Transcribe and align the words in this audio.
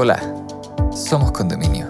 Hola, 0.00 0.22
somos 0.94 1.32
Condominio, 1.32 1.88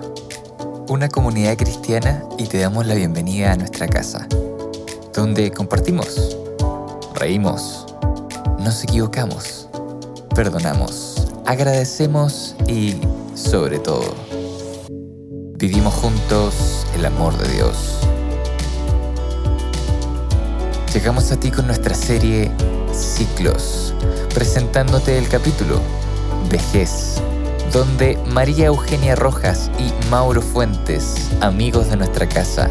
una 0.89 1.11
comunidad 1.11 1.59
cristiana 1.59 2.25
y 2.39 2.47
te 2.47 2.57
damos 2.57 2.87
la 2.87 2.95
bienvenida 2.95 3.53
a 3.53 3.57
nuestra 3.57 3.87
casa, 3.87 4.27
donde 5.13 5.51
compartimos, 5.51 6.39
reímos, 7.15 7.85
nos 8.61 8.83
equivocamos, 8.83 9.69
perdonamos, 10.35 11.29
agradecemos 11.45 12.57
y, 12.67 12.97
sobre 13.35 13.79
todo, 13.79 14.15
vivimos 15.59 15.93
juntos 15.93 16.87
el 16.95 17.05
amor 17.05 17.37
de 17.37 17.53
Dios. 17.57 17.99
Llegamos 20.95 21.31
a 21.31 21.39
ti 21.39 21.51
con 21.51 21.67
nuestra 21.67 21.95
serie 21.95 22.51
Ciclos, 22.91 23.93
presentándote 24.33 25.19
el 25.19 25.29
capítulo 25.29 25.79
Vejez 26.49 27.21
donde 27.73 28.19
María 28.27 28.67
Eugenia 28.67 29.15
Rojas 29.15 29.71
y 29.79 29.93
Mauro 30.11 30.41
Fuentes, 30.41 31.31
amigos 31.41 31.91
de 31.91 31.97
nuestra 31.97 32.29
casa, 32.29 32.71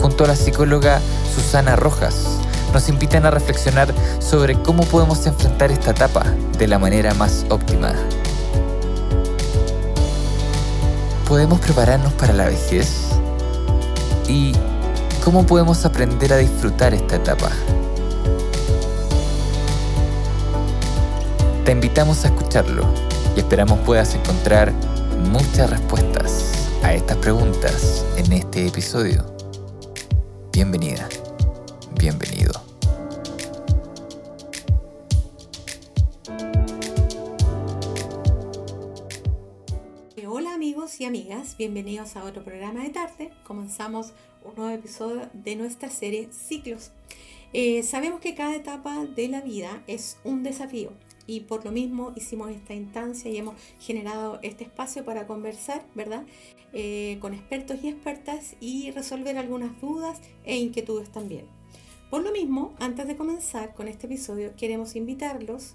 junto 0.00 0.24
a 0.24 0.28
la 0.28 0.36
psicóloga 0.36 1.00
Susana 1.34 1.76
Rojas, 1.76 2.38
nos 2.72 2.88
invitan 2.88 3.26
a 3.26 3.30
reflexionar 3.30 3.92
sobre 4.20 4.54
cómo 4.62 4.84
podemos 4.84 5.26
enfrentar 5.26 5.70
esta 5.70 5.90
etapa 5.90 6.24
de 6.58 6.66
la 6.66 6.78
manera 6.78 7.14
más 7.14 7.44
óptima. 7.50 7.92
¿Podemos 11.26 11.60
prepararnos 11.60 12.12
para 12.14 12.32
la 12.32 12.46
vejez? 12.46 13.08
¿Y 14.28 14.52
cómo 15.24 15.46
podemos 15.46 15.84
aprender 15.84 16.32
a 16.32 16.38
disfrutar 16.38 16.94
esta 16.94 17.16
etapa? 17.16 17.50
Te 21.64 21.72
invitamos 21.72 22.24
a 22.24 22.28
escucharlo 22.28 23.07
y 23.38 23.40
esperamos 23.40 23.78
puedas 23.86 24.16
encontrar 24.16 24.72
muchas 25.30 25.70
respuestas 25.70 26.68
a 26.82 26.92
estas 26.92 27.16
preguntas 27.18 28.04
en 28.16 28.32
este 28.32 28.66
episodio. 28.66 29.24
Bienvenida, 30.52 31.08
bienvenido. 32.00 32.52
Hola 40.26 40.54
amigos 40.54 41.00
y 41.00 41.04
amigas, 41.04 41.56
bienvenidos 41.56 42.16
a 42.16 42.24
otro 42.24 42.42
programa 42.42 42.82
de 42.82 42.90
tarde. 42.90 43.30
Comenzamos 43.46 44.14
un 44.44 44.56
nuevo 44.56 44.74
episodio 44.74 45.30
de 45.32 45.54
nuestra 45.54 45.90
serie 45.90 46.28
Ciclos. 46.32 46.90
Eh, 47.52 47.84
sabemos 47.84 48.20
que 48.20 48.34
cada 48.34 48.56
etapa 48.56 49.04
de 49.04 49.28
la 49.28 49.42
vida 49.42 49.80
es 49.86 50.16
un 50.24 50.42
desafío 50.42 50.90
y 51.28 51.40
por 51.40 51.64
lo 51.64 51.70
mismo 51.70 52.12
hicimos 52.16 52.50
esta 52.50 52.74
instancia 52.74 53.30
y 53.30 53.36
hemos 53.36 53.54
generado 53.78 54.40
este 54.42 54.64
espacio 54.64 55.04
para 55.04 55.26
conversar, 55.26 55.84
¿verdad? 55.94 56.24
Eh, 56.72 57.18
con 57.20 57.34
expertos 57.34 57.78
y 57.82 57.88
expertas 57.88 58.56
y 58.60 58.90
resolver 58.92 59.36
algunas 59.36 59.78
dudas 59.80 60.20
e 60.44 60.56
inquietudes 60.56 61.12
también. 61.12 61.44
Por 62.10 62.24
lo 62.24 62.32
mismo, 62.32 62.74
antes 62.80 63.06
de 63.06 63.16
comenzar 63.16 63.74
con 63.74 63.88
este 63.88 64.06
episodio, 64.06 64.56
queremos 64.56 64.96
invitarlos 64.96 65.74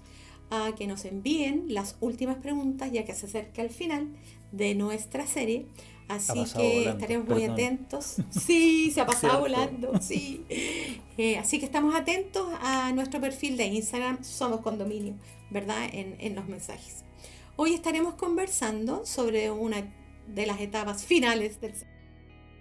a 0.50 0.72
que 0.76 0.88
nos 0.88 1.04
envíen 1.04 1.66
las 1.68 1.96
últimas 2.00 2.36
preguntas 2.38 2.90
ya 2.92 3.04
que 3.04 3.14
se 3.14 3.26
acerca 3.26 3.62
el 3.62 3.70
final 3.70 4.08
de 4.50 4.74
nuestra 4.74 5.26
serie. 5.26 5.66
Así 6.08 6.44
que 6.54 6.88
estaremos 6.88 7.28
muy 7.28 7.44
atentos. 7.44 8.16
Sí, 8.30 8.90
se 8.90 9.00
ha 9.00 9.06
pasado 9.14 9.40
volando, 9.40 10.00
sí. 10.02 10.44
Eh, 11.16 11.38
así 11.38 11.58
que 11.58 11.64
estamos 11.64 11.94
atentos 11.94 12.46
a 12.60 12.92
nuestro 12.92 13.20
perfil 13.20 13.56
de 13.56 13.66
Instagram, 13.66 14.22
Somos 14.22 14.60
Condominio, 14.60 15.14
¿verdad? 15.54 15.88
En, 15.92 16.16
en 16.18 16.34
los 16.34 16.46
mensajes. 16.48 17.04
Hoy 17.56 17.72
estaremos 17.72 18.14
conversando 18.14 19.06
sobre 19.06 19.50
una 19.52 19.86
de 20.26 20.46
las 20.46 20.60
etapas 20.60 21.04
finales 21.04 21.60
de 21.60 21.72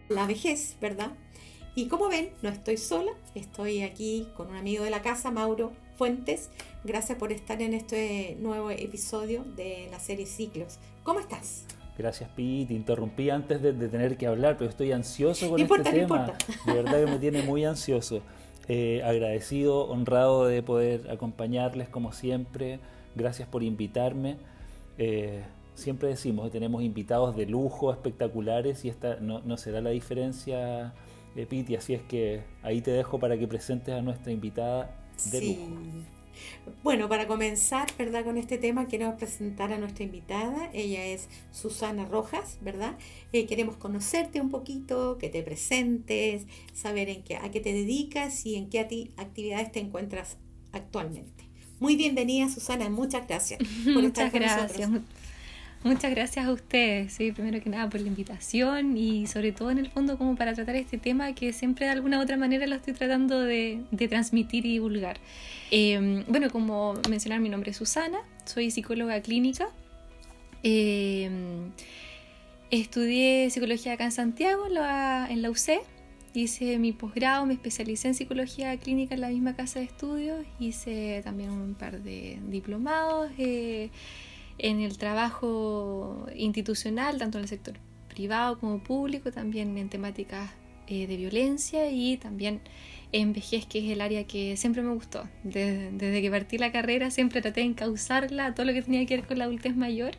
la 0.10 0.28
vejez, 0.28 0.78
¿verdad? 0.80 1.12
Y 1.76 1.88
como 1.88 2.08
ven, 2.08 2.30
no 2.44 2.50
estoy 2.50 2.78
sola, 2.78 3.12
estoy 3.34 3.82
aquí 3.82 4.28
con 4.38 4.52
un 4.52 4.58
amigo 4.58 4.84
de 4.84 4.92
la 4.92 5.02
casa, 5.02 5.32
Mauro 5.32 5.74
Fuentes. 5.98 6.52
Gracias 6.84 7.18
por 7.18 7.32
estar 7.32 7.64
en 7.64 7.74
este 7.74 8.38
nuevo 8.40 8.70
episodio 8.70 9.44
de 9.44 9.88
la 9.90 10.00
serie 10.00 10.28
Ciclos. 10.28 10.78
¿Cómo 11.02 11.20
estás? 11.20 11.66
Gracias, 11.98 12.30
Pi. 12.32 12.66
Te 12.68 12.76
interrumpí 12.76 13.32
antes 13.32 13.60
de, 13.64 13.74
tener 13.74 14.18
que 14.18 14.28
hablar, 14.28 14.58
pero 14.60 14.70
estoy 14.70 14.92
ansioso 14.92 15.50
con 15.50 15.60
este 15.60 15.92
tema. 15.92 16.38
De 16.68 16.74
verdad 16.74 17.06
que 17.06 17.12
me 17.12 17.18
tiene 17.18 17.42
muy 17.42 17.66
ansioso. 17.66 18.22
Eh, 18.68 19.02
agradecido, 19.04 19.90
honrado 19.90 20.46
de 20.46 20.64
poder 20.64 21.10
acompañarles 21.12 21.90
como 21.90 22.14
siempre. 22.14 22.80
Gracias 23.16 23.48
por 23.48 23.64
invitarme. 23.64 24.38
Eh, 24.98 25.44
siempre 25.76 26.08
decimos 26.10 26.46
que 26.46 26.52
tenemos 26.52 26.84
invitados 26.84 27.36
de 27.36 27.46
lujo, 27.46 27.92
espectaculares, 27.92 28.86
y 28.86 28.90
esta 28.90 29.18
no, 29.18 29.42
no 29.42 29.58
será 29.58 29.82
la 29.82 29.90
diferencia, 29.90 30.94
de 31.36 31.44
eh, 31.44 31.46
Piti. 31.46 31.76
Así 31.76 31.94
es 31.94 32.02
que 32.04 32.42
ahí 32.62 32.82
te 32.82 32.92
dejo 32.92 33.20
para 33.20 33.38
que 33.38 33.48
presentes 33.48 33.94
a 33.94 34.02
nuestra 34.02 34.32
invitada 34.32 34.96
de 35.32 35.42
lujo. 35.42 35.68
Bueno, 36.84 37.10
para 37.10 37.28
comenzar, 37.28 37.88
¿verdad? 37.98 38.24
Con 38.24 38.38
este 38.38 38.58
tema 38.58 38.88
quiero 38.88 39.16
presentar 39.18 39.72
a 39.72 39.78
nuestra 39.78 40.04
invitada. 40.04 40.70
Ella 40.74 41.06
es 41.06 41.30
Susana 41.52 42.06
Rojas, 42.06 42.58
¿verdad? 42.62 42.98
Eh, 43.32 43.46
queremos 43.46 43.78
conocerte 43.78 44.42
un 44.42 44.50
poquito, 44.50 45.18
que 45.18 45.30
te 45.30 45.44
presentes, 45.44 46.46
saber 46.74 47.10
en 47.10 47.24
qué, 47.24 47.38
a 47.38 47.52
qué 47.52 47.60
te 47.60 47.74
dedicas 47.74 48.46
y 48.46 48.56
en 48.56 48.70
qué 48.70 48.80
actividades 49.18 49.72
te 49.72 49.80
encuentras 49.80 50.38
actualmente. 50.72 51.46
Muy 51.80 51.96
bienvenida, 51.96 52.50
Susana. 52.50 52.90
Muchas 52.90 53.28
gracias 53.28 53.60
por 53.94 54.04
estar 54.06 54.32
con 54.32 54.40
gracias. 54.40 54.90
Muchas 55.84 56.12
gracias 56.12 56.46
a 56.46 56.52
ustedes, 56.54 57.12
sí, 57.12 57.34
primero 57.34 57.62
que 57.62 57.70
nada 57.70 57.90
por 57.90 58.00
la 58.00 58.08
invitación 58.08 58.96
y 58.96 59.28
sobre 59.28 59.52
todo 59.52 59.70
en 59.70 59.80
el 59.80 59.90
fondo 59.90 60.18
como 60.18 60.38
para 60.38 60.54
tratar 60.54 60.78
este 60.78 60.98
tema 60.98 61.36
que 61.36 61.52
siempre 61.52 61.88
de 61.88 61.92
alguna 61.92 62.20
u 62.20 62.22
otra 62.22 62.38
manera 62.38 62.66
lo 62.68 62.76
estoy 62.76 62.94
tratando 62.94 63.42
de, 63.42 63.82
transmitir 64.10 64.66
y 64.66 64.74
divulgar. 64.74 65.18
Em, 65.72 66.24
bueno, 66.30 66.50
como 66.50 66.94
mencionar, 67.10 67.42
mi 67.42 67.50
nombre 67.50 67.72
es 67.72 67.78
Susana, 67.78 68.20
soy 68.46 68.72
psicóloga 68.72 69.20
clínica. 69.22 69.68
Em, 70.64 71.72
estudié 72.72 73.50
psicología 73.50 73.94
acá 73.94 74.06
en 74.06 74.14
Santiago, 74.14 74.68
en 74.68 74.76
la, 74.76 75.28
en. 75.30 75.44
Hice 76.34 76.80
mi 76.80 76.94
posgrado, 76.94 77.46
me 77.46 77.54
especialicé 77.54 78.08
en 78.08 78.16
psicología 78.16 78.76
clínica 78.78 79.16
en 79.16 79.22
la 79.22 79.30
misma 79.30 79.56
casa 79.56 79.80
de 79.80 79.86
estudios. 79.86 80.46
Hice 80.60 81.22
también 81.26 81.52
un 81.52 81.76
par 81.76 82.02
de 82.02 82.40
diplomados. 82.48 83.32
Eh, 83.38 83.90
en 84.58 84.82
el 84.82 84.98
trabajo 84.98 86.28
institucional, 86.36 87.18
tanto 87.18 87.38
en 87.38 87.44
el 87.44 87.50
sector 87.50 87.76
privado 88.08 88.60
como 88.60 88.80
público, 88.84 89.32
también 89.32 89.78
en 89.78 89.90
temáticas 89.90 90.52
eh, 90.88 91.08
de 91.08 91.18
violencia 91.18 91.90
y 91.90 92.18
también 92.18 92.62
en 93.12 93.34
vejez, 93.34 93.66
que 93.66 93.80
es 93.80 93.92
el 93.92 94.02
área 94.02 94.26
que 94.26 94.58
siempre 94.58 94.82
me 94.82 94.94
gustó. 94.94 95.24
Desde, 95.44 96.22
que 96.22 96.32
partí 96.32 96.58
la 96.58 96.72
carrera 96.72 97.12
siempre 97.12 97.42
traté 97.42 97.62
de 97.62 97.68
encauzarla 97.68 98.48
a 98.48 98.56
todo 98.56 98.66
lo 98.66 98.74
que 98.74 98.82
tenía 98.82 99.06
que 99.06 99.18
ver 99.18 99.26
con 99.26 99.38
la 99.38 99.46
adultez 99.46 99.76
mayor 99.76 100.12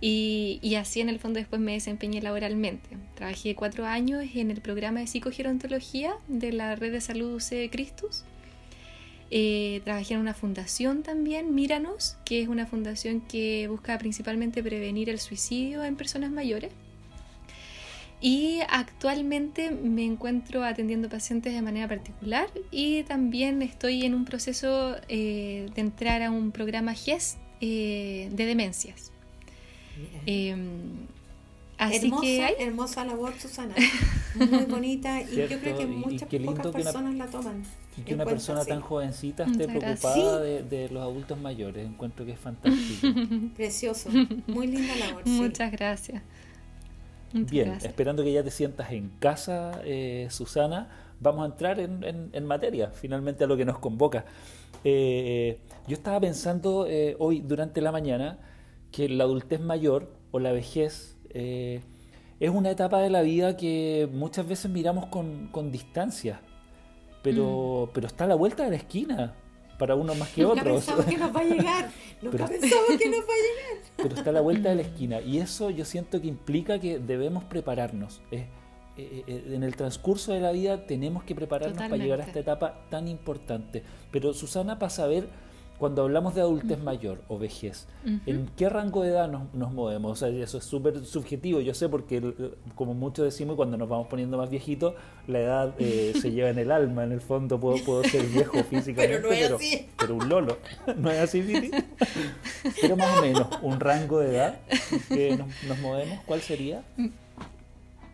y, 0.00 0.58
y, 0.62 0.74
así 0.74 1.00
en 1.00 1.08
el 1.08 1.18
fondo 1.18 1.38
después 1.38 1.60
me 1.60 1.72
desempeñé 1.72 2.20
laboralmente. 2.20 2.88
Trabajé 3.14 3.54
cuatro 3.54 3.86
años 3.86 4.24
en 4.34 4.50
el 4.50 4.60
programa 4.60 5.00
de 5.00 5.06
psicogerontología 5.06 6.14
de 6.28 6.52
la 6.52 6.74
red 6.76 6.92
de 6.92 7.00
salud 7.00 7.36
UC 7.36 7.70
Christus 7.70 8.24
eh, 9.30 9.80
trabajé 9.84 10.14
en 10.14 10.20
una 10.20 10.34
fundación 10.34 11.02
también, 11.02 11.54
Míranos, 11.54 12.16
que 12.24 12.42
es 12.42 12.48
una 12.48 12.66
fundación 12.66 13.20
que 13.20 13.66
busca 13.68 13.98
principalmente 13.98 14.62
prevenir 14.62 15.10
el 15.10 15.18
suicidio 15.18 15.84
en 15.84 15.96
personas 15.96 16.30
mayores. 16.30 16.72
Y 18.20 18.60
actualmente 18.70 19.70
me 19.70 20.04
encuentro 20.04 20.64
atendiendo 20.64 21.10
pacientes 21.10 21.52
de 21.52 21.60
manera 21.60 21.88
particular 21.88 22.48
y 22.70 23.02
también 23.02 23.60
estoy 23.60 24.04
en 24.04 24.14
un 24.14 24.24
proceso 24.24 24.96
eh, 25.08 25.68
de 25.74 25.80
entrar 25.80 26.22
a 26.22 26.30
un 26.30 26.50
programa 26.50 26.94
GES 26.94 27.36
eh, 27.60 28.30
de 28.32 28.46
demencias. 28.46 29.12
Así 31.76 32.06
hermosa, 32.06 32.22
que 32.22 32.56
hermosa 32.60 33.04
labor, 33.04 33.34
Susana. 33.38 33.74
Muy 34.34 34.64
bonita 34.64 35.20
y 35.22 35.36
yo 35.36 35.60
creo 35.60 35.78
que 35.78 35.86
muchas 35.86 36.28
pocas 36.28 36.68
personas 36.68 37.14
la 37.16 37.26
toman. 37.26 37.62
Y 37.96 38.02
que 38.02 38.14
una 38.14 38.24
persona 38.24 38.64
tan 38.64 38.80
jovencita 38.80 39.44
esté 39.44 39.68
preocupada 39.68 40.40
de, 40.40 40.88
los 40.90 41.02
adultos 41.02 41.38
mayores. 41.38 41.86
Encuentro 41.86 42.24
que 42.24 42.32
es 42.32 42.38
fantástico. 42.38 43.08
Precioso. 43.56 44.10
Muy 44.46 44.66
linda 44.66 44.94
labor. 44.96 45.26
Muchas 45.26 45.70
gracias. 45.72 46.22
Bien, 47.32 47.78
esperando 47.82 48.22
que 48.22 48.32
ya 48.32 48.44
te 48.44 48.50
sientas 48.50 48.92
en 48.92 49.10
casa, 49.18 49.80
eh, 49.84 50.28
Susana, 50.30 50.88
vamos 51.20 51.42
a 51.42 51.46
entrar 51.46 51.80
en, 51.80 52.44
materia, 52.44 52.90
finalmente 52.90 53.44
a 53.44 53.46
lo 53.46 53.56
que 53.56 53.64
nos 53.64 53.78
convoca. 53.78 54.24
Eh, 54.84 55.58
yo 55.86 55.94
estaba 55.94 56.20
pensando 56.20 56.86
eh, 56.86 57.16
hoy 57.18 57.40
durante 57.40 57.80
la 57.80 57.90
mañana 57.90 58.38
que 58.92 59.08
la 59.08 59.24
adultez 59.24 59.60
mayor 59.60 60.12
o 60.30 60.38
la 60.38 60.52
vejez 60.52 61.16
eh, 61.30 61.80
es 62.38 62.50
una 62.50 62.70
etapa 62.70 63.00
de 63.00 63.10
la 63.10 63.22
vida 63.22 63.56
que 63.56 64.08
muchas 64.12 64.46
veces 64.46 64.70
miramos 64.70 65.06
con, 65.06 65.72
distancia, 65.72 66.40
pero, 67.24 67.88
mm. 67.88 67.94
pero 67.94 68.06
está 68.06 68.24
a 68.24 68.26
la 68.28 68.34
vuelta 68.36 68.62
de 68.62 68.70
la 68.70 68.76
esquina. 68.76 69.34
para 69.78 69.96
unos 69.96 70.16
más 70.16 70.28
que 70.28 70.44
otros. 70.44 70.84
Pensamos 70.84 71.06
que 71.06 71.16
nos 71.16 71.34
va 71.34 71.40
a 71.40 71.44
llegar, 71.44 71.90
nunca 72.22 72.46
pensamos 72.46 72.96
que 72.96 73.08
nos 73.08 73.20
va 73.20 73.34
a 73.34 73.42
llegar. 73.42 73.84
Pero 73.96 74.14
está 74.14 74.30
a 74.30 74.32
la 74.32 74.40
vuelta 74.40 74.68
de 74.68 74.76
la 74.76 74.82
esquina 74.82 75.20
y 75.20 75.38
eso 75.38 75.70
yo 75.70 75.84
siento 75.84 76.20
que 76.20 76.28
implica 76.28 76.78
que 76.78 76.98
debemos 76.98 77.44
prepararnos. 77.44 78.20
Eh, 78.30 78.46
eh, 78.96 79.44
en 79.52 79.64
el 79.64 79.74
transcurso 79.74 80.32
de 80.32 80.40
la 80.40 80.52
vida 80.52 80.86
tenemos 80.86 81.24
que 81.24 81.34
prepararnos 81.34 81.78
para 81.78 81.96
llegar 81.96 82.20
a 82.20 82.24
esta 82.24 82.38
etapa 82.38 82.86
tan 82.90 83.08
importante. 83.08 83.82
Pero 84.12 84.32
Susana, 84.32 84.78
para 84.78 84.90
saber 84.90 85.28
cuando 85.84 86.00
hablamos 86.00 86.34
de 86.34 86.40
adultez 86.40 86.82
mayor 86.82 87.20
o 87.28 87.38
vejez, 87.38 87.86
¿en 88.24 88.48
qué 88.56 88.70
rango 88.70 89.02
de 89.02 89.10
edad 89.10 89.28
nos, 89.28 89.70
movemos? 89.70 90.12
O 90.12 90.16
sea, 90.16 90.30
eso 90.30 90.56
es 90.56 90.64
súper 90.64 91.04
subjetivo, 91.04 91.60
yo 91.60 91.74
sé, 91.74 91.90
porque 91.90 92.22
como 92.74 92.94
muchos 92.94 93.26
decimos, 93.26 93.56
cuando 93.56 93.76
nos 93.76 93.86
vamos 93.86 94.06
poniendo 94.06 94.38
más 94.38 94.48
viejitos, 94.48 94.94
la 95.26 95.40
edad 95.40 95.74
eh, 95.78 96.14
se 96.22 96.32
lleva 96.32 96.48
en 96.48 96.58
el 96.58 96.70
alma, 96.70 97.04
en 97.04 97.12
el 97.12 97.20
fondo 97.20 97.60
puedo, 97.60 97.84
puedo 97.84 98.02
ser 98.02 98.24
viejo 98.24 98.64
físicamente, 98.70 99.18
pero, 99.18 99.28
no 99.28 99.34
es 99.34 99.50
así. 99.50 99.86
pero, 99.98 100.14
un 100.14 100.26
lolo, 100.26 100.56
¿no 100.96 101.10
es 101.10 101.18
así, 101.18 101.42
Viti? 101.42 101.70
Pero 102.80 102.96
más 102.96 103.18
o 103.18 103.20
menos, 103.20 103.46
un 103.60 103.78
rango 103.78 104.20
de 104.20 104.36
edad 104.36 104.58
que 105.10 105.36
nos, 105.36 105.78
movemos, 105.80 106.18
¿cuál 106.24 106.40
sería? 106.40 106.82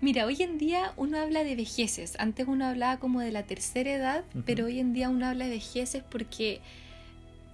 Mira, 0.01 0.27
hoy 0.27 0.43
en 0.43 0.59
día 0.59 0.93
uno 0.97 1.21
habla 1.21 1.45
de 1.45 1.55
vejeces. 1.55 2.17
Antes 2.19 2.49
uno 2.49 2.67
hablaba 2.67 2.99
como 2.99 3.21
de 3.21 3.31
la 3.31 3.45
tercera 3.45 3.93
edad, 3.93 4.25
pero 4.45 4.65
hoy 4.65 4.81
en 4.81 4.93
día 4.93 5.09
uno 5.09 5.27
habla 5.27 5.45
de 5.45 5.53
vejeces 5.53 6.03
porque 6.11 6.61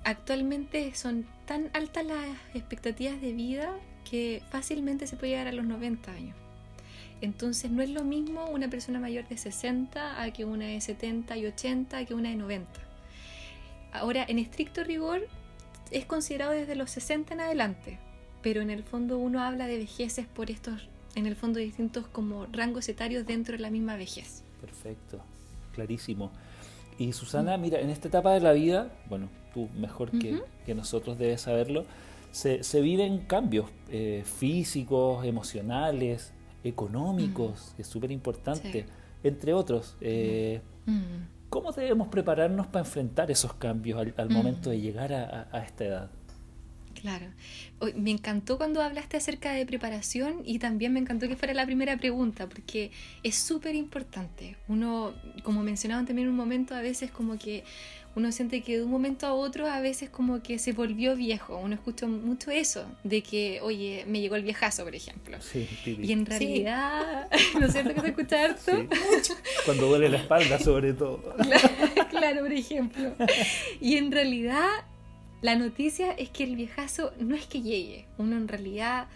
actualmente 0.07 0.95
son 0.95 1.27
tan 1.47 1.69
altas 1.75 2.07
las 2.07 2.29
expectativas 2.55 3.21
de 3.21 3.33
vida 3.33 3.75
que 4.09 4.41
fácilmente 4.51 5.09
se 5.09 5.17
puede 5.17 5.33
llegar 5.33 5.49
a 5.49 5.53
los 5.53 5.67
90 5.67 6.13
años. 6.13 6.37
Entonces 7.21 7.73
no 7.73 7.83
es 7.83 7.91
lo 7.91 8.05
mismo 8.05 8.47
una 8.47 8.69
persona 8.69 9.01
mayor 9.01 9.27
de 9.27 9.37
60 9.37 10.23
a 10.23 10.33
que 10.33 10.45
una 10.45 10.67
de 10.67 10.81
70 10.81 11.37
y 11.39 11.47
80 11.47 11.99
a 11.99 12.05
que 12.05 12.15
una 12.15 12.29
de 12.29 12.37
90. 12.37 12.69
Ahora, 13.93 14.25
en 14.29 14.39
estricto 14.39 14.85
rigor, 14.85 15.27
es 15.91 16.05
considerado 16.05 16.53
desde 16.53 16.77
los 16.77 16.91
60 16.93 17.35
en 17.35 17.41
adelante, 17.41 17.99
pero 18.43 18.61
en 18.61 18.71
el 18.71 18.85
fondo 18.85 19.19
uno 19.19 19.43
habla 19.43 19.67
de 19.67 19.77
vejeces 19.77 20.27
por 20.29 20.53
estos, 20.53 20.89
en 21.17 21.27
el 21.27 21.35
fondo 21.35 21.59
distintos 21.59 22.07
como 22.07 22.47
rangos 22.53 22.89
etarios 22.89 23.27
dentro 23.27 23.57
de 23.57 23.63
la 23.63 23.71
misma 23.71 23.97
vejez. 23.97 24.45
Perfecto, 24.61 25.21
clarísimo. 25.75 26.31
Y 26.97 27.13
Susana, 27.13 27.57
mira, 27.57 27.81
en 27.81 27.91
esta 27.91 28.07
etapa 28.07 28.33
de 28.35 28.41
la 28.41 28.53
vida, 28.53 28.93
bueno, 29.09 29.29
tú 29.57 29.71
mejor 29.75 30.11
que, 30.11 30.75
nosotros 30.75 31.17
debes 31.19 31.41
saberlo, 31.41 31.87
se, 32.31 32.63
se 32.63 32.83
viven 32.83 33.21
cambios 33.21 33.71
eh, 33.89 34.23
físicos, 34.27 35.25
emocionales, 35.25 36.35
económicos, 36.63 37.73
que 37.77 37.83
es 37.83 37.89
súper 37.89 38.11
importante, 38.11 38.85
entre 39.23 39.55
otros. 39.55 39.97
Eh, 40.03 40.61
¿Cómo 41.49 41.73
debemos 41.73 42.09
prepararnos 42.09 42.67
para 42.67 42.85
enfrentar 42.85 43.31
esos 43.31 43.55
cambios 43.55 43.99
al, 44.19 44.29
momento 44.29 44.69
de 44.69 44.81
llegar 44.81 45.15
a 45.15 45.65
esta 45.65 45.85
edad? 45.85 46.11
Claro. 47.01 47.27
Me 47.95 48.11
encantó 48.11 48.57
cuando 48.57 48.83
hablaste 48.83 49.17
acerca 49.17 49.53
de 49.53 49.67
preparación 49.67 50.43
y 50.45 50.59
también 50.59 50.93
me 50.93 51.01
encantó 51.01 51.29
que 51.29 51.37
fuera 51.37 51.53
la 51.55 51.67
primera 51.67 51.97
pregunta, 51.97 52.49
porque 52.49 52.91
es 53.23 53.37
súper 53.37 53.75
importante. 53.75 54.57
Uno, 54.67 55.15
como 55.43 55.63
mencionaban 55.63 56.07
también 56.07 56.27
en 56.27 56.33
un 56.33 56.37
momento, 56.37 56.75
a 56.75 56.81
veces 56.81 57.11
como 57.11 57.39
que 57.39 57.65
uno 58.17 58.33
siente 58.33 58.63
que 58.63 58.79
de 58.79 58.85
un 58.85 58.91
momento 58.91 59.27
a 59.27 59.35
otro 59.35 59.67
a 59.67 59.81
veces 59.81 60.09
como 60.09 60.43
que 60.43 60.59
se 60.59 60.73
volvió 60.73 61.15
viejo. 61.15 61.59
Uno 61.59 61.75
escucha 61.75 62.07
mucho 62.07 62.51
eso, 62.51 62.87
de 63.05 63.23
que, 63.23 63.61
oye, 63.63 64.05
me 64.09 64.21
llegó 64.21 64.37
el 64.37 64.43
viejazo, 64.43 64.85
por 64.85 64.95
ejemplo. 64.95 65.37
Sí, 65.43 65.69
y 65.85 66.13
en 66.13 66.25
realidad, 66.25 67.29
¿no 67.61 67.67
es 67.67 67.73
cierto 67.73 67.95
que 67.95 68.01
se 68.01 68.09
escucha 68.09 68.45
harto? 68.45 68.73
Cuando 69.67 69.87
duele 69.87 70.09
la 70.09 70.17
espalda, 70.17 70.59
sobre 70.59 70.95
todo. 70.95 71.37
claro, 72.11 72.41
por 72.41 72.53
ejemplo. 72.53 73.13
Y 73.83 73.97
en 73.97 74.11
realidad 74.11 74.67
la 75.43 75.55
noticia 75.55 76.13
es 76.13 76.31
que 76.31 76.45
el 76.45 76.57
viejazo 76.57 77.13
no 77.21 77.37
es 77.37 77.47
que 77.47 77.61
llegue, 77.61 78.07
uno 78.17 78.39
en 78.39 78.49
realidad, 78.49 79.09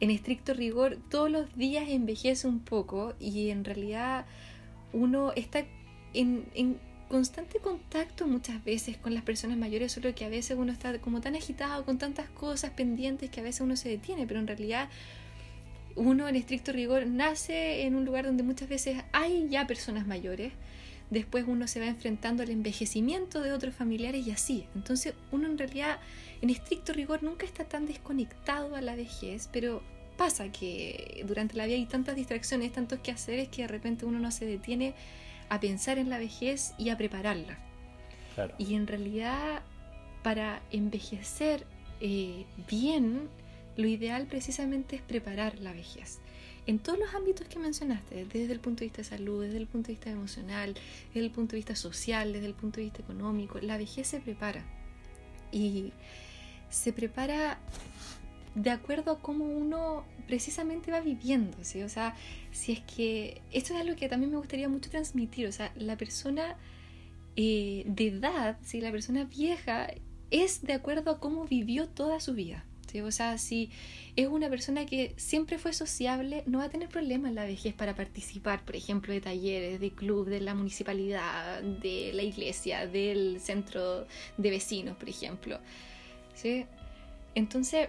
en 0.00 0.10
estricto 0.10 0.52
rigor, 0.52 0.98
todos 1.08 1.30
los 1.30 1.56
días 1.56 1.88
envejece 1.88 2.46
un 2.46 2.60
poco 2.60 3.14
y 3.18 3.48
en 3.48 3.64
realidad 3.64 4.26
uno 4.92 5.32
está 5.34 5.64
en, 6.12 6.78
constante 7.12 7.58
contacto 7.58 8.26
muchas 8.26 8.64
veces 8.64 8.96
con 8.96 9.12
las 9.12 9.22
personas 9.22 9.58
mayores, 9.58 9.92
solo 9.92 10.14
que 10.14 10.24
a 10.24 10.30
veces 10.30 10.56
uno 10.58 10.72
está 10.72 10.98
como 10.98 11.20
tan 11.20 11.36
agitado 11.36 11.84
con 11.84 11.98
tantas 11.98 12.30
cosas 12.30 12.70
pendientes 12.70 13.28
que 13.28 13.40
a 13.40 13.42
veces 13.42 13.60
uno 13.60 13.76
se 13.76 13.90
detiene, 13.90 14.26
pero 14.26 14.40
en 14.40 14.46
realidad 14.46 14.88
uno 15.94 16.26
en 16.26 16.36
estricto 16.36 16.72
rigor 16.72 17.06
nace 17.06 17.82
en 17.82 17.96
un 17.96 18.06
lugar 18.06 18.24
donde 18.24 18.42
muchas 18.42 18.66
veces 18.66 18.96
hay 19.12 19.46
ya 19.50 19.66
personas 19.66 20.06
mayores 20.06 20.54
después 21.10 21.44
uno 21.46 21.66
se 21.66 21.80
va 21.80 21.86
enfrentando 21.86 22.42
al 22.42 22.48
envejecimiento 22.48 23.42
de 23.42 23.52
otros 23.52 23.74
familiares 23.74 24.26
y 24.26 24.30
así. 24.30 24.64
Entonces 24.74 25.12
uno 25.30 25.46
en 25.46 25.58
realidad, 25.58 25.98
en 26.40 26.48
estricto 26.48 26.94
rigor, 26.94 27.22
nunca 27.22 27.44
está 27.44 27.64
tan 27.64 27.84
desconectado 27.84 28.74
a 28.74 28.80
la 28.80 28.96
vejez, 28.96 29.50
pero 29.52 29.82
pasa 30.16 30.50
que 30.50 31.22
durante 31.28 31.58
la 31.58 31.66
vida 31.66 31.76
hay 31.76 31.84
tantas 31.84 32.16
distracciones, 32.16 32.72
tantos 32.72 33.00
quehaceres 33.00 33.48
que 33.48 33.62
de 33.62 33.68
repente 33.68 34.06
uno 34.06 34.18
no 34.18 34.30
se 34.30 34.46
detiene 34.46 34.94
a 35.52 35.60
pensar 35.60 35.98
en 35.98 36.08
la 36.08 36.18
vejez 36.18 36.72
y 36.78 36.88
a 36.88 36.96
prepararla. 36.96 37.58
Y 38.56 38.74
en 38.74 38.86
realidad, 38.86 39.62
para 40.22 40.62
envejecer 40.70 41.66
eh, 42.00 42.46
bien, 42.70 43.28
lo 43.76 43.86
ideal 43.86 44.26
precisamente 44.26 44.96
es 44.96 45.02
preparar 45.02 45.58
la 45.58 45.72
vejez 45.72 46.20
en 46.66 46.78
todos 46.78 46.98
los 46.98 47.14
ámbitos 47.14 47.48
que 47.48 47.58
mencionaste, 47.58 48.24
desde 48.24 48.52
el 48.52 48.60
punto 48.60 48.80
de 48.80 48.86
vista 48.86 48.98
de 48.98 49.04
salud, 49.04 49.42
desde 49.42 49.58
el 49.58 49.66
punto 49.66 49.88
de 49.88 49.94
vista 49.94 50.10
emocional, 50.10 50.74
desde 51.08 51.26
el 51.26 51.30
punto 51.30 51.52
de 51.52 51.56
vista 51.56 51.74
social, 51.74 52.32
desde 52.32 52.46
el 52.46 52.54
punto 52.54 52.76
de 52.76 52.84
vista 52.84 53.02
económico, 53.02 53.58
la 53.60 53.76
vejez 53.76 54.06
se 54.06 54.20
prepara. 54.20 54.64
Y 55.50 55.92
se 56.70 56.92
prepara 56.92 57.58
de 58.54 58.70
acuerdo 58.70 59.12
a 59.12 59.18
cómo 59.20 59.44
uno 59.44 60.04
precisamente 60.26 60.90
va 60.90 61.00
viviendo, 61.00 61.56
¿sí? 61.62 61.82
O 61.82 61.88
sea, 61.88 62.14
si 62.50 62.72
es 62.72 62.80
que 62.80 63.40
esto 63.50 63.74
es 63.74 63.80
algo 63.80 63.96
que 63.96 64.08
también 64.08 64.30
me 64.30 64.38
gustaría 64.38 64.68
mucho 64.68 64.90
transmitir, 64.90 65.46
o 65.46 65.52
sea, 65.52 65.72
la 65.76 65.96
persona 65.96 66.56
eh, 67.36 67.84
de 67.86 68.08
edad, 68.08 68.58
¿sí? 68.62 68.80
la 68.80 68.90
persona 68.90 69.24
vieja, 69.24 69.88
es 70.30 70.62
de 70.62 70.74
acuerdo 70.74 71.10
a 71.10 71.20
cómo 71.20 71.44
vivió 71.44 71.88
toda 71.88 72.20
su 72.20 72.34
vida. 72.34 72.64
O 73.00 73.10
sea, 73.10 73.38
si 73.38 73.70
es 74.16 74.28
una 74.28 74.50
persona 74.50 74.84
que 74.84 75.14
siempre 75.16 75.56
fue 75.56 75.72
sociable, 75.72 76.42
no 76.46 76.58
va 76.58 76.64
a 76.64 76.68
tener 76.68 76.90
problemas 76.90 77.30
en 77.30 77.36
la 77.36 77.44
vejez 77.44 77.72
para 77.72 77.94
participar, 77.94 78.64
por 78.66 78.76
ejemplo, 78.76 79.14
de 79.14 79.22
talleres, 79.22 79.80
de 79.80 79.92
club, 79.92 80.28
de 80.28 80.40
la 80.40 80.54
municipalidad, 80.54 81.62
de 81.62 82.12
la 82.12 82.22
iglesia, 82.22 82.86
del 82.86 83.40
centro 83.40 84.06
de 84.36 84.50
vecinos, 84.50 84.96
por 84.98 85.08
ejemplo. 85.08 85.58
¿Sí? 86.34 86.66
Entonces, 87.34 87.88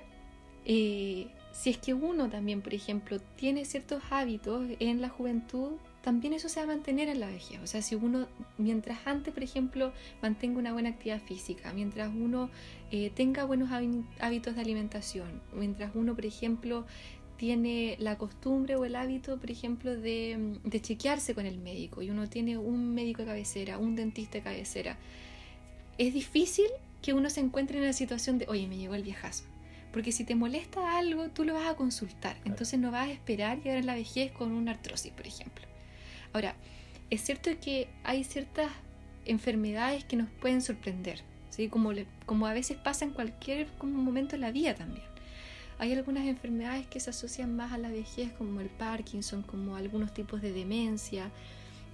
eh, 0.66 1.28
si 1.52 1.70
es 1.70 1.78
que 1.78 1.94
uno 1.94 2.30
también, 2.30 2.62
por 2.62 2.74
ejemplo, 2.74 3.20
tiene 3.36 3.66
ciertos 3.66 4.02
hábitos 4.10 4.66
en 4.80 5.02
la 5.02 5.10
juventud, 5.10 5.74
también 6.02 6.34
eso 6.34 6.50
se 6.50 6.60
va 6.60 6.66
a 6.66 6.76
mantener 6.76 7.08
en 7.08 7.20
la 7.20 7.28
vejez. 7.28 7.60
O 7.64 7.68
sea, 7.68 7.82
si 7.82 7.96
uno, 7.96 8.28
mientras 8.58 9.06
antes, 9.06 9.34
por 9.34 9.44
ejemplo, 9.44 9.94
mantenga 10.22 10.60
una 10.60 10.74
buena 10.74 10.90
actividad 10.90 11.22
física, 11.22 11.72
mientras 11.74 12.10
uno 12.14 12.50
eh, 12.92 13.12
tenga 13.16 13.46
buenos 13.46 13.70
hábitos 14.20 14.56
de 14.56 14.62
alimentación, 14.62 15.42
mientras 15.54 15.92
uno, 15.96 16.16
por 16.16 16.26
ejemplo, 16.26 16.86
tiene 17.38 17.96
la 18.00 18.18
costumbre 18.18 18.76
o 18.76 18.86
el 18.86 18.96
hábito, 18.96 19.40
por 19.40 19.52
ejemplo, 19.52 19.96
de, 19.96 20.60
chequearse 20.82 21.34
con 21.36 21.46
el 21.46 21.58
médico 21.58 22.02
y 22.02 22.10
uno 22.10 22.28
tiene 22.28 22.58
un 22.58 22.94
médico 22.94 23.22
de 23.22 23.28
cabecera, 23.28 23.78
un 23.78 23.96
dentista 23.96 24.38
de 24.38 24.44
cabecera, 24.44 24.98
es 25.98 26.14
difícil 26.14 26.68
que 27.02 27.14
uno 27.14 27.30
se 27.30 27.42
encuentre 27.42 27.78
en 27.78 27.86
la 27.86 27.94
situación 27.94 28.38
de, 28.38 28.46
oye, 28.48 28.68
me 28.68 28.78
llegó 28.78 28.96
el 28.96 29.04
viejazo. 29.04 29.44
Porque 29.94 30.12
si 30.12 30.26
te 30.26 30.34
molesta 30.34 30.98
algo, 30.98 31.30
tú 31.30 31.46
lo 31.46 31.54
vas 31.54 31.68
a 31.68 31.76
consultar. 31.76 32.36
Entonces 32.44 32.80
no 32.80 32.92
vas 32.92 33.08
a 33.08 33.12
esperar 33.12 33.62
llegar 33.62 33.78
a 33.78 33.84
la 33.84 33.96
vejez 33.96 34.32
con 34.32 34.52
una 34.52 34.72
artrosis, 34.72 35.12
por 35.14 35.28
ejemplo. 35.28 35.66
Ahora, 36.34 36.56
es 37.12 37.22
cierto 37.22 37.52
que 37.62 37.88
hay 38.04 38.24
ciertas 38.24 38.72
enfermedades 39.26 40.04
que 40.04 40.16
nos 40.16 40.30
pueden 40.42 40.64
sorprender, 40.64 41.22
¿sí? 41.52 41.70
como, 41.70 41.92
como 42.26 42.48
a 42.48 42.54
veces 42.54 42.76
pasa 42.78 43.06
en 43.06 43.12
cualquier 43.12 43.68
momento 43.84 44.32
de 44.32 44.40
la 44.40 44.52
vida 44.52 44.74
también. 44.74 45.06
Hay 45.78 45.94
algunas 45.94 46.26
enfermedades 46.26 46.88
que 46.88 47.00
se 47.00 47.12
asocian 47.12 47.56
más 47.56 47.72
a 47.72 47.78
la 47.78 47.90
vejez, 47.90 48.32
como 48.34 48.62
el 48.62 48.70
Parkinson, 48.70 49.44
como 49.44 49.76
algunos 49.76 50.14
tipos 50.14 50.42
de 50.42 50.52
demencia, 50.54 51.30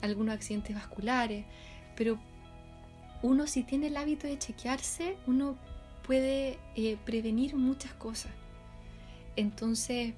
algunos 0.01 0.35
accidentes 0.35 0.75
vasculares, 0.75 1.45
pero 1.95 2.17
uno 3.21 3.47
si 3.47 3.63
tiene 3.63 3.87
el 3.87 3.97
hábito 3.97 4.27
de 4.27 4.37
chequearse, 4.37 5.17
uno 5.27 5.57
puede 6.09 6.57
eh, 6.75 6.97
prevenir 7.05 7.55
muchas 7.55 7.93
cosas. 7.93 8.31
Entonces, 9.35 10.15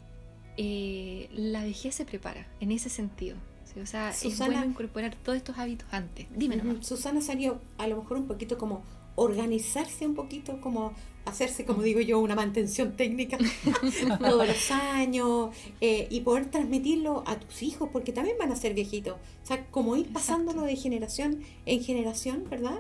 eh, 0.55 1.27
la 1.33 1.65
vejez 1.65 1.95
se 1.95 2.05
prepara 2.05 2.47
en 2.61 2.71
ese 2.71 2.87
sentido. 2.87 3.35
O 3.81 3.85
sea, 3.85 4.11
es 4.11 4.37
bueno 4.37 4.63
incorporar 4.63 5.15
todos 5.15 5.37
estos 5.37 5.57
hábitos 5.57 5.85
antes. 5.91 6.27
Dime 6.33 6.61
Susana 6.79 7.19
salió 7.19 7.59
a 7.77 7.87
lo 7.87 7.97
mejor 7.97 8.15
un 8.15 8.27
poquito 8.27 8.57
como 8.57 8.83
organizarse 9.15 10.07
un 10.07 10.15
poquito, 10.15 10.61
como 10.61 10.93
hacerse, 11.25 11.65
como 11.65 11.81
digo 11.81 11.99
yo, 11.99 12.19
una 12.19 12.35
mantención 12.35 12.95
técnica 12.95 13.37
todos 14.19 14.47
los 14.47 14.71
años 14.71 15.53
eh, 15.81 16.07
y 16.09 16.21
poder 16.21 16.45
transmitirlo 16.45 17.25
a 17.27 17.37
tus 17.37 17.63
hijos, 17.63 17.89
porque 17.91 18.13
también 18.13 18.37
van 18.39 18.53
a 18.53 18.55
ser 18.55 18.73
viejitos. 18.73 19.15
O 19.43 19.45
sea, 19.45 19.65
como 19.71 19.97
ir 19.97 20.07
pasándolo 20.13 20.61
de 20.61 20.77
generación 20.77 21.41
en 21.65 21.83
generación, 21.83 22.45
¿verdad? 22.49 22.79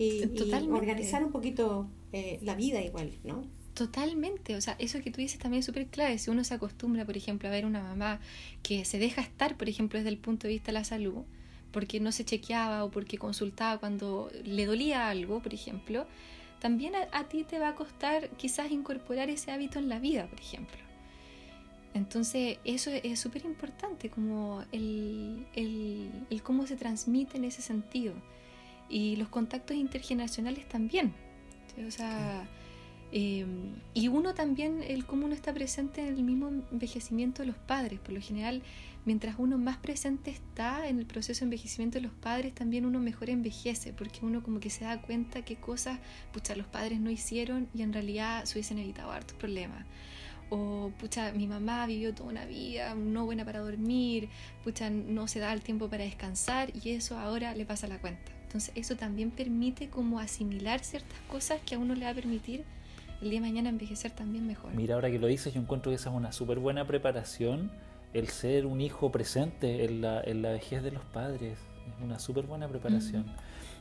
y, 0.00 0.22
organizar 0.70 1.22
un 1.22 1.30
poquito 1.30 1.86
eh, 2.12 2.38
la 2.42 2.54
vida 2.54 2.80
igual, 2.82 3.12
¿no? 3.24 3.44
Totalmente, 3.74 4.56
o 4.56 4.60
sea, 4.60 4.76
eso 4.78 5.00
que 5.00 5.10
tú 5.10 5.20
dices 5.20 5.38
también 5.38 5.60
es 5.60 5.66
súper 5.66 5.86
clave. 5.86 6.18
Si 6.18 6.30
uno 6.30 6.44
se 6.44 6.54
acostumbra, 6.54 7.04
por 7.04 7.16
ejemplo, 7.16 7.48
a 7.48 7.52
ver 7.52 7.64
una 7.64 7.82
mamá 7.82 8.20
que 8.62 8.84
se 8.84 8.98
deja 8.98 9.22
estar, 9.22 9.56
por 9.56 9.68
ejemplo, 9.68 9.98
desde 9.98 10.10
el 10.10 10.18
punto 10.18 10.48
de 10.48 10.54
vista 10.54 10.66
de 10.66 10.74
la 10.74 10.84
salud, 10.84 11.22
porque 11.72 12.00
no 12.00 12.12
se 12.12 12.24
chequeaba 12.24 12.84
o 12.84 12.90
porque 12.90 13.16
consultaba 13.16 13.78
cuando 13.78 14.30
le 14.44 14.66
dolía 14.66 15.08
algo, 15.08 15.40
por 15.40 15.54
ejemplo, 15.54 16.06
también 16.58 16.92
a, 16.94 17.24
ti 17.28 17.44
te 17.44 17.58
va 17.58 17.68
a 17.68 17.74
costar 17.74 18.28
quizás 18.36 18.70
incorporar 18.70 19.30
ese 19.30 19.50
hábito 19.50 19.78
en 19.78 19.88
la 19.88 19.98
vida, 19.98 20.26
por 20.26 20.40
ejemplo. 20.40 20.78
Entonces, 21.94 22.58
eso 22.64 22.90
es 22.90 23.18
súper 23.18 23.44
importante, 23.46 24.10
como 24.10 24.62
el, 24.72 25.46
el, 25.54 26.10
el, 26.28 26.42
cómo 26.42 26.66
se 26.66 26.76
transmite 26.76 27.38
en 27.38 27.44
ese 27.44 27.62
sentido. 27.62 28.14
Y 28.88 29.16
los 29.16 29.28
contactos 29.28 29.76
intergeneracionales 29.76 30.68
también. 30.68 31.14
O 31.86 31.90
sea, 31.90 32.48
em, 33.12 33.74
y 33.94 34.08
uno 34.08 34.34
también, 34.34 34.82
el 34.82 35.04
cómo 35.06 35.26
uno 35.26 35.34
está 35.34 35.52
presente 35.52 36.00
en 36.02 36.08
el 36.08 36.22
mismo 36.22 36.48
envejecimiento 36.72 37.42
de 37.42 37.48
los 37.48 37.56
padres. 37.56 38.00
Por 38.00 38.12
lo 38.12 38.20
general, 38.20 38.62
mientras 39.04 39.36
uno 39.38 39.58
más 39.58 39.78
presente 39.78 40.30
está 40.30 40.88
en 40.88 40.98
el 40.98 41.06
proceso 41.06 41.40
de 41.40 41.46
envejecimiento 41.46 41.98
de 41.98 42.02
los 42.02 42.12
padres, 42.12 42.54
también 42.54 42.86
uno 42.86 43.00
mejor 43.00 43.30
envejece, 43.30 43.92
porque 43.92 44.20
uno 44.22 44.42
como 44.42 44.60
que 44.60 44.70
se 44.70 44.84
da 44.84 45.00
cuenta 45.00 45.42
qué 45.44 45.56
cosas, 45.56 45.98
pucha, 46.32 46.54
los 46.56 46.66
padres 46.66 47.00
no 47.00 47.10
hicieron 47.10 47.68
y 47.74 47.82
en 47.82 47.92
realidad 47.92 48.44
se 48.44 48.54
hubiesen 48.54 48.78
evitado 48.78 49.10
hartos 49.10 49.36
problemas. 49.36 49.86
O, 50.50 50.90
pucha, 50.98 51.32
mi 51.32 51.46
mamá 51.46 51.86
vivió 51.86 52.12
toda 52.12 52.28
una 52.28 52.44
vida 52.44 52.94
no 52.96 53.24
buena 53.24 53.44
para 53.44 53.60
dormir, 53.60 54.28
pucha, 54.64 54.90
no 54.90 55.28
se 55.28 55.38
da 55.38 55.52
el 55.52 55.62
tiempo 55.62 55.88
para 55.88 56.04
descansar 56.04 56.72
y 56.76 56.90
eso 56.90 57.18
ahora 57.18 57.54
le 57.54 57.64
pasa 57.64 57.86
la 57.86 58.00
cuenta. 58.00 58.39
Entonces 58.50 58.72
eso 58.74 58.96
también 58.96 59.30
permite 59.30 59.90
como 59.90 60.18
asimilar 60.18 60.80
ciertas 60.80 61.20
cosas 61.28 61.60
que 61.64 61.76
a 61.76 61.78
uno 61.78 61.94
le 61.94 62.04
va 62.04 62.10
a 62.10 62.14
permitir 62.14 62.64
el 63.22 63.30
día 63.30 63.40
de 63.40 63.46
mañana 63.46 63.68
envejecer 63.68 64.10
también 64.10 64.44
mejor. 64.44 64.74
Mira, 64.74 64.96
ahora 64.96 65.08
que 65.08 65.20
lo 65.20 65.28
dices, 65.28 65.54
yo 65.54 65.60
encuentro 65.60 65.92
que 65.92 65.94
esa 65.94 66.10
es 66.10 66.16
una 66.16 66.32
súper 66.32 66.58
buena 66.58 66.84
preparación 66.84 67.70
el 68.12 68.26
ser 68.26 68.66
un 68.66 68.80
hijo 68.80 69.12
presente 69.12 69.84
en 69.84 70.00
la, 70.00 70.20
en 70.22 70.42
la 70.42 70.50
vejez 70.50 70.82
de 70.82 70.90
los 70.90 71.04
padres. 71.04 71.60
Es 71.86 72.02
una 72.02 72.18
súper 72.18 72.46
buena 72.46 72.66
preparación. 72.66 73.24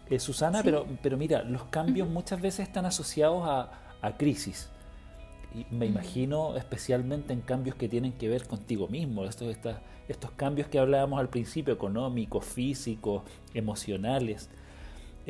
Eh, 0.07 0.19
Susana, 0.19 0.61
pero, 0.61 0.85
pero 1.01 1.17
mira, 1.17 1.41
los 1.41 1.63
cambios 1.63 2.07
muchas 2.07 2.39
veces 2.39 2.67
están 2.67 2.85
asociados 2.85 3.47
a, 3.47 3.71
a 4.03 4.17
crisis. 4.17 4.69
Y 5.55 5.65
me 5.73 5.87
imagino 5.87 6.55
especialmente 6.57 7.33
en 7.33 7.41
cambios 7.41 7.75
que 7.75 7.89
tienen 7.89 8.13
que 8.13 8.29
ver 8.29 8.45
contigo 8.45 8.87
mismo, 8.87 9.25
estos, 9.25 9.57
estos 10.07 10.31
cambios 10.33 10.67
que 10.67 10.77
hablábamos 10.77 11.19
al 11.19 11.29
principio, 11.29 11.73
económicos, 11.73 12.45
físicos, 12.45 13.23
emocionales. 13.55 14.47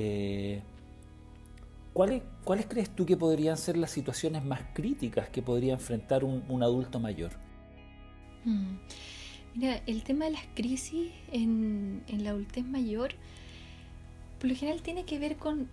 Eh, 0.02 0.62
¿cuáles, 1.92 2.24
¿Cuáles 2.46 2.68
crees 2.68 2.90
tú 2.90 3.06
que 3.06 3.18
podrían 3.18 3.58
ser 3.58 3.76
las 3.76 3.92
situaciones 3.92 4.46
más 4.46 4.62
críticas 4.74 5.28
que 5.28 5.42
podría 5.42 5.74
enfrentar 5.74 6.24
un, 6.24 6.64
adulto 6.64 7.02
mayor? 7.02 7.32
Mm. 8.46 8.78
Mira, 9.56 9.82
el 9.88 10.04
tema 10.04 10.24
de 10.24 10.32
las 10.32 10.46
crisis 10.56 11.12
en, 11.34 12.02
la 12.08 12.30
adultez 12.30 12.64
mayor, 12.64 13.12
por 14.40 14.50
lo 14.50 14.56
general 14.56 14.82
tiene 14.82 15.04
que 15.04 15.20
ver 15.20 15.36
con, 15.36 15.68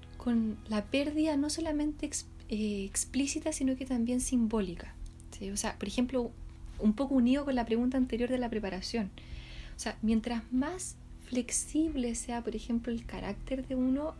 la 0.68 0.86
pérdida 0.86 1.36
no 1.36 1.48
solamente 1.48 2.10
eh, 2.48 2.84
explícita, 2.84 3.52
sino 3.52 3.76
que 3.76 3.86
también 3.86 4.20
simbólica. 4.20 4.96
O 5.52 5.56
sea, 5.56 5.78
por 5.78 5.86
ejemplo, 5.86 6.32
un 6.80 6.94
poco 6.94 7.14
unido 7.14 7.44
con 7.44 7.54
la 7.54 7.64
pregunta 7.64 7.96
anterior 7.96 8.28
de 8.28 8.38
la 8.38 8.50
preparación. 8.50 9.12
O 9.76 9.78
sea, 9.78 9.96
mientras 10.02 10.42
más 10.50 10.96
flexible 11.28 12.14
sea, 12.14 12.42
por 12.42 12.56
ejemplo, 12.56 12.92
el 12.92 13.04
carácter 13.04 13.66
de 13.66 13.74
uno, 13.74 14.14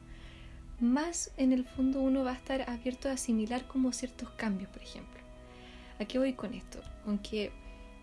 más 0.81 1.33
en 1.37 1.53
el 1.53 1.65
fondo 1.65 2.01
uno 2.01 2.25
va 2.25 2.33
a 2.33 2.35
estar 2.35 2.69
abierto 2.69 3.09
a 3.09 3.13
asimilar 3.13 3.67
como 3.67 3.93
ciertos 3.93 4.31
cambios, 4.31 4.69
por 4.71 4.83
ejemplo. 4.83 5.21
¿A 5.99 6.05
qué 6.05 6.19
voy 6.19 6.35
con 6.35 6.53
esto? 6.53 6.81
Con 7.05 7.19
que 7.19 7.51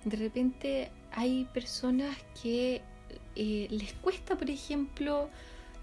de 0.04 0.18
repente 0.18 0.92
hay 1.12 1.46
personas 1.54 2.18
que 2.42 2.82
eh, 3.36 3.68
les 3.70 3.94
cuesta, 3.94 4.38
por 4.38 4.50
ejemplo, 4.50 5.30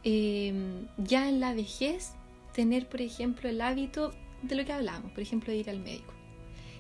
em, 0.03 0.87
ya 0.99 1.29
en 1.29 1.41
la 1.41 1.55
vejez, 1.55 2.15
tener, 2.53 2.89
por 2.89 3.01
ejemplo, 3.01 3.49
el 3.49 3.61
hábito 3.61 4.13
de 4.43 4.57
lo 4.57 4.65
que 4.65 4.73
hablamos, 4.73 5.13
por 5.13 5.21
ejemplo, 5.21 5.53
de 5.53 5.59
ir 5.59 5.71
al 5.71 5.79
médico. 5.79 6.13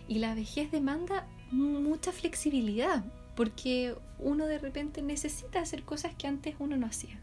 Y 0.08 0.18
la 0.18 0.34
vejez 0.34 0.70
demanda 0.72 1.28
mucha 1.52 2.12
flexibilidad, 2.12 3.04
porque 3.34 3.94
uno 4.18 4.46
de 4.46 4.58
repente 4.58 5.02
necesita 5.02 5.60
hacer 5.60 5.82
cosas 5.82 6.14
que 6.14 6.26
antes 6.26 6.54
uno 6.58 6.76
no 6.76 6.86
hacía. 6.86 7.18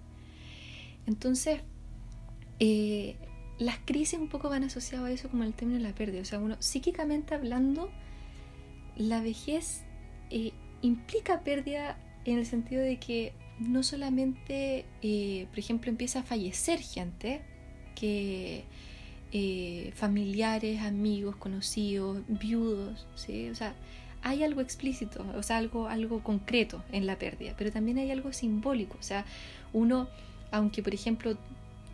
Entonces, 1.05 1.61
eh, 2.59 3.15
las 3.59 3.77
crisis 3.79 4.19
un 4.19 4.27
poco 4.27 4.49
van 4.49 4.63
asociadas 4.63 5.07
a 5.07 5.11
eso 5.11 5.29
como 5.29 5.43
el 5.43 5.53
término 5.53 5.79
de 5.79 5.83
la 5.83 5.95
pérdida. 5.95 6.21
O 6.21 6.25
sea, 6.25 6.39
uno, 6.39 6.57
psíquicamente 6.59 7.33
hablando, 7.33 7.89
la 8.95 9.21
vejez 9.21 9.83
eh, 10.29 10.51
implica 10.81 11.41
pérdida 11.41 11.97
en 12.25 12.37
el 12.37 12.45
sentido 12.45 12.81
de 12.81 12.97
que 12.99 13.33
no 13.59 13.83
solamente, 13.83 14.85
eh, 15.01 15.47
por 15.49 15.59
ejemplo, 15.59 15.89
empieza 15.89 16.19
a 16.19 16.23
fallecer 16.23 16.79
gente, 16.79 17.41
que 17.95 18.65
familiares, 19.95 20.81
amigos, 20.81 21.35
conocidos, 21.35 22.21
viudos, 22.27 23.07
¿sí? 23.15 23.49
o 23.49 23.55
sea, 23.55 23.75
hay 24.23 24.43
algo 24.43 24.61
explícito, 24.61 25.25
o 25.35 25.43
sea, 25.43 25.57
algo, 25.57 25.87
algo 25.87 26.23
concreto 26.23 26.83
en 26.91 27.05
la 27.05 27.17
pérdida, 27.17 27.53
pero 27.57 27.71
también 27.71 27.97
hay 27.97 28.11
algo 28.11 28.33
simbólico, 28.33 28.97
o 28.99 29.03
sea, 29.03 29.25
uno, 29.73 30.07
aunque 30.51 30.83
por 30.83 30.93
ejemplo 30.93 31.37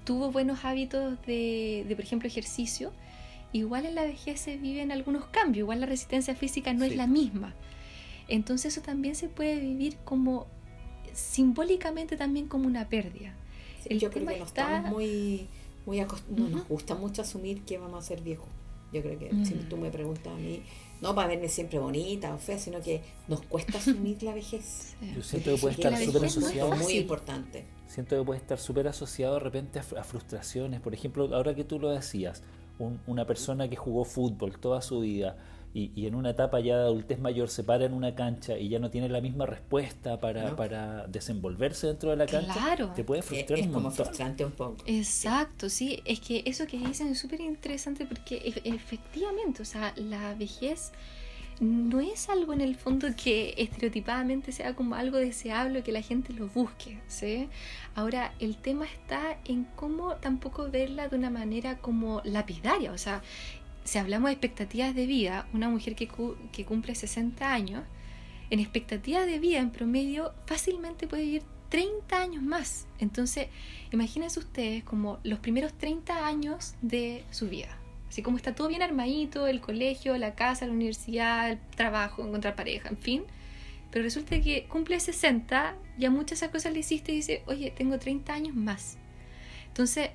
tuvo 0.04 0.32
buenos 0.32 0.66
hábitos 0.66 1.22
de, 1.26 1.86
de 1.88 1.96
por 1.96 2.04
ejemplo, 2.04 2.28
ejercicio, 2.28 2.92
igual 3.54 3.86
en 3.86 3.96
la 3.96 4.04
vejez 4.04 4.40
se 4.42 4.58
viven 4.58 4.92
algunos 4.92 5.26
cambios, 5.26 5.60
igual 5.66 5.80
la 5.80 5.86
resistencia 5.86 6.36
física 6.36 6.74
no 6.74 6.84
es 6.86 6.96
la 6.96 7.08
misma. 7.08 7.54
Entonces 8.28 8.74
eso 8.74 8.82
también 8.82 9.16
se 9.16 9.30
puede 9.30 9.60
vivir 9.60 9.98
como 10.04 10.48
simbólicamente 11.14 12.18
también 12.18 12.48
como 12.48 12.68
una 12.68 12.90
pérdida. 12.90 13.36
yo 13.90 14.10
creo 14.10 14.28
que 14.28 14.40
no 14.40 14.46
estamos 14.46 14.92
muy, 14.92 15.48
muy 15.86 16.00
no 16.00 16.50
nos 16.50 16.68
gusta 16.68 16.96
mucho 16.96 17.22
asumir 17.22 17.62
que 17.62 17.78
vamos 17.78 18.04
a 18.04 18.08
ser 18.08 18.22
viejos. 18.22 18.48
Yo 18.92 19.02
creo 19.02 19.18
que 19.18 19.32
si 19.44 19.56
tú 19.70 19.78
me 19.78 19.90
preguntas 19.90 20.28
a 20.28 20.36
mí, 20.36 20.62
no 21.04 21.14
para 21.14 21.28
verme 21.28 21.50
siempre 21.50 21.80
bonita 21.80 22.34
o 22.34 22.38
fea, 22.38 22.58
sino 22.58 22.80
que 22.80 23.02
nos 23.28 23.42
cuesta 23.42 23.78
asumir 23.78 24.24
la 24.24 24.34
vejez. 24.34 24.96
Yo 25.16 25.22
siento 25.22 25.54
que 25.54 25.58
puede 25.58 25.76
estar 25.76 25.98
súper 25.98 26.26
asociado. 26.26 26.76
Muy 26.78 26.94
importante. 26.94 27.66
Siento 27.88 28.18
que 28.18 28.24
puede 28.24 28.40
estar 28.40 28.58
súper 28.58 28.88
asociado 28.88 29.34
de 29.34 29.42
repente 29.42 29.80
a, 29.80 29.84
frustraciones. 29.84 30.80
Por 30.80 30.94
ejemplo, 30.94 31.30
ahora 31.36 31.54
que 31.54 31.66
tú 31.66 31.78
lo 31.78 31.90
decías, 31.90 32.42
una 33.06 33.28
persona 33.28 33.68
que 33.68 33.76
jugó 33.76 34.06
fútbol 34.06 34.58
toda 34.58 34.82
su 34.82 35.02
vida, 35.02 35.36
y, 35.76 36.06
en 36.06 36.14
una 36.14 36.32
etapa 36.32 36.60
ya 36.60 36.78
de 36.78 36.84
adultez 36.84 37.20
mayor 37.20 37.50
se 37.50 37.64
para 37.64 37.86
en 37.86 37.94
una 37.94 38.14
cancha 38.14 38.58
y 38.58 38.70
ya 38.70 38.78
no 38.78 38.92
tiene 38.92 39.10
la 39.10 39.22
misma 39.22 39.48
respuesta 39.48 40.20
para, 40.20 40.56
para 40.56 41.08
desenvolverse 41.08 41.88
dentro 41.88 42.12
de 42.12 42.18
la 42.18 42.28
cancha, 42.28 42.54
claro. 42.54 42.92
te 42.96 43.04
puede 43.04 43.24
frustrar 43.24 43.60
es, 43.60 43.66
un 43.66 43.74
como 43.74 43.90
frustrante 43.90 44.46
un 44.46 44.52
poco. 44.52 44.78
Exacto, 44.86 45.70
sí. 45.70 46.02
Es 46.06 46.20
que 46.20 46.44
eso 46.46 46.68
que 46.68 46.78
dicen 46.78 47.08
es 47.08 47.20
súper 47.20 47.42
interesante 47.42 48.06
porque 48.06 48.54
efectivamente, 48.66 49.64
o 49.64 49.66
sea, 49.66 49.94
la 49.96 50.36
vejez 50.36 50.92
no 51.60 52.00
es 52.00 52.30
algo 52.30 52.54
en 52.54 52.62
el 52.62 52.76
fondo 52.76 53.08
que 53.16 53.54
estereotipadamente 53.58 54.52
sea 54.52 54.76
como 54.76 54.96
algo 54.96 55.18
deseable 55.18 55.84
que 55.84 55.92
la 55.92 56.02
gente 56.02 56.34
lo 56.34 56.48
busque, 56.48 57.00
¿sí? 57.08 57.50
Ahora, 57.96 58.34
el 58.40 58.58
tema 58.58 58.86
está 58.86 59.38
en 59.46 59.66
cómo 59.76 60.16
tampoco 60.16 60.70
verla 60.70 61.08
de 61.08 61.16
una 61.16 61.30
manera 61.30 61.78
como 61.78 62.22
lapidaria, 62.24 62.92
o 62.92 62.98
sea, 62.98 63.22
si 63.84 63.98
hablamos 63.98 64.30
de 64.30 64.34
expectativas 64.34 64.96
de 64.96 65.06
vida, 65.06 65.48
una 65.54 65.70
mujer 65.70 65.96
que, 65.96 66.08
cumple 66.08 66.96
60 66.96 67.52
años, 67.52 67.84
en 68.50 68.60
expectativa 68.60 69.26
de 69.26 69.40
vida 69.40 69.60
en 69.60 69.72
promedio 69.72 70.34
fácilmente 70.46 71.08
puede 71.08 71.24
vivir 71.24 71.44
30 71.70 72.22
años 72.22 72.44
más. 72.44 72.88
Entonces, 73.00 73.48
imagínense 73.92 74.40
ustedes 74.40 74.84
como 74.84 75.20
los 75.24 75.40
primeros 75.40 75.74
30 75.74 76.26
años 76.26 76.76
de 76.82 77.24
su 77.32 77.50
vida. 77.50 77.78
Así 78.10 78.22
como 78.22 78.38
está 78.38 78.54
todo 78.54 78.68
bien 78.68 78.84
armadito, 78.84 79.48
el 79.48 79.60
colegio, 79.60 80.16
la 80.18 80.36
casa, 80.36 80.68
la 80.68 80.74
universidad, 80.74 81.50
el 81.50 81.60
trabajo, 81.76 82.24
encontrar 82.24 82.56
pareja, 82.56 82.90
en 82.90 82.98
fin. 82.98 83.24
Pero 83.90 84.04
resulta 84.04 84.40
que 84.40 84.66
cumple 84.66 85.00
60, 85.00 85.76
ya 85.98 86.10
muchas 86.12 86.40
esas 86.40 86.52
cosas 86.52 86.74
le 86.74 86.80
hiciste 86.80 87.12
y 87.12 87.16
dice, 87.16 87.44
oye, 87.48 87.72
tengo 87.72 87.98
30 87.98 88.34
años 88.34 88.56
más. 88.56 88.98
Entonces, 89.68 90.12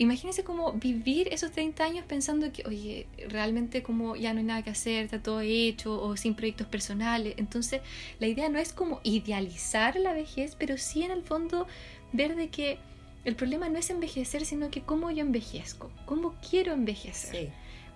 Imagínense 0.00 0.44
como 0.44 0.72
vivir 0.72 1.28
esos 1.30 1.52
30 1.52 1.84
años 1.84 2.06
pensando 2.08 2.50
que, 2.52 2.62
oye, 2.66 3.06
realmente 3.28 3.82
como 3.82 4.16
ya 4.16 4.32
no 4.32 4.38
hay 4.38 4.46
nada 4.46 4.62
que 4.62 4.70
hacer, 4.70 5.04
está 5.04 5.22
todo 5.22 5.42
hecho 5.42 6.00
o 6.00 6.16
sin 6.16 6.34
proyectos 6.34 6.66
personales. 6.66 7.34
Entonces, 7.36 7.82
la 8.18 8.26
idea 8.26 8.48
no 8.48 8.58
es 8.58 8.72
como 8.72 9.00
idealizar 9.02 9.96
la 9.96 10.14
vejez, 10.14 10.56
pero 10.58 10.78
sí 10.78 11.02
en 11.02 11.10
el 11.10 11.22
fondo 11.22 11.66
ver 12.14 12.34
de 12.34 12.48
que 12.48 12.78
el 13.26 13.36
problema 13.36 13.68
no 13.68 13.78
es 13.78 13.90
envejecer, 13.90 14.46
sino 14.46 14.70
que 14.70 14.80
cómo 14.80 15.10
yo 15.10 15.20
envejezco, 15.20 15.90
cómo 16.06 16.34
quiero 16.48 16.72
envejecer. 16.72 17.36
Sí, 17.36 17.48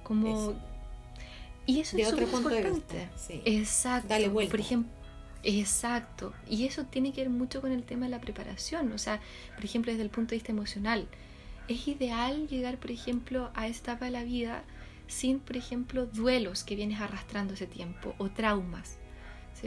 como... 0.03 0.61
Y 1.65 1.81
eso 1.81 1.97
es 1.97 2.11
súper 2.11 2.25
importante. 2.25 3.09
Sí. 3.17 3.41
Exacto. 3.47 4.09
Dale 4.09 4.29
vuelta. 4.29 4.51
Por 4.51 4.61
ejemplo, 4.61 4.93
Exacto. 5.43 6.35
Y 6.49 6.67
eso 6.67 6.85
tiene 6.85 7.15
que 7.15 7.23
ver 7.23 7.31
mucho 7.31 7.63
con 7.63 7.73
el 7.73 7.83
tema 7.83 8.05
de 8.05 8.11
la 8.11 8.21
preparación. 8.21 8.93
O 8.93 8.99
sea, 8.99 9.21
por 9.55 9.65
ejemplo, 9.65 9.91
desde 9.91 10.05
el 10.05 10.11
punto 10.11 10.31
de 10.31 10.37
vista 10.37 10.53
emocional 10.53 11.09
es 11.69 11.89
ideal 11.89 12.49
llegar, 12.49 12.79
por 12.79 12.91
ejemplo, 12.91 13.51
a 13.55 13.67
esta 13.67 13.93
etapa 13.93 14.07
de 14.07 14.11
la 14.11 14.25
vida 14.25 14.65
sin, 15.07 15.39
por 15.39 15.57
ejemplo, 15.57 16.07
duelos 16.07 16.65
que 16.65 16.77
vienes 16.77 17.01
arrastrando 17.01 17.55
ese 17.55 17.67
tiempo 17.67 18.15
o 18.19 18.31
traumas. 18.31 18.99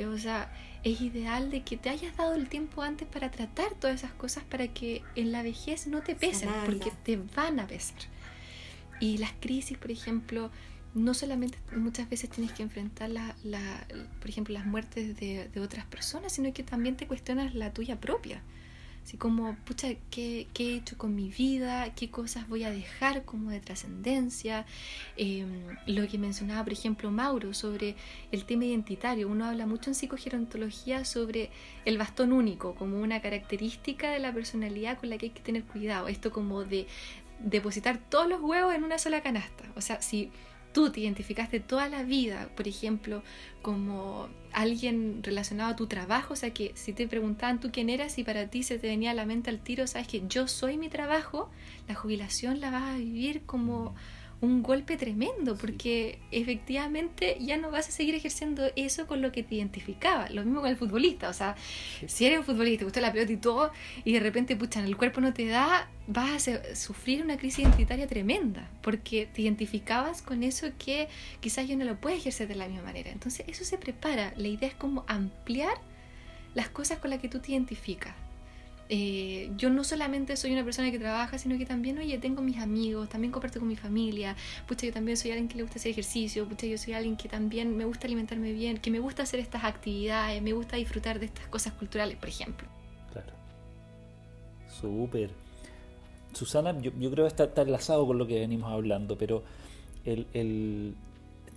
O 0.06 0.18
sea, 0.18 0.51
es 0.84 1.01
ideal 1.01 1.50
de 1.50 1.63
que 1.63 1.75
te 1.75 1.89
hayas 1.89 2.16
dado 2.18 2.36
el 2.36 2.50
tiempo 2.50 2.84
antes 2.84 3.08
para 3.08 3.32
tratar 3.32 3.74
todas 3.74 3.96
esas 3.96 4.12
cosas 4.12 4.44
para 4.44 4.68
que 4.68 5.01
en 5.16 5.32
la 5.32 5.42
vejez 5.42 5.88
no 5.88 6.01
te 6.01 6.13
pesen, 6.13 6.50
porque 6.66 6.92
te 7.04 7.18
van 7.18 7.60
a 7.60 7.68
pesar. 7.68 7.98
Y 9.00 9.18
las 9.18 9.32
crisis, 9.39 9.77
por 9.77 9.89
ejemplo, 9.89 10.51
no 10.94 11.13
solamente 11.13 11.58
muchas 11.75 12.10
veces 12.10 12.30
tienes 12.30 12.54
que 12.54 12.63
enfrentar, 12.63 13.10
la, 13.10 13.36
la, 13.44 13.88
por 14.20 14.30
ejemplo, 14.30 14.54
las 14.54 14.66
muertes 14.66 15.18
de, 15.20 15.50
de, 15.50 15.60
otras 15.60 15.86
personas, 15.86 16.34
sino 16.34 16.54
que 16.54 16.63
también 16.63 16.96
te 16.96 17.08
cuestionas 17.08 17.56
la 17.56 17.74
tuya 17.74 18.00
propia. 18.00 18.42
Así 19.08 19.16
como, 19.16 19.56
pucha, 19.64 19.88
¿qué, 20.12 20.48
¿qué, 20.54 20.74
he 20.74 20.76
hecho 20.76 20.98
con 20.98 21.16
mi 21.16 21.30
vida? 21.30 21.96
¿Qué 21.96 22.12
cosas 22.12 22.50
voy 22.50 22.66
a 22.66 22.72
dejar 22.72 23.24
como 23.24 23.52
de 23.52 23.62
trascendencia? 23.62 24.66
Em, 25.16 25.78
lo 25.86 26.06
que 26.10 26.18
mencionaba, 26.18 26.62
por 26.66 26.74
ejemplo, 26.74 27.10
Mauro 27.10 27.54
sobre 27.54 27.96
el 28.34 28.44
tema 28.44 28.66
identitario. 28.66 29.30
Uno 29.30 29.46
habla 29.46 29.66
mucho 29.66 29.92
en 29.92 29.96
psicogerontología 29.96 31.06
sobre 31.06 31.52
el 31.86 31.98
bastón 31.98 32.34
único 32.34 32.76
como 32.76 33.00
una 33.00 33.22
característica 33.22 34.12
de 34.12 34.20
la 34.20 34.34
personalidad 34.34 35.00
con 35.00 35.10
la 35.10 35.18
que 35.18 35.28
hay 35.28 35.32
que 35.32 35.40
tener 35.40 35.64
cuidado. 35.64 36.10
Esto 36.10 36.34
como 36.34 36.66
de 36.66 36.86
depositar 37.40 38.00
todos 38.10 38.28
los 38.28 38.42
huevos 38.42 38.76
en 38.76 38.84
una 38.84 38.98
sola 38.98 39.22
canasta. 39.22 39.64
O 39.78 39.80
sea, 39.80 40.02
si 40.02 40.32
tú 40.77 40.91
te 40.91 41.00
identificaste 41.00 41.60
toda 41.60 41.89
la 41.89 42.03
vida, 42.03 42.50
por 42.55 42.67
ejemplo, 42.67 43.24
como 43.63 44.27
alguien 44.53 45.24
relacionado 45.24 45.72
a 45.72 45.75
tu 45.75 45.88
trabajo, 45.88 46.34
o 46.34 46.36
sea 46.36 46.51
que 46.51 46.72
si 46.75 46.93
te 46.93 47.07
preguntaban 47.07 47.60
tú 47.60 47.72
quién 47.74 47.89
eras 47.89 48.19
y 48.19 48.24
para 48.24 48.51
ti 48.51 48.62
se 48.62 48.77
te 48.77 48.86
venía 48.86 49.10
a 49.10 49.15
la 49.15 49.25
mente 49.25 49.50
al 49.50 49.60
tiro, 49.60 49.88
sabes 49.88 50.07
que 50.07 50.22
yo 50.29 50.48
soy 50.48 50.77
mi 50.77 50.88
trabajo, 50.88 51.50
la 51.88 51.96
jubilación 51.96 52.60
la 52.60 52.69
vas 52.69 52.93
a 52.93 52.98
vivir 53.00 53.41
como 53.48 53.96
un 54.39 54.62
golpe 54.62 54.98
tremendo, 54.98 55.58
porque 55.58 56.20
efectivamente 56.32 57.38
ya 57.39 57.58
no 57.58 57.72
vas 57.72 57.89
a 57.89 57.91
seguir 57.91 58.13
ejerciendo 58.13 58.70
eso 58.75 59.08
con 59.08 59.22
lo 59.22 59.32
que 59.32 59.41
te 59.41 59.56
identificaba. 59.56 60.29
Lo 60.29 60.44
mismo 60.44 60.62
con 60.62 60.70
el 60.70 60.77
futbolista, 60.77 61.29
o 61.29 61.34
sea, 61.34 61.56
si 62.06 62.25
eres 62.25 62.39
un 62.39 62.46
futbolista, 62.46 62.79
te 62.79 62.86
gusta 62.86 63.01
la 63.01 63.12
pelota 63.12 63.32
y 63.32 63.38
todo, 63.38 63.72
y 64.03 64.13
de 64.13 64.20
repente, 64.20 64.56
pucha, 64.56 64.84
el 64.84 64.96
cuerpo 64.96 65.22
no 65.22 65.34
te 65.34 65.48
da, 65.48 65.89
vas 66.06 66.48
a 66.48 66.75
sufrir 66.75 67.24
una 67.24 67.38
crisis 67.38 67.60
identitaria 67.60 68.06
tremenda, 68.06 68.70
porque 68.82 69.27
te 69.34 69.41
identificabas 69.41 70.22
con 70.22 70.44
eso 70.44 70.67
que 70.77 71.08
quizás 71.39 71.67
ya 71.67 71.75
no 71.75 71.86
lo 71.86 72.00
puedes 72.00 72.20
ejercer 72.20 72.48
de 72.48 72.56
la 72.56 72.67
misma 72.67 72.84
manera. 72.84 73.12
Entonces, 73.12 73.46
eso 73.48 73.63
se 73.63 73.77
prepara. 73.77 74.34
La 74.38 74.48
idea 74.48 74.70
es 74.70 74.75
como 74.75 75.03
ampliar 75.08 75.74
las 76.53 76.70
cosas 76.70 77.00
con 77.00 77.10
las 77.10 77.20
que 77.20 77.29
tú 77.29 77.39
te 77.39 77.53
identificas. 77.53 78.26
Eh, 78.89 79.51
yo 79.58 79.70
no 79.70 79.84
solamente 79.84 80.38
soy 80.38 80.53
una 80.53 80.63
persona 80.63 80.91
que 80.91 81.00
trabaja, 81.00 81.38
sino 81.38 81.58
que 81.58 81.65
también, 81.65 81.98
oye, 81.98 82.17
tengo 82.17 82.41
mis 82.41 82.58
amigos, 82.58 83.10
también 83.10 83.32
comparto 83.32 83.60
con 83.60 83.67
mi 83.67 83.75
familia, 83.75 84.36
pucha, 84.67 84.86
yo 84.86 84.94
también 84.94 85.17
soy 85.17 85.32
alguien 85.32 85.50
que 85.50 85.56
le 85.56 85.63
gusta 85.63 85.77
hacer 85.77 85.91
ejercicio, 85.91 86.48
pucha, 86.48 86.67
yo 86.67 86.77
soy 86.77 86.94
alguien 86.94 87.17
que 87.17 87.27
también 87.27 87.75
me 87.75 87.86
gusta 87.86 88.08
alimentarme 88.08 88.53
bien, 88.53 88.77
que 88.77 88.89
me 88.89 89.00
gusta 89.00 89.24
hacer 89.24 89.39
estas 89.39 89.63
actividades, 89.65 90.41
me 90.41 90.53
gusta 90.53 90.77
disfrutar 90.77 91.20
de 91.20 91.25
estas 91.25 91.48
cosas 91.48 91.74
culturales, 91.74 92.17
por 92.17 92.29
ejemplo. 92.29 92.67
Claro. 93.12 93.34
Súper. 94.70 95.32
Susana, 96.34 96.79
yo, 96.79 96.91
creo 97.12 97.27
que 97.27 97.44
está, 97.44 97.62
enlazado 97.62 98.06
con 98.08 98.17
lo 98.17 98.27
que 98.27 98.39
venimos 98.39 98.72
hablando, 98.72 99.17
pero 99.17 99.44
el, 100.06 100.27
el 100.34 100.96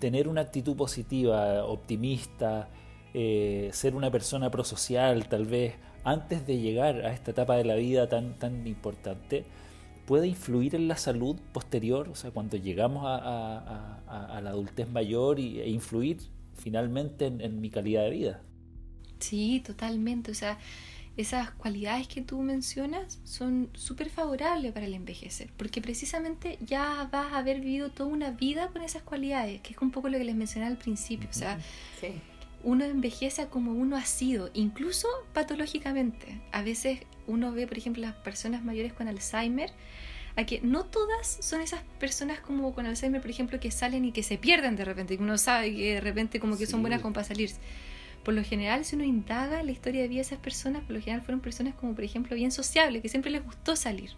tener 0.01 0.27
una 0.27 0.41
actitud 0.41 0.75
positiva, 0.75 1.65
optimista, 1.65 2.69
eh, 3.15 3.71
ser 3.73 3.95
una 3.95 4.11
persona 4.11 4.51
prosocial, 4.51 5.29
tal 5.29 5.45
vez, 5.45 5.75
antes 6.05 6.47
de 6.47 6.59
llegar 6.59 7.05
a 7.05 7.13
esta 7.13 7.33
etapa 7.33 7.57
de 7.57 7.65
la 7.65 7.75
vida 7.75 8.09
tan, 8.09 8.35
tan 8.39 8.67
importante, 8.67 9.45
puede 10.07 10.27
influir 10.27 10.75
en 10.75 10.89
la 10.89 10.97
salud 10.97 11.37
posterior, 11.53 12.09
o 12.09 12.15
sea, 12.15 12.31
cuando 12.31 12.57
llegamos 12.57 13.05
a, 13.07 14.41
la 14.43 14.51
adultez 14.51 14.91
mayor 14.91 15.39
y, 15.39 15.61
e 15.61 15.69
influir 15.69 16.19
finalmente 16.55 17.27
en, 17.27 17.61
mi 17.61 17.71
calidad 17.71 18.03
de 18.03 18.11
vida. 18.11 18.43
Sí, 19.19 19.63
totalmente, 19.65 20.33
o 20.33 20.35
sea, 20.35 20.59
esas 21.17 21.51
cualidades 21.53 22.09
que 22.09 22.23
tú 22.23 22.41
mencionas 22.41 23.21
son 23.25 23.69
súper 23.75 24.11
favorables 24.11 24.73
para 24.73 24.87
el 24.87 24.95
envejecer, 24.95 25.53
porque 25.57 25.81
precisamente 25.81 26.59
ya 26.65 27.09
vas 27.13 27.33
a 27.33 27.39
haber 27.39 27.61
vivido 27.61 27.91
toda 27.91 28.09
una 28.09 28.31
vida 28.31 28.69
con 28.69 28.83
esas 28.83 29.03
cualidades, 29.03 29.61
que 29.61 29.75
es 29.75 29.79
un 29.81 29.91
poco 29.91 30.09
lo 30.09 30.19
que 30.19 30.25
les 30.25 30.35
mencioné 30.35 30.67
al 30.67 30.79
principio, 30.79 31.29
o 31.31 31.35
sea, 31.35 31.61
sí 32.01 32.15
uno 32.63 32.85
envejece 32.85 33.47
como 33.47 33.73
uno 33.73 33.97
ha 33.97 34.05
sido, 34.05 34.51
incluso 34.55 35.09
patológicamente. 35.33 36.41
A 36.53 36.63
veces 36.63 37.01
uno 37.27 37.53
ve, 37.53 37.67
por 37.67 37.79
ejemplo, 37.79 38.03
las 38.03 38.15
personas 38.15 38.65
mayores 38.65 38.93
con 38.93 39.09
Alzheimer, 39.09 39.71
a 40.37 40.45
que 40.45 40.61
no 40.61 40.85
todas 40.85 41.39
son 41.41 41.61
esas 41.61 41.83
personas 41.99 42.41
como 42.41 42.73
con 42.75 42.87
Alzheimer, 42.87 43.21
por 43.21 43.31
ejemplo, 43.31 43.59
que 43.61 43.71
salen 43.71 44.05
y 44.05 44.13
que 44.13 44.23
se 44.23 44.39
pierden 44.39 44.77
de 44.77 44.85
repente, 44.85 45.17
que 45.17 45.23
uno 45.23 45.39
sabe 45.39 45.75
que 45.75 45.95
de 45.95 46.01
repente 46.01 46.41
como 46.41 46.57
que 46.57 46.67
son 46.67 46.83
buenas 46.83 47.01
como 47.01 47.15
para 47.15 47.27
salir. 47.27 47.51
Por 48.25 48.35
lo 48.35 48.45
general, 48.45 48.85
si 48.85 48.97
uno 48.97 49.05
indaga 49.05 49.63
la 49.63 49.71
historia 49.73 50.03
de 50.03 50.09
vida 50.09 50.19
de 50.19 50.27
esas 50.27 50.39
personas, 50.39 50.83
por 50.83 50.93
lo 50.93 51.01
general 51.01 51.23
fueron 51.23 51.41
personas 51.41 51.75
como, 51.75 51.95
por 51.95 52.05
ejemplo, 52.05 52.37
bien 52.37 52.53
sociables, 52.53 53.01
que 53.01 53.09
siempre 53.09 53.31
les 53.31 53.43
gustó 53.43 53.77
salir. 53.77 54.11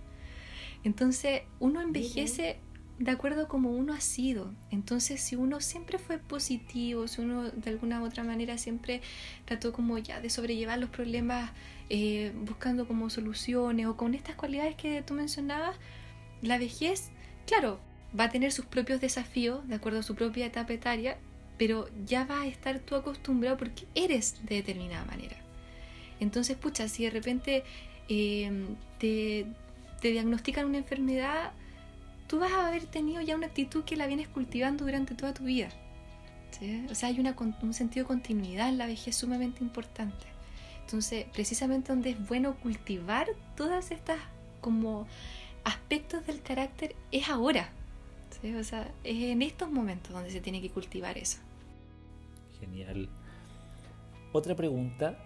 Entonces, 0.84 1.42
uno 1.60 1.80
envejece 1.80 2.58
de 2.98 3.10
acuerdo 3.10 3.48
como 3.48 3.70
uno 3.70 3.92
ha 3.92 4.00
sido. 4.00 4.52
Entonces, 4.70 5.20
si 5.20 5.36
uno 5.36 5.60
siempre 5.60 5.98
fue 5.98 6.18
positivo, 6.18 7.08
si 7.08 7.20
uno 7.20 7.50
de 7.50 7.70
alguna 7.70 8.00
u 8.00 8.04
otra 8.04 8.24
manera 8.24 8.58
siempre 8.58 9.00
trató 9.44 9.72
como 9.72 9.98
ya 9.98 10.20
de 10.20 10.30
sobrellevar 10.30 10.78
los 10.78 10.90
problemas 10.90 11.50
eh, 11.90 12.32
buscando 12.34 12.86
como 12.86 13.10
soluciones 13.10 13.86
o 13.86 13.96
con 13.96 14.14
estas 14.14 14.36
cualidades 14.36 14.76
que 14.76 15.02
tú 15.02 15.14
mencionabas, 15.14 15.76
la 16.42 16.58
vejez, 16.58 17.10
claro, 17.46 17.80
va 18.18 18.24
a 18.24 18.30
tener 18.30 18.52
sus 18.52 18.66
propios 18.66 19.00
desafíos 19.00 19.66
de 19.68 19.74
acuerdo 19.74 20.00
a 20.00 20.02
su 20.02 20.14
propia 20.14 20.46
etapa 20.46 20.72
etaria, 20.72 21.18
pero 21.58 21.88
ya 22.06 22.24
va 22.24 22.42
a 22.42 22.46
estar 22.46 22.78
tú 22.80 22.94
acostumbrado 22.94 23.56
porque 23.56 23.86
eres 23.94 24.44
de 24.46 24.56
determinada 24.56 25.04
manera. 25.04 25.36
Entonces, 26.20 26.56
pucha, 26.56 26.88
si 26.88 27.04
de 27.04 27.10
repente 27.10 27.64
eh, 28.08 28.50
te, 28.98 29.46
te 30.00 30.10
diagnostican 30.10 30.66
una 30.66 30.78
enfermedad, 30.78 31.52
tú 32.32 32.38
vas 32.38 32.52
a 32.52 32.66
haber 32.66 32.86
tenido 32.86 33.20
ya 33.20 33.36
una 33.36 33.48
actitud 33.48 33.84
que 33.84 33.94
la 33.94 34.06
vienes 34.06 34.26
cultivando 34.26 34.86
durante 34.86 35.14
toda 35.14 35.34
tu 35.34 35.44
vida. 35.44 35.68
O 36.90 36.94
sea, 36.94 37.10
hay 37.10 37.20
una, 37.20 37.36
un 37.60 37.74
sentido 37.74 38.04
de 38.04 38.08
continuidad 38.08 38.70
en 38.70 38.78
la 38.78 38.86
vejez 38.86 39.16
sumamente 39.16 39.62
importante. 39.62 40.24
Entonces, 40.80 41.26
precisamente 41.30 41.92
donde 41.92 42.08
es 42.08 42.28
bueno 42.28 42.54
cultivar 42.54 43.26
todas 43.54 43.90
estas 43.90 44.18
como 44.62 45.06
aspectos 45.62 46.26
del 46.26 46.40
carácter 46.40 46.96
es 47.10 47.28
ahora. 47.28 47.68
O 48.58 48.64
sea, 48.64 48.90
es 49.04 49.24
en 49.24 49.42
estos 49.42 49.70
momentos 49.70 50.14
donde 50.14 50.30
se 50.30 50.40
tiene 50.40 50.62
que 50.62 50.70
cultivar 50.70 51.18
eso. 51.18 51.36
Genial. 52.60 53.10
Otra 54.32 54.56
pregunta, 54.56 55.22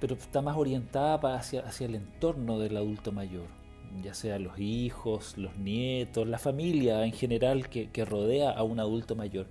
pero 0.00 0.16
está 0.16 0.42
más 0.42 0.56
orientada 0.56 1.36
hacia, 1.36 1.60
hacia 1.60 1.86
el 1.86 1.94
entorno 1.94 2.58
del 2.58 2.76
adulto 2.76 3.12
mayor 3.12 3.59
ya 4.02 4.14
sea 4.14 4.38
los 4.38 4.58
hijos, 4.58 5.36
los 5.36 5.56
nietos, 5.56 6.26
la 6.26 6.38
familia 6.38 7.04
en 7.04 7.12
general 7.12 7.68
que, 7.68 8.04
rodea 8.04 8.50
a 8.50 8.62
un 8.62 8.80
adulto 8.80 9.16
mayor. 9.16 9.46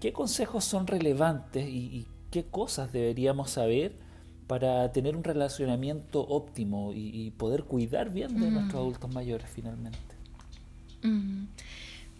¿Qué 0.00 0.12
consejos 0.12 0.64
son 0.64 0.86
relevantes 0.86 1.66
y, 1.68 2.06
qué 2.30 2.44
cosas 2.44 2.92
deberíamos 2.92 3.50
saber 3.50 3.96
para 4.46 4.92
tener 4.92 5.16
un 5.16 5.24
relacionamiento 5.24 6.20
óptimo 6.20 6.92
y, 6.94 7.30
poder 7.32 7.64
cuidar 7.64 8.10
bien 8.10 8.38
de 8.40 8.50
nuestros 8.50 8.80
adultos 8.80 9.12
mayores 9.14 9.48
finalmente? 9.50 9.98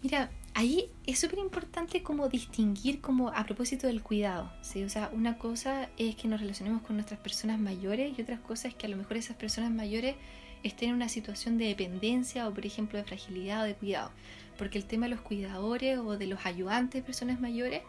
Mira, 0.01 0.31
ahí 0.53 0.89
es 1.05 1.19
súper 1.19 1.39
importante 1.39 2.01
como 2.03 2.29
distinguir 2.29 3.01
como 3.01 3.29
a 3.29 3.45
propósito 3.45 3.87
del 3.87 4.01
cuidado, 4.01 4.51
¿sí? 4.61 4.83
O 4.83 4.89
sea, 4.89 5.09
una 5.13 5.37
cosa 5.37 5.89
es 5.97 6.15
que 6.15 6.27
nos 6.27 6.39
relacionemos 6.39 6.81
con 6.83 6.95
nuestras 6.95 7.19
personas 7.19 7.59
mayores 7.59 8.17
y 8.17 8.21
otra 8.21 8.37
cosa 8.37 8.67
es 8.67 8.75
que 8.75 8.87
a 8.87 8.89
lo 8.89 8.97
mejor 8.97 9.17
esas 9.17 9.35
personas 9.35 9.71
mayores 9.71 10.15
estén 10.63 10.89
en 10.89 10.95
una 10.95 11.09
situación 11.09 11.57
de 11.57 11.65
dependencia 11.65 12.47
o 12.47 12.53
por 12.53 12.65
ejemplo 12.65 12.97
de 12.97 13.05
fragilidad 13.05 13.61
o 13.61 13.65
de 13.65 13.75
cuidado. 13.75 14.11
Porque 14.57 14.77
el 14.77 14.85
tema 14.85 15.05
de 15.05 15.11
los 15.11 15.21
cuidadores 15.21 15.99
o 15.99 16.17
de 16.17 16.27
los 16.27 16.45
ayudantes 16.45 17.01
de 17.01 17.05
personas 17.05 17.39
mayores 17.39 17.81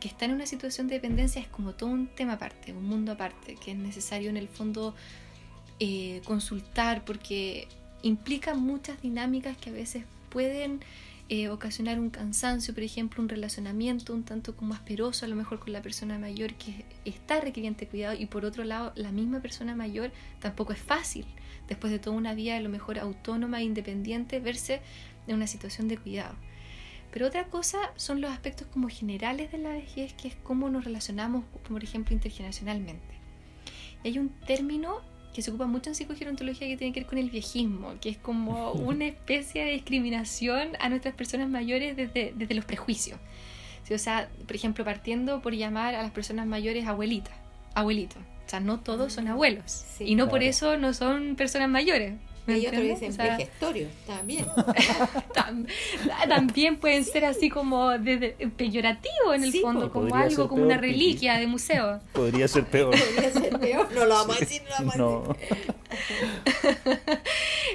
que 0.00 0.08
están 0.08 0.30
en 0.30 0.36
una 0.36 0.46
situación 0.46 0.86
de 0.86 0.94
dependencia 0.96 1.40
es 1.40 1.48
como 1.48 1.72
todo 1.72 1.90
un 1.90 2.08
tema 2.08 2.34
aparte, 2.34 2.72
un 2.72 2.86
mundo 2.86 3.12
aparte, 3.12 3.56
que 3.56 3.72
es 3.72 3.76
necesario 3.76 4.30
en 4.30 4.36
el 4.36 4.48
fondo 4.48 4.94
eh, 5.80 6.20
consultar 6.24 7.04
porque 7.04 7.66
implica 8.02 8.54
muchas 8.54 9.00
dinámicas 9.02 9.56
que 9.56 9.70
a 9.70 9.72
veces 9.72 10.04
pueden 10.28 10.80
eh, 11.30 11.48
ocasionar 11.48 11.98
un 11.98 12.10
cansancio, 12.10 12.74
por 12.74 12.82
ejemplo, 12.82 13.22
un 13.22 13.28
relacionamiento 13.28 14.12
un 14.12 14.24
tanto 14.24 14.56
como 14.56 14.74
asperoso 14.74 15.24
a 15.24 15.28
lo 15.28 15.36
mejor 15.36 15.58
con 15.58 15.72
la 15.72 15.80
persona 15.80 16.18
mayor 16.18 16.54
que 16.54 16.84
está 17.06 17.40
requiriente 17.40 17.86
cuidado 17.86 18.14
y 18.18 18.26
por 18.26 18.44
otro 18.44 18.64
lado 18.64 18.92
la 18.94 19.10
misma 19.10 19.40
persona 19.40 19.74
mayor 19.74 20.12
tampoco 20.40 20.74
es 20.74 20.80
fácil 20.80 21.24
después 21.66 21.90
de 21.92 21.98
toda 21.98 22.16
una 22.16 22.34
vida 22.34 22.56
a 22.56 22.60
lo 22.60 22.68
mejor 22.68 22.98
autónoma 22.98 23.60
e 23.60 23.64
independiente, 23.64 24.38
verse 24.38 24.82
en 25.26 25.36
una 25.36 25.46
situación 25.46 25.88
de 25.88 25.96
cuidado. 25.96 26.34
Pero 27.10 27.28
otra 27.28 27.44
cosa 27.46 27.78
son 27.96 28.20
los 28.20 28.30
aspectos 28.30 28.66
como 28.66 28.88
generales 28.88 29.52
de 29.52 29.58
la 29.58 29.70
vejez, 29.70 30.12
que 30.14 30.28
es 30.28 30.36
cómo 30.42 30.68
nos 30.68 30.84
relacionamos, 30.84 31.44
por 31.68 31.82
ejemplo, 31.82 32.12
intergeneracionalmente. 32.12 33.14
Y 34.02 34.08
hay 34.08 34.18
un 34.18 34.28
término 34.28 35.00
que 35.34 35.42
se 35.42 35.50
ocupa 35.50 35.66
mucho 35.66 35.90
en 35.90 35.96
psicogerontología 35.96 36.68
que 36.68 36.76
tiene 36.76 36.94
que 36.94 37.00
ver 37.00 37.08
con 37.08 37.18
el 37.18 37.28
viejismo, 37.28 37.94
que 38.00 38.08
es 38.08 38.16
como 38.16 38.72
una 38.72 39.06
especie 39.06 39.64
de 39.64 39.72
discriminación 39.72 40.70
a 40.80 40.88
nuestras 40.88 41.14
personas 41.14 41.48
mayores 41.50 41.96
desde, 41.96 42.32
desde 42.34 42.54
los 42.54 42.64
prejuicios. 42.64 43.18
o 43.90 43.98
sea, 43.98 44.30
por 44.46 44.56
ejemplo, 44.56 44.84
partiendo 44.84 45.42
por 45.42 45.52
llamar 45.54 45.94
a 45.96 46.02
las 46.02 46.12
personas 46.12 46.46
mayores 46.46 46.86
abuelitas, 46.86 47.34
abuelitos. 47.74 48.22
O 48.46 48.48
sea, 48.48 48.60
no 48.60 48.80
todos 48.80 49.12
son 49.12 49.28
abuelos. 49.28 49.84
y 49.98 50.14
no 50.14 50.28
por 50.28 50.42
eso 50.42 50.76
no 50.76 50.94
son 50.94 51.34
personas 51.34 51.68
mayores. 51.68 52.14
Y 52.46 52.66
otros 52.66 52.82
dicen 52.82 53.16
vejestorios 53.16 53.90
también. 54.06 54.46
también 56.28 56.76
pueden 56.78 57.04
ser 57.04 57.24
así 57.24 57.48
como 57.48 57.90
de, 57.98 58.36
peyorativo 58.56 59.32
en 59.34 59.44
el 59.44 59.52
fondo, 59.52 59.90
como 59.90 60.14
algo, 60.14 60.48
como 60.48 60.62
una 60.62 60.76
reliquia 60.76 61.38
de 61.38 61.46
museo. 61.46 62.00
Podría 62.12 62.46
ser 62.46 62.64
peor. 62.64 62.94
Podría 63.14 63.30
ser 63.30 63.58
peor, 63.58 63.92
no 63.92 64.04
lo 64.04 64.14
vamos 64.14 64.36
a 64.36 64.40
decir, 64.40 64.62
no 64.62 64.96
lo 64.96 65.20
vamos 65.20 65.36
a 65.36 65.40
decir. 65.40 65.74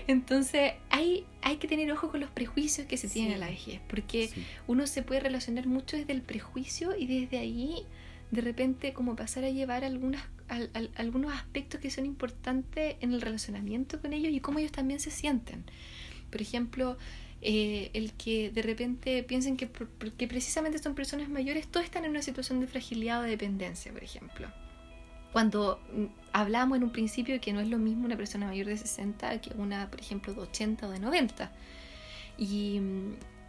Entonces, 0.08 0.73
hay, 0.89 1.25
hay 1.41 1.58
que 1.58 1.67
tener 1.67 1.91
ojo 1.91 2.10
con 2.12 2.19
los 2.19 2.29
prejuicios 2.29 2.86
que 2.88 2.97
se 2.97 3.08
tienen 3.08 3.34
a 3.34 3.38
la 3.38 3.47
vejez, 3.47 3.79
porque 3.88 4.29
uno 4.67 4.86
se 4.86 5.01
puede 5.01 5.21
relacionar 5.21 5.65
mucho 5.65 5.97
desde 5.97 6.13
el 6.13 6.21
prejuicio 6.21 6.95
y 6.95 7.08
desde 7.08 7.39
ahí 7.39 7.86
de 8.32 8.41
repente 8.41 8.93
como 8.93 9.15
pasar 9.15 9.43
a 9.43 9.49
llevar 9.49 9.84
algunas, 9.84 10.23
algunos 10.95 11.33
aspectos 11.33 11.79
que 11.79 11.89
son 11.89 12.05
importantes 12.05 12.95
en 13.01 13.13
el 13.13 13.21
relacionamiento 13.21 14.01
con 14.01 14.13
ellos 14.13 14.33
y 14.33 14.39
cómo 14.39 14.59
ellos 14.59 14.71
también 14.71 14.99
se 14.99 15.12
sienten. 15.12 15.63
Por 16.31 16.41
ejemplo, 16.41 16.97
eh, 17.41 17.91
el 17.93 18.13
que 18.13 18.51
de 18.51 18.62
repente 18.62 19.23
piensen 19.23 19.57
que 19.57 19.67
porque 19.67 20.27
precisamente 20.27 20.79
son 20.79 20.95
personas 20.95 21.29
mayores, 21.29 21.67
todos 21.67 21.85
están 21.85 22.05
en 22.05 22.12
una 22.12 22.21
situación 22.21 22.59
de 22.59 22.67
fragilidad 22.67 23.21
o 23.21 23.23
de 23.23 23.29
dependencia, 23.31 23.91
por 23.91 24.03
ejemplo. 24.03 24.47
Cuando 25.31 25.79
mm, 25.93 26.05
hablamos 26.33 26.77
en 26.77 26.83
un 26.83 26.91
principio 26.91 27.39
que 27.39 27.53
no 27.53 27.59
es 27.59 27.69
lo 27.69 27.77
mismo 27.77 28.05
una 28.05 28.17
persona 28.17 28.47
mayor 28.47 28.67
de 28.67 28.77
60 28.77 29.41
que 29.41 29.53
una, 29.55 29.89
por 29.89 29.99
ejemplo, 29.99 30.33
de 30.33 30.41
80 30.41 30.88
o 30.88 30.91
de 30.91 30.99
90. 30.99 31.51
Y, 32.38 32.81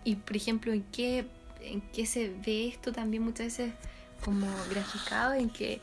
y 0.04 0.16
por 0.16 0.36
ejemplo, 0.36 0.72
¿en 0.72 0.82
qué, 0.92 1.26
¿en 1.62 1.80
qué 1.92 2.06
se 2.06 2.32
ve 2.44 2.68
esto 2.68 2.92
también 2.92 3.22
muchas 3.22 3.46
veces? 3.46 3.72
como 4.24 4.46
graficado 4.68 5.34
en 5.34 5.50
que 5.50 5.80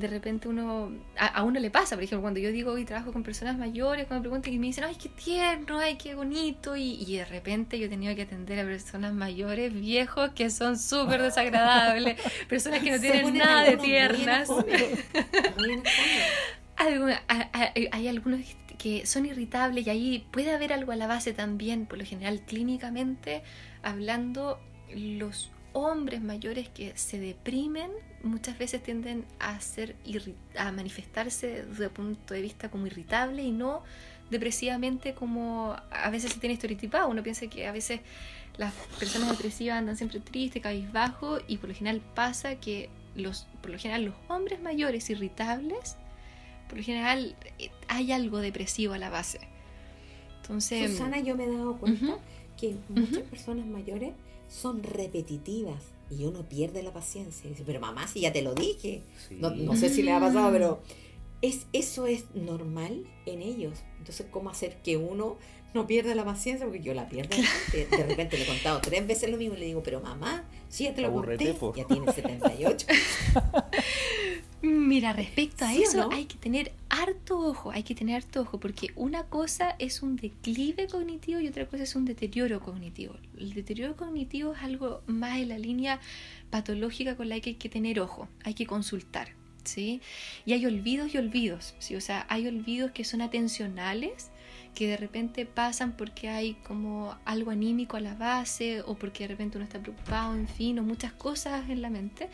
de 0.00 0.08
repente 0.08 0.48
uno, 0.48 0.90
a, 1.18 1.42
uno 1.44 1.60
le 1.60 1.70
pasa, 1.70 1.94
por 1.94 2.04
ejemplo, 2.04 2.22
cuando 2.22 2.40
yo 2.40 2.50
digo 2.50 2.76
y 2.78 2.84
trabajo 2.84 3.12
con 3.12 3.22
personas 3.22 3.58
mayores, 3.58 4.06
cuando 4.06 4.22
me 4.22 4.30
preguntan 4.30 4.52
y 4.52 4.58
me 4.58 4.66
dicen, 4.68 4.84
ay, 4.84 4.96
qué 4.96 5.10
tierno, 5.10 5.78
ay, 5.78 5.96
qué 5.96 6.14
bonito, 6.14 6.74
y, 6.76 7.04
de 7.16 7.24
repente 7.24 7.78
yo 7.78 7.86
he 7.86 7.88
tenido 7.88 8.14
que 8.16 8.22
atender 8.22 8.58
a 8.60 8.64
personas 8.64 9.12
mayores, 9.12 9.72
viejos, 9.72 10.30
que 10.30 10.48
son 10.50 10.78
súper 10.78 11.22
desagradables, 11.22 12.18
personas 12.48 12.82
que 12.82 12.92
no 12.92 13.00
tienen 13.00 13.36
nada 13.36 13.64
de 13.64 13.76
tiernas. 13.76 14.48
hay 17.92 18.08
algunos 18.08 18.40
que 18.78 19.04
son 19.04 19.26
irritables 19.26 19.86
y 19.86 19.90
ahí 19.90 20.26
puede 20.30 20.52
haber 20.52 20.72
algo 20.72 20.92
a 20.92 20.96
la 20.96 21.06
base 21.06 21.34
también, 21.34 21.84
por 21.84 21.98
lo 21.98 22.06
general 22.06 22.40
clínicamente 22.40 23.42
hablando, 23.82 24.58
los 24.94 25.50
hombres 25.72 26.20
mayores 26.22 26.68
que 26.68 26.96
se 26.96 27.20
deprimen 27.20 27.90
muchas 28.22 28.58
veces 28.58 28.82
tienden 28.82 29.24
a 29.38 29.60
ser 29.60 29.96
a 30.56 30.72
manifestarse 30.72 31.64
desde 31.64 31.84
el 31.84 31.90
punto 31.90 32.34
de 32.34 32.42
vista 32.42 32.70
como 32.70 32.86
irritable 32.86 33.42
y 33.42 33.52
no 33.52 33.82
depresivamente 34.30 35.14
como 35.14 35.76
a 35.90 36.10
veces 36.10 36.32
se 36.32 36.40
tiene 36.40 36.54
estereotipado. 36.54 37.08
Uno 37.08 37.22
piensa 37.22 37.46
que 37.48 37.66
a 37.66 37.72
veces 37.72 38.00
las 38.56 38.72
personas 38.98 39.30
depresivas 39.30 39.78
andan 39.78 39.96
siempre 39.96 40.20
tristes, 40.20 40.62
cabizbajo 40.62 41.38
y 41.48 41.56
por 41.58 41.68
lo 41.68 41.74
general 41.74 42.00
pasa 42.14 42.56
que 42.56 42.90
los 43.16 43.46
por 43.60 43.70
lo 43.70 43.78
general 43.78 44.04
los 44.04 44.14
hombres 44.28 44.60
mayores 44.60 45.10
irritables 45.10 45.96
por 46.68 46.78
lo 46.78 46.84
general 46.84 47.34
eh, 47.58 47.70
hay 47.88 48.12
algo 48.12 48.38
depresivo 48.38 48.94
a 48.94 48.98
la 48.98 49.10
base. 49.10 49.40
Entonces, 50.40 50.92
Susana, 50.92 51.18
yo 51.18 51.36
me 51.36 51.44
he 51.44 51.50
dado 51.50 51.76
cuenta 51.76 52.18
que 52.56 52.76
muchas 52.88 53.22
personas 53.22 53.66
mayores 53.66 54.12
son 54.48 54.82
repetitivas 54.82 55.82
y 56.10 56.24
uno 56.24 56.48
pierde 56.48 56.82
la 56.82 56.92
paciencia. 56.92 57.48
dice, 57.48 57.62
pero 57.64 57.80
mamá, 57.80 58.06
si 58.08 58.20
ya 58.20 58.32
te 58.32 58.42
lo 58.42 58.54
dije. 58.54 59.02
No, 59.30 59.76
sé 59.76 59.88
si 59.88 60.02
le 60.02 60.12
ha 60.12 60.20
pasado, 60.20 60.50
pero 60.52 60.82
es, 61.40 61.66
eso 61.72 62.06
es 62.06 62.24
normal 62.34 63.06
en 63.26 63.42
ellos. 63.42 63.78
Entonces, 63.98 64.26
¿cómo 64.30 64.50
hacer 64.50 64.82
que 64.82 64.96
uno 64.96 65.38
no 65.72 65.86
pierda 65.86 66.14
la 66.14 66.24
paciencia? 66.24 66.66
Porque 66.66 66.82
yo 66.82 66.94
la 66.94 67.08
pierdo. 67.08 67.36
De, 67.72 67.86
repente 68.04 68.36
le 68.36 68.44
he 68.44 68.46
contado 68.46 68.80
tres 68.80 69.06
veces 69.06 69.30
lo 69.30 69.36
mismo 69.36 69.56
y 69.56 69.60
le 69.60 69.66
digo, 69.66 69.82
pero 69.82 70.00
mamá, 70.00 70.44
si 70.68 70.84
ya 70.84 70.94
te 70.94 71.02
lo 71.02 71.12
conté, 71.12 71.56
ya 71.76 71.86
tiene 71.86 72.12
78. 72.12 72.86
Mira, 74.62 75.12
respecto 75.12 75.64
a 75.64 75.74
eso 75.74 76.10
hay 76.10 76.26
que 76.26 76.36
tener 76.36 76.72
harto 77.02 77.38
ojo, 77.38 77.70
hay 77.70 77.82
que 77.82 77.94
tener 77.94 78.16
harto 78.16 78.42
ojo, 78.42 78.60
porque 78.60 78.88
una 78.94 79.24
cosa 79.24 79.76
es 79.78 80.02
un 80.02 80.16
declive 80.16 80.86
cognitivo 80.86 81.40
y 81.40 81.48
otra 81.48 81.66
cosa 81.66 81.82
es 81.82 81.94
un 81.96 82.04
deterioro 82.04 82.60
cognitivo. 82.60 83.14
El 83.38 83.54
deterioro 83.54 83.96
cognitivo 83.96 84.52
es 84.52 84.62
algo 84.62 85.02
más 85.06 85.38
en 85.38 85.48
la 85.48 85.58
línea 85.58 86.00
patológica 86.50 87.16
con 87.16 87.28
la 87.28 87.40
que 87.40 87.50
hay 87.50 87.56
que 87.56 87.68
tener 87.68 88.00
ojo, 88.00 88.28
hay 88.44 88.54
que 88.54 88.66
consultar. 88.66 89.34
¿Sí? 89.62 90.00
Y 90.46 90.54
hay 90.54 90.64
olvidos 90.64 91.14
y 91.14 91.18
olvidos, 91.18 91.74
¿sí? 91.80 91.94
O 91.94 92.00
sea, 92.00 92.24
hay 92.30 92.48
olvidos 92.48 92.92
que 92.92 93.04
son 93.04 93.20
atencionales, 93.20 94.30
que 94.74 94.88
de 94.88 94.96
repente 94.96 95.44
pasan 95.44 95.98
porque 95.98 96.30
hay 96.30 96.54
como 96.54 97.14
algo 97.26 97.50
anímico 97.50 97.98
a 97.98 98.00
la 98.00 98.14
base 98.14 98.80
o 98.80 98.94
porque 98.94 99.24
de 99.24 99.28
repente 99.28 99.58
uno 99.58 99.64
está 99.64 99.78
preocupado, 99.78 100.34
en 100.34 100.48
fin, 100.48 100.78
o 100.78 100.82
muchas 100.82 101.12
cosas 101.12 101.68
en 101.68 101.82
la 101.82 101.90
mente 101.90 102.30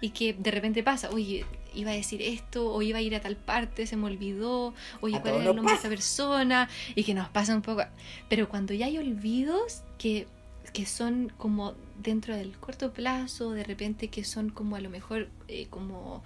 y 0.00 0.10
que 0.10 0.34
de 0.34 0.50
repente 0.50 0.82
pasa, 0.82 1.10
oye, 1.10 1.44
iba 1.74 1.90
a 1.90 1.94
decir 1.94 2.22
esto, 2.22 2.72
o 2.72 2.82
iba 2.82 2.98
a 2.98 3.02
ir 3.02 3.14
a 3.14 3.20
tal 3.20 3.36
parte, 3.36 3.86
se 3.86 3.96
me 3.96 4.06
olvidó, 4.06 4.74
oye, 5.00 5.20
cuál 5.20 5.34
era 5.34 5.50
el 5.50 5.56
nombre 5.56 5.74
de 5.74 5.78
esa 5.78 5.88
persona, 5.88 6.68
y 6.94 7.04
que 7.04 7.14
nos 7.14 7.28
pasa 7.28 7.54
un 7.54 7.62
poco. 7.62 7.82
Pero 8.28 8.48
cuando 8.48 8.74
ya 8.74 8.86
hay 8.86 8.98
olvidos 8.98 9.82
que, 9.98 10.26
que 10.72 10.86
son 10.86 11.32
como 11.36 11.74
dentro 12.02 12.36
del 12.36 12.56
corto 12.58 12.92
plazo, 12.92 13.52
de 13.52 13.64
repente 13.64 14.08
que 14.08 14.24
son 14.24 14.50
como 14.50 14.76
a 14.76 14.80
lo 14.80 14.90
mejor 14.90 15.28
eh, 15.48 15.66
como 15.70 16.22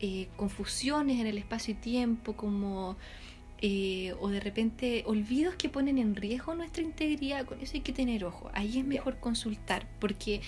eh, 0.00 0.28
confusiones 0.36 1.20
en 1.20 1.26
el 1.26 1.38
espacio 1.38 1.72
y 1.74 1.76
tiempo, 1.76 2.34
como 2.34 2.96
eh, 3.60 4.14
o 4.20 4.28
de 4.28 4.40
repente 4.40 5.02
olvidos 5.06 5.54
que 5.56 5.68
ponen 5.68 5.98
en 5.98 6.14
riesgo 6.14 6.54
nuestra 6.54 6.82
integridad, 6.82 7.44
con 7.44 7.60
eso 7.60 7.72
hay 7.74 7.80
que 7.80 7.92
tener 7.92 8.24
ojo. 8.24 8.50
Ahí 8.54 8.78
es 8.78 8.84
mejor 8.84 9.18
consultar, 9.18 9.86
porque 9.98 10.40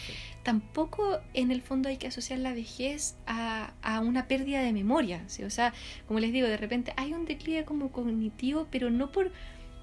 tampoco 0.42 1.18
en 1.35 1.51
el 1.51 1.62
fondo 1.62 1.88
hay 1.88 1.96
que 1.96 2.07
asociar 2.07 2.38
la 2.38 2.55
vejez 2.55 3.16
a, 3.27 3.73
a 3.83 4.01
una 4.01 4.27
pérdida 4.29 4.62
de 4.62 4.73
memoria. 4.73 5.25
O 5.44 5.51
sea, 5.51 5.75
como 6.07 6.20
les 6.20 6.33
digo, 6.33 6.46
de 6.49 6.57
repente 6.57 6.92
hay 6.96 7.12
un 7.12 7.25
declive 7.25 7.64
como 7.64 7.92
cognitivo, 7.92 8.66
pero 8.70 8.90
no 8.90 9.11
por, 9.11 9.33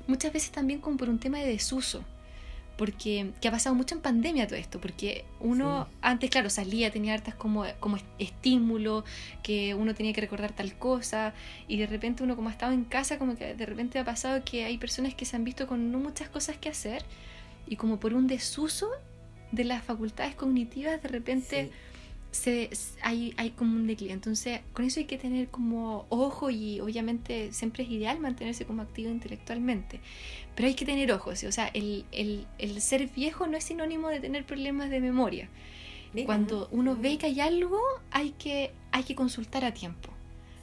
muchas 0.07 0.33
veces 0.33 0.51
también 0.51 0.79
como 0.79 0.97
por 0.97 1.09
un 1.09 1.19
tema 1.19 1.39
de 1.39 1.47
desuso 1.47 2.03
porque 2.77 3.31
que 3.41 3.47
ha 3.47 3.51
pasado 3.51 3.75
mucho 3.75 3.95
en 3.95 4.01
pandemia 4.01 4.47
todo 4.47 4.57
esto, 4.57 4.79
porque 4.79 5.25
uno 5.39 5.87
antes, 6.01 6.29
claro, 6.29 6.49
salía, 6.49 6.91
tenía 6.91 7.13
hartas 7.13 7.35
como, 7.35 7.65
como 7.79 7.97
estímulo, 8.19 9.03
que 9.43 9.73
uno 9.73 9.95
tenía 9.95 10.13
que 10.13 10.21
recordar 10.21 10.53
tal 10.53 10.77
cosa, 10.77 11.33
y 11.67 11.77
de 11.77 11.87
repente 11.87 12.23
uno 12.23 12.35
como 12.35 12.49
ha 12.49 12.51
estado 12.51 12.73
en 12.73 12.85
casa, 12.85 13.17
como 13.17 13.35
que 13.35 13.55
de 13.55 13.65
repente 13.65 13.99
ha 13.99 14.05
pasado 14.05 14.43
que 14.45 14.63
hay 14.63 14.77
personas 14.77 15.15
que 15.15 15.25
se 15.25 15.35
han 15.35 15.43
visto 15.43 15.67
con 15.67 15.91
no 15.91 15.99
muchas 15.99 16.29
cosas 16.29 16.57
que 16.57 16.69
hacer, 16.69 17.03
y 17.67 17.75
como 17.75 17.99
por 17.99 18.13
un 18.13 18.27
desuso 18.27 18.89
de 19.51 19.63
las 19.63 19.83
facultades 19.83 20.35
cognitivas, 20.35 21.01
de 21.01 21.07
repente 21.09 21.71
se, 22.31 22.69
hay, 23.01 23.33
hay 23.37 23.51
como 23.51 23.75
un 23.75 23.87
declive. 23.87 24.13
Entonces, 24.13 24.61
con 24.73 24.85
eso 24.85 24.99
hay 24.99 25.05
que 25.05 25.17
tener 25.17 25.47
como 25.47 26.05
ojo 26.09 26.49
y 26.49 26.79
obviamente 26.79 27.51
siempre 27.53 27.83
es 27.83 27.89
ideal 27.89 28.19
mantenerse 28.19 28.65
como 28.65 28.81
activo 28.81 29.09
intelectualmente. 29.09 29.99
Pero 30.55 30.67
hay 30.67 30.75
que 30.75 30.85
tener 30.85 31.11
ojos, 31.11 31.43
o 31.43 31.51
sea, 31.51 31.67
el, 31.67 32.05
el, 32.11 32.47
el 32.57 32.81
ser 32.81 33.07
viejo 33.07 33.47
no 33.47 33.57
es 33.57 33.65
sinónimo 33.65 34.09
de 34.09 34.19
tener 34.19 34.45
problemas 34.45 34.89
de 34.89 34.99
memoria. 34.99 35.49
Cuando 36.25 36.67
uno 36.71 36.95
ve 36.95 37.17
que 37.17 37.27
hay 37.27 37.39
algo, 37.41 37.79
hay 38.11 38.31
que, 38.31 38.71
hay 38.91 39.03
que 39.03 39.13
consultar 39.13 39.65
a 39.65 39.73
tiempo 39.73 40.09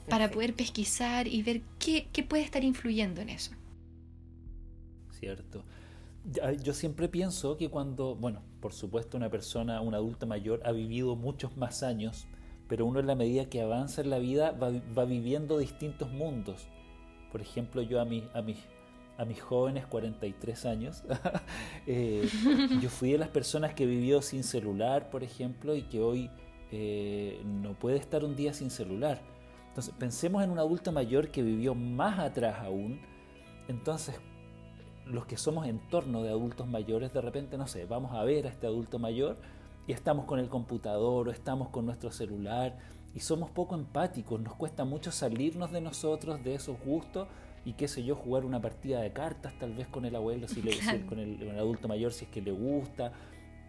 para 0.09 0.29
poder 0.29 0.53
pesquisar 0.53 1.27
y 1.27 1.41
ver 1.43 1.61
qué, 1.79 2.07
qué 2.11 2.23
puede 2.23 2.43
estar 2.43 2.63
influyendo 2.63 3.21
en 3.21 3.29
eso. 3.29 3.51
Cierto. 5.19 5.63
Yo 6.63 6.73
siempre 6.73 7.07
pienso 7.07 7.55
que 7.55 7.69
cuando, 7.69 8.15
bueno, 8.15 8.41
por 8.59 8.73
supuesto 8.73 9.15
una 9.15 9.29
persona, 9.29 9.81
un 9.81 9.93
adulto 9.93 10.25
mayor, 10.25 10.61
ha 10.65 10.71
vivido 10.71 11.15
muchos 11.15 11.55
más 11.55 11.83
años, 11.83 12.27
pero 12.67 12.85
uno 12.85 12.99
en 12.99 13.07
la 13.07 13.15
medida 13.15 13.45
que 13.45 13.61
avanza 13.61 14.01
en 14.01 14.09
la 14.09 14.17
vida 14.17 14.51
va, 14.51 15.05
viviendo 15.05 15.57
distintos 15.59 16.11
mundos. 16.11 16.67
Por 17.31 17.41
ejemplo, 17.41 17.81
yo 17.81 18.01
a, 18.01 18.05
mi, 18.05 18.27
a 18.33 18.41
mis 18.41 18.57
a 19.17 19.25
mis 19.25 19.41
jóvenes 19.41 19.85
43 19.87 20.65
años, 20.65 21.03
eh, 21.87 22.27
yo 22.81 22.89
fui 22.89 23.11
de 23.13 23.17
las 23.17 23.29
personas 23.29 23.73
que 23.73 23.85
vivió 23.85 24.21
sin 24.21 24.43
celular, 24.43 25.09
por 25.09 25.23
ejemplo, 25.23 25.75
y 25.75 25.83
que 25.83 26.01
hoy 26.01 26.29
eh, 26.71 27.41
no 27.45 27.73
puede 27.73 27.97
estar 27.97 28.25
un 28.25 28.35
día 28.35 28.53
sin 28.53 28.69
celular. 28.69 29.21
Entonces, 29.69 29.93
pensemos 29.97 30.43
en 30.43 30.51
un 30.51 30.59
adulto 30.59 30.91
mayor 30.91 31.29
que 31.29 31.43
vivió 31.43 31.75
más 31.75 32.19
atrás 32.19 32.59
aún. 32.59 32.99
Entonces, 33.67 34.19
los 35.05 35.25
que 35.25 35.37
somos 35.37 35.67
en 35.67 35.79
torno 35.89 36.23
de 36.23 36.29
adultos 36.29 36.67
mayores, 36.67 37.13
de 37.13 37.21
repente, 37.21 37.57
no 37.57 37.67
sé, 37.67 37.85
vamos 37.85 38.13
a 38.13 38.23
ver 38.23 38.47
a 38.47 38.49
este 38.49 38.67
adulto 38.67 38.99
mayor 38.99 39.37
y 39.87 39.93
estamos 39.93 40.25
con 40.25 40.39
el 40.39 40.49
computador 40.49 41.27
o 41.27 41.31
estamos 41.31 41.69
con 41.69 41.85
nuestro 41.85 42.11
celular 42.11 42.77
y 43.13 43.19
somos 43.19 43.49
poco 43.49 43.75
empáticos, 43.75 44.41
nos 44.41 44.55
cuesta 44.55 44.83
mucho 44.83 45.11
salirnos 45.11 45.71
de 45.71 45.81
nosotros, 45.81 46.43
de 46.43 46.55
esos 46.55 46.77
gustos 46.83 47.27
y 47.65 47.73
qué 47.73 47.87
sé 47.87 48.03
yo, 48.03 48.15
jugar 48.15 48.45
una 48.45 48.61
partida 48.61 49.01
de 49.01 49.11
cartas 49.13 49.53
tal 49.57 49.73
vez 49.73 49.87
con 49.87 50.05
el 50.05 50.15
abuelo, 50.15 50.47
si 50.47 50.61
le, 50.61 50.77
con, 51.05 51.19
el, 51.19 51.49
adulto 51.57 51.87
mayor 51.87 52.11
si 52.11 52.25
es 52.25 52.31
que 52.31 52.41
le 52.41 52.51
gusta, 52.51 53.11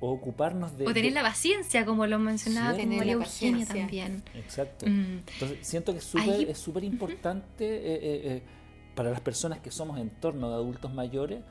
o 0.00 0.10
ocuparnos 0.10 0.76
de... 0.76 0.86
O 0.86 0.92
tener 0.92 1.12
la 1.12 1.22
paciencia, 1.22 1.86
como 1.86 2.06
lo 2.06 2.18
mencionaba 2.18 2.76
como 2.76 2.96
María 2.96 3.14
Eugenia 3.14 3.66
también. 3.66 4.22
Exacto. 4.34 4.86
Mm. 4.86 5.22
Entonces 5.32 5.58
siento 5.62 5.92
que 5.92 5.98
es 5.98 6.58
súper 6.58 6.84
importante 6.84 7.64
eh, 7.64 7.94
eh, 7.94 8.20
eh, 8.24 8.42
para 8.96 9.10
las 9.10 9.20
personas 9.20 9.60
que 9.60 9.70
somos 9.70 10.00
en 10.00 10.10
torno 10.10 10.48
de 10.48 10.54
adultos 10.56 10.92
mayores 10.92 11.44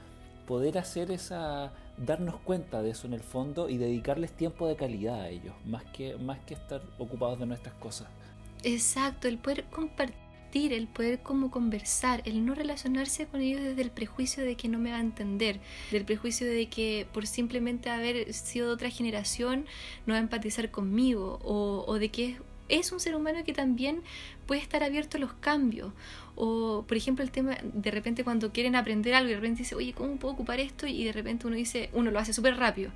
poder 0.45 0.77
hacer 0.77 1.11
esa 1.11 1.71
darnos 1.97 2.35
cuenta 2.41 2.81
de 2.81 2.89
eso 2.89 3.07
en 3.07 3.13
el 3.13 3.21
fondo 3.21 3.69
y 3.69 3.77
dedicarles 3.77 4.31
tiempo 4.31 4.67
de 4.67 4.75
calidad 4.75 5.21
a 5.21 5.29
ellos, 5.29 5.55
más 5.65 5.83
que, 5.85 6.17
más 6.17 6.39
que 6.39 6.55
estar 6.55 6.81
ocupados 6.97 7.39
de 7.39 7.45
nuestras 7.45 7.73
cosas. 7.75 8.07
Exacto, 8.63 9.27
el 9.27 9.37
poder 9.37 9.65
compartir, 9.65 10.73
el 10.73 10.87
poder 10.87 11.19
como 11.19 11.51
conversar, 11.51 12.21
el 12.25 12.45
no 12.45 12.53
relacionarse 12.53 13.27
con 13.27 13.41
ellos 13.41 13.61
desde 13.61 13.81
el 13.81 13.91
prejuicio 13.91 14.43
de 14.43 14.55
que 14.55 14.67
no 14.67 14.77
me 14.77 14.91
va 14.91 14.97
a 14.97 15.01
entender, 15.01 15.59
del 15.91 16.03
prejuicio 16.03 16.47
de 16.47 16.67
que 16.67 17.07
por 17.13 17.27
simplemente 17.27 17.89
haber 17.89 18.33
sido 18.33 18.67
de 18.67 18.73
otra 18.73 18.89
generación 18.89 19.65
no 20.05 20.13
va 20.13 20.17
a 20.17 20.23
empatizar 20.23 20.71
conmigo, 20.71 21.39
o, 21.43 21.85
o 21.87 21.99
de 21.99 22.09
que 22.09 22.25
es 22.31 22.37
un 22.91 22.99
ser 22.99 23.15
humano 23.15 23.43
que 23.43 23.53
también 23.53 24.01
puede 24.45 24.61
estar 24.61 24.83
abierto 24.83 25.17
a 25.17 25.19
los 25.19 25.33
cambios. 25.33 25.93
O, 26.35 26.83
por 26.87 26.97
ejemplo, 26.97 27.23
el 27.23 27.31
tema 27.31 27.57
de 27.61 27.91
repente 27.91 28.23
cuando 28.23 28.51
quieren 28.51 28.75
aprender 28.75 29.13
algo 29.13 29.29
y 29.29 29.31
de 29.31 29.39
repente 29.39 29.59
dice, 29.59 29.75
oye, 29.75 29.93
¿cómo 29.93 30.17
puedo 30.17 30.33
ocupar 30.33 30.59
esto? 30.59 30.87
Y 30.87 31.03
de 31.03 31.11
repente 31.11 31.47
uno 31.47 31.55
dice, 31.55 31.89
uno 31.93 32.11
lo 32.11 32.19
hace 32.19 32.33
súper 32.33 32.57
rápido. 32.57 32.91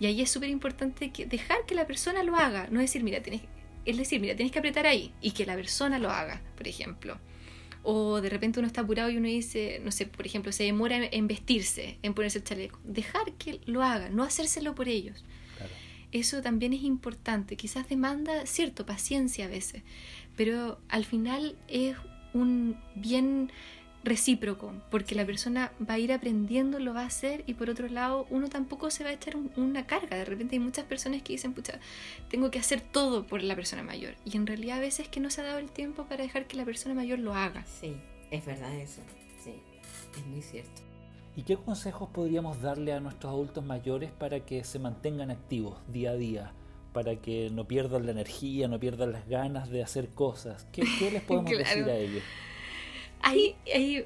Y 0.00 0.06
ahí 0.06 0.20
es 0.20 0.30
súper 0.30 0.50
importante 0.50 1.10
que 1.10 1.26
dejar 1.26 1.64
que 1.66 1.74
la 1.74 1.86
persona 1.86 2.22
lo 2.22 2.36
haga. 2.36 2.68
No 2.70 2.80
decir, 2.80 3.02
mira, 3.02 3.22
tienes, 3.22 3.42
es 3.84 3.96
decir, 3.96 4.20
mira, 4.20 4.36
tienes 4.36 4.52
que 4.52 4.58
apretar 4.58 4.86
ahí 4.86 5.12
y 5.20 5.32
que 5.32 5.46
la 5.46 5.54
persona 5.54 5.98
lo 5.98 6.10
haga, 6.10 6.42
por 6.56 6.68
ejemplo. 6.68 7.18
O 7.84 8.20
de 8.20 8.28
repente 8.28 8.60
uno 8.60 8.68
está 8.68 8.82
apurado 8.82 9.10
y 9.10 9.16
uno 9.16 9.26
dice, 9.26 9.80
no 9.84 9.90
sé, 9.90 10.06
por 10.06 10.24
ejemplo, 10.26 10.52
se 10.52 10.64
demora 10.64 11.04
en 11.04 11.26
vestirse, 11.26 11.98
en 12.02 12.14
ponerse 12.14 12.38
el 12.38 12.44
chaleco. 12.44 12.78
Dejar 12.84 13.32
que 13.32 13.60
lo 13.66 13.82
haga, 13.82 14.08
no 14.08 14.22
hacérselo 14.22 14.74
por 14.74 14.88
ellos 14.88 15.24
eso 16.12 16.42
también 16.42 16.72
es 16.72 16.82
importante. 16.82 17.56
Quizás 17.56 17.88
demanda, 17.88 18.46
cierto, 18.46 18.86
paciencia 18.86 19.46
a 19.46 19.48
veces, 19.48 19.82
pero 20.36 20.78
al 20.88 21.04
final 21.04 21.56
es 21.68 21.96
un 22.34 22.76
bien 22.94 23.50
recíproco, 24.04 24.74
porque 24.90 25.14
la 25.14 25.24
persona 25.24 25.72
va 25.88 25.94
a 25.94 25.98
ir 25.98 26.12
aprendiendo, 26.12 26.78
lo 26.80 26.92
va 26.92 27.02
a 27.02 27.06
hacer 27.06 27.44
y 27.46 27.54
por 27.54 27.70
otro 27.70 27.88
lado 27.88 28.26
uno 28.30 28.48
tampoco 28.48 28.90
se 28.90 29.04
va 29.04 29.10
a 29.10 29.12
echar 29.12 29.36
una 29.56 29.86
carga. 29.86 30.16
De 30.16 30.24
repente 30.24 30.56
hay 30.56 30.60
muchas 30.60 30.84
personas 30.84 31.22
que 31.22 31.34
dicen, 31.34 31.52
pucha, 31.52 31.78
tengo 32.28 32.50
que 32.50 32.58
hacer 32.58 32.80
todo 32.80 33.26
por 33.26 33.42
la 33.42 33.54
persona 33.54 33.82
mayor 33.82 34.14
y 34.24 34.36
en 34.36 34.46
realidad 34.46 34.78
a 34.78 34.80
veces 34.80 35.08
que 35.08 35.20
no 35.20 35.30
se 35.30 35.40
ha 35.40 35.44
dado 35.44 35.58
el 35.58 35.70
tiempo 35.70 36.04
para 36.06 36.22
dejar 36.22 36.46
que 36.46 36.56
la 36.56 36.64
persona 36.64 36.94
mayor 36.94 37.20
lo 37.20 37.34
haga. 37.34 37.64
Sí, 37.64 37.94
es 38.30 38.44
verdad 38.44 38.74
eso, 38.74 39.02
sí, 39.42 39.54
es 40.16 40.26
muy 40.26 40.42
cierto. 40.42 40.91
¿Y 41.34 41.42
qué 41.42 41.56
consejos 41.56 42.10
podríamos 42.10 42.60
darle 42.60 42.92
a 42.92 43.00
nuestros 43.00 43.32
adultos 43.32 43.64
mayores 43.64 44.10
para 44.10 44.40
que 44.40 44.64
se 44.64 44.78
mantengan 44.78 45.30
activos 45.30 45.78
día 45.88 46.10
a 46.10 46.14
día? 46.14 46.52
Para 46.92 47.16
que 47.16 47.48
no 47.50 47.66
pierdan 47.66 48.04
la 48.04 48.12
energía, 48.12 48.68
no 48.68 48.78
pierdan 48.78 49.12
las 49.12 49.26
ganas 49.26 49.70
de 49.70 49.82
hacer 49.82 50.10
cosas. 50.10 50.66
¿Qué, 50.72 50.82
les 51.10 51.22
podemos 51.26 51.50
decir 51.50 51.84
a 51.84 51.96
ellos? 51.96 52.22
Hay, 53.22 53.56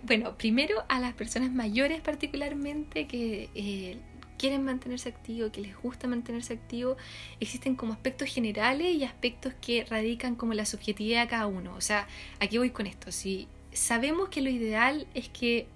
bueno, 0.03 0.37
primero 0.37 0.85
a 0.89 1.01
las 1.01 1.15
personas 1.15 1.51
mayores 1.51 2.01
particularmente 2.01 3.09
que 3.09 3.49
eh, 3.55 3.97
quieren 4.39 4.65
mantenerse 4.65 5.09
activos, 5.09 5.51
que 5.51 5.63
les 5.63 5.77
gusta 5.77 6.07
mantenerse 6.07 6.53
activos, 6.53 6.97
existen 7.41 7.75
como 7.75 7.93
aspectos 7.93 8.29
generales 8.29 8.95
y 8.95 9.05
aspectos 9.05 9.55
que 9.61 9.85
radican 9.85 10.37
como 10.37 10.55
la 10.55 10.67
subjetividad 10.67 11.23
de 11.23 11.29
cada 11.29 11.47
uno. 11.47 11.75
O 11.75 11.81
sea, 11.81 12.07
aquí 12.41 12.59
voy 12.59 12.71
con 12.71 12.87
esto. 12.87 13.11
Si 13.11 13.49
sabemos 13.73 14.29
que 14.29 14.43
lo 14.43 14.51
ideal 14.51 15.07
es 15.15 15.29
que 15.29 15.67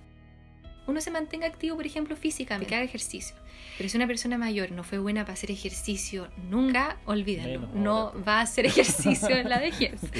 uno 0.90 1.00
se 1.00 1.10
mantenga 1.10 1.46
activo, 1.46 1.76
por 1.76 1.86
ejemplo, 1.86 2.16
físicamente, 2.16 2.68
que 2.68 2.74
haga 2.74 2.84
ejercicio. 2.84 3.36
Pero 3.76 3.88
si 3.88 3.96
una 3.96 4.06
persona 4.06 4.36
mayor 4.36 4.72
no 4.72 4.84
fue 4.84 4.98
buena 4.98 5.22
para 5.22 5.34
hacer 5.34 5.50
ejercicio 5.50 6.28
nunca, 6.50 6.98
olvídalo. 7.06 7.68
no 7.74 8.12
va 8.26 8.40
a 8.40 8.42
hacer 8.42 8.66
ejercicio 8.66 9.30
en 9.30 9.48
la 9.48 9.58
vejez. 9.58 10.00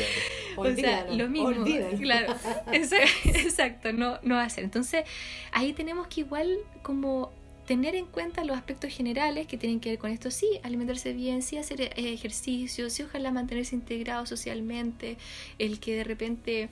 O 0.57 0.75
sea, 0.75 1.07
lo 1.11 1.29
mismo. 1.29 1.65
Claro, 2.01 2.35
exacto, 2.73 3.93
no, 3.93 4.19
no 4.23 4.35
va 4.35 4.43
a 4.43 4.47
hacer. 4.47 4.65
Entonces, 4.65 5.05
ahí 5.53 5.73
tenemos 5.73 6.07
que 6.09 6.21
igual 6.21 6.59
como 6.83 7.33
tener 7.71 7.95
en 7.95 8.07
cuenta 8.07 8.45
los 8.45 8.57
aspectos 8.57 8.93
generales 8.93 9.47
que 9.47 9.57
tienen 9.57 9.79
que 9.79 9.91
ver 9.91 9.99
con 9.99 10.11
esto, 10.11 10.31
sí, 10.33 10.59
alimentarse 10.65 11.13
bien, 11.13 11.41
sí 11.41 11.57
hacer 11.57 11.81
eh, 11.81 11.93
ejercicio, 11.97 12.91
sí 12.91 13.05
ojalá 13.05 13.31
mantenerse 13.31 13.77
integrado 13.77 14.27
socialmente, 14.27 15.17
el 15.59 15.79
que 15.79 15.95
de 15.95 16.03
repente 16.03 16.69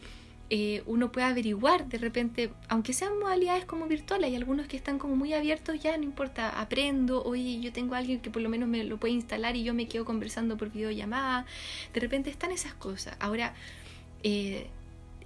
eh, 0.50 0.82
uno 0.86 1.12
puede 1.12 1.26
averiguar 1.26 1.88
de 1.88 1.98
repente, 1.98 2.50
aunque 2.68 2.94
sean 2.94 3.18
modalidades 3.18 3.66
como 3.66 3.86
virtuales, 3.86 4.28
hay 4.28 4.36
algunos 4.36 4.66
que 4.66 4.76
están 4.78 4.98
como 4.98 5.14
muy 5.14 5.34
abiertos, 5.34 5.78
ya 5.80 5.96
no 5.96 6.04
importa, 6.04 6.58
aprendo, 6.60 7.22
oye, 7.22 7.60
yo 7.60 7.72
tengo 7.72 7.94
a 7.94 7.98
alguien 7.98 8.20
que 8.20 8.30
por 8.30 8.40
lo 8.40 8.48
menos 8.48 8.68
me 8.68 8.82
lo 8.84 8.96
puede 8.96 9.12
instalar 9.12 9.56
y 9.56 9.64
yo 9.64 9.74
me 9.74 9.88
quedo 9.88 10.06
conversando 10.06 10.56
por 10.56 10.70
videollamada, 10.70 11.44
de 11.92 12.00
repente 12.00 12.30
están 12.30 12.50
esas 12.50 12.72
cosas. 12.74 13.16
Ahora, 13.20 13.54
eh, 14.22 14.68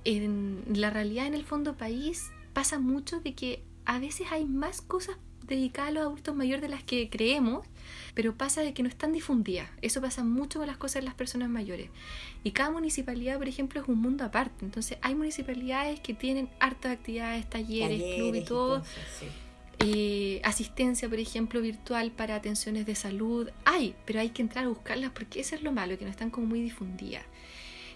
en 0.04 0.64
la 0.74 0.90
realidad 0.90 1.26
en 1.26 1.34
el 1.34 1.44
fondo 1.44 1.76
país 1.76 2.32
pasa 2.52 2.80
mucho 2.80 3.20
de 3.20 3.34
que 3.34 3.62
a 3.84 3.98
veces 3.98 4.26
hay 4.32 4.44
más 4.44 4.80
cosas 4.80 5.16
dedicadas 5.46 5.90
a 5.90 5.92
los 5.92 6.02
adultos 6.04 6.34
mayores 6.34 6.62
de 6.62 6.68
las 6.68 6.82
que 6.82 7.08
creemos 7.10 7.66
pero 8.14 8.36
pasa 8.36 8.62
de 8.62 8.74
que 8.74 8.82
no 8.82 8.88
están 8.88 9.12
difundidas. 9.12 9.70
Eso 9.80 10.00
pasa 10.00 10.22
mucho 10.24 10.58
con 10.58 10.68
las 10.68 10.76
cosas 10.76 11.02
de 11.02 11.06
las 11.06 11.14
personas 11.14 11.48
mayores. 11.48 11.88
Y 12.44 12.50
cada 12.50 12.70
municipalidad, 12.70 13.38
por 13.38 13.48
ejemplo, 13.48 13.80
es 13.80 13.88
un 13.88 14.00
mundo 14.00 14.24
aparte. 14.24 14.64
Entonces, 14.64 14.98
hay 15.02 15.14
municipalidades 15.14 16.00
que 16.00 16.14
tienen 16.14 16.48
hartas 16.60 16.92
actividades, 16.92 17.48
talleres, 17.48 18.02
clubes 18.16 18.42
y 18.42 18.44
todo. 18.44 18.82
Eh, 19.78 20.40
asistencia, 20.44 21.08
por 21.08 21.18
ejemplo, 21.18 21.60
virtual 21.60 22.12
para 22.12 22.36
atenciones 22.36 22.86
de 22.86 22.94
salud. 22.94 23.48
Hay, 23.64 23.94
pero 24.04 24.20
hay 24.20 24.30
que 24.30 24.42
entrar 24.42 24.66
a 24.66 24.68
buscarlas 24.68 25.10
porque 25.10 25.40
eso 25.40 25.54
es 25.54 25.62
lo 25.62 25.72
malo, 25.72 25.98
que 25.98 26.04
no 26.04 26.10
están 26.10 26.30
como 26.30 26.46
muy 26.46 26.60
difundidas. 26.60 27.24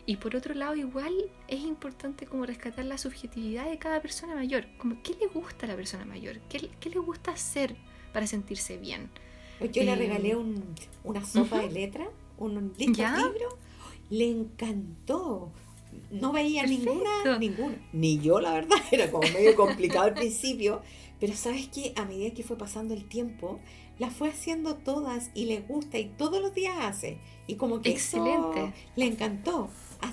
Y 0.07 0.17
por 0.17 0.37
otro 0.37 0.55
lado, 0.55 0.77
igual 0.77 1.13
es 1.49 1.61
importante 1.61 2.27
como 2.27 2.47
rescatar 2.47 2.85
la 2.85 2.97
subjetividad 2.97 3.69
de 3.69 3.77
cada 3.79 4.01
persona 4.01 4.37
mayor. 4.37 4.67
Como, 4.79 5.03
¿qué 5.03 5.15
le 5.21 5.27
gusta 5.27 5.67
a 5.67 5.69
la 5.69 5.77
persona 5.77 6.05
mayor? 6.05 6.39
¿Qué, 6.49 6.71
qué 6.79 6.91
le 6.91 7.01
gusta 7.01 7.33
hacer 7.33 7.77
para 8.13 8.29
sentirse 8.29 8.77
bien? 8.77 9.11
Yo 9.73 9.83
le 9.83 9.97
regalé 9.97 10.31
eh, 10.31 10.37
un, 10.37 10.63
una 11.03 11.25
sopa 11.25 11.61
de 11.61 11.71
letra, 11.71 12.09
un, 12.39 12.73
libro, 12.79 13.59
le 14.11 14.29
encantó. 14.31 15.51
No 16.11 16.31
veía 16.31 16.65
ninguna, 16.65 17.39
ninguna, 17.39 17.77
ni 17.93 18.19
yo 18.19 18.39
la 18.39 18.53
verdad, 18.53 18.77
era 18.93 19.11
como 19.11 19.27
medio 19.33 19.57
complicado 19.57 20.05
al 20.05 20.15
principio, 20.15 20.83
pero 21.19 21.35
sabes 21.35 21.69
que 21.69 21.95
a 21.97 22.05
medida 22.05 22.35
que 22.35 22.43
fue 22.43 22.59
pasando 22.59 22.93
el 22.93 23.09
tiempo, 23.09 23.61
las 23.99 24.13
fue 24.13 24.29
haciendo 24.29 24.77
todas 24.77 25.31
y 25.35 25.47
le 25.47 25.61
gusta 25.61 25.99
y 25.99 26.05
todos 26.05 26.43
los 26.43 26.55
días 26.55 26.77
hace. 26.81 27.19
Y 27.47 27.55
como 27.55 27.81
que 27.81 27.91
Excelente. 27.91 28.75
le 28.95 29.07
encantó. 29.07 29.71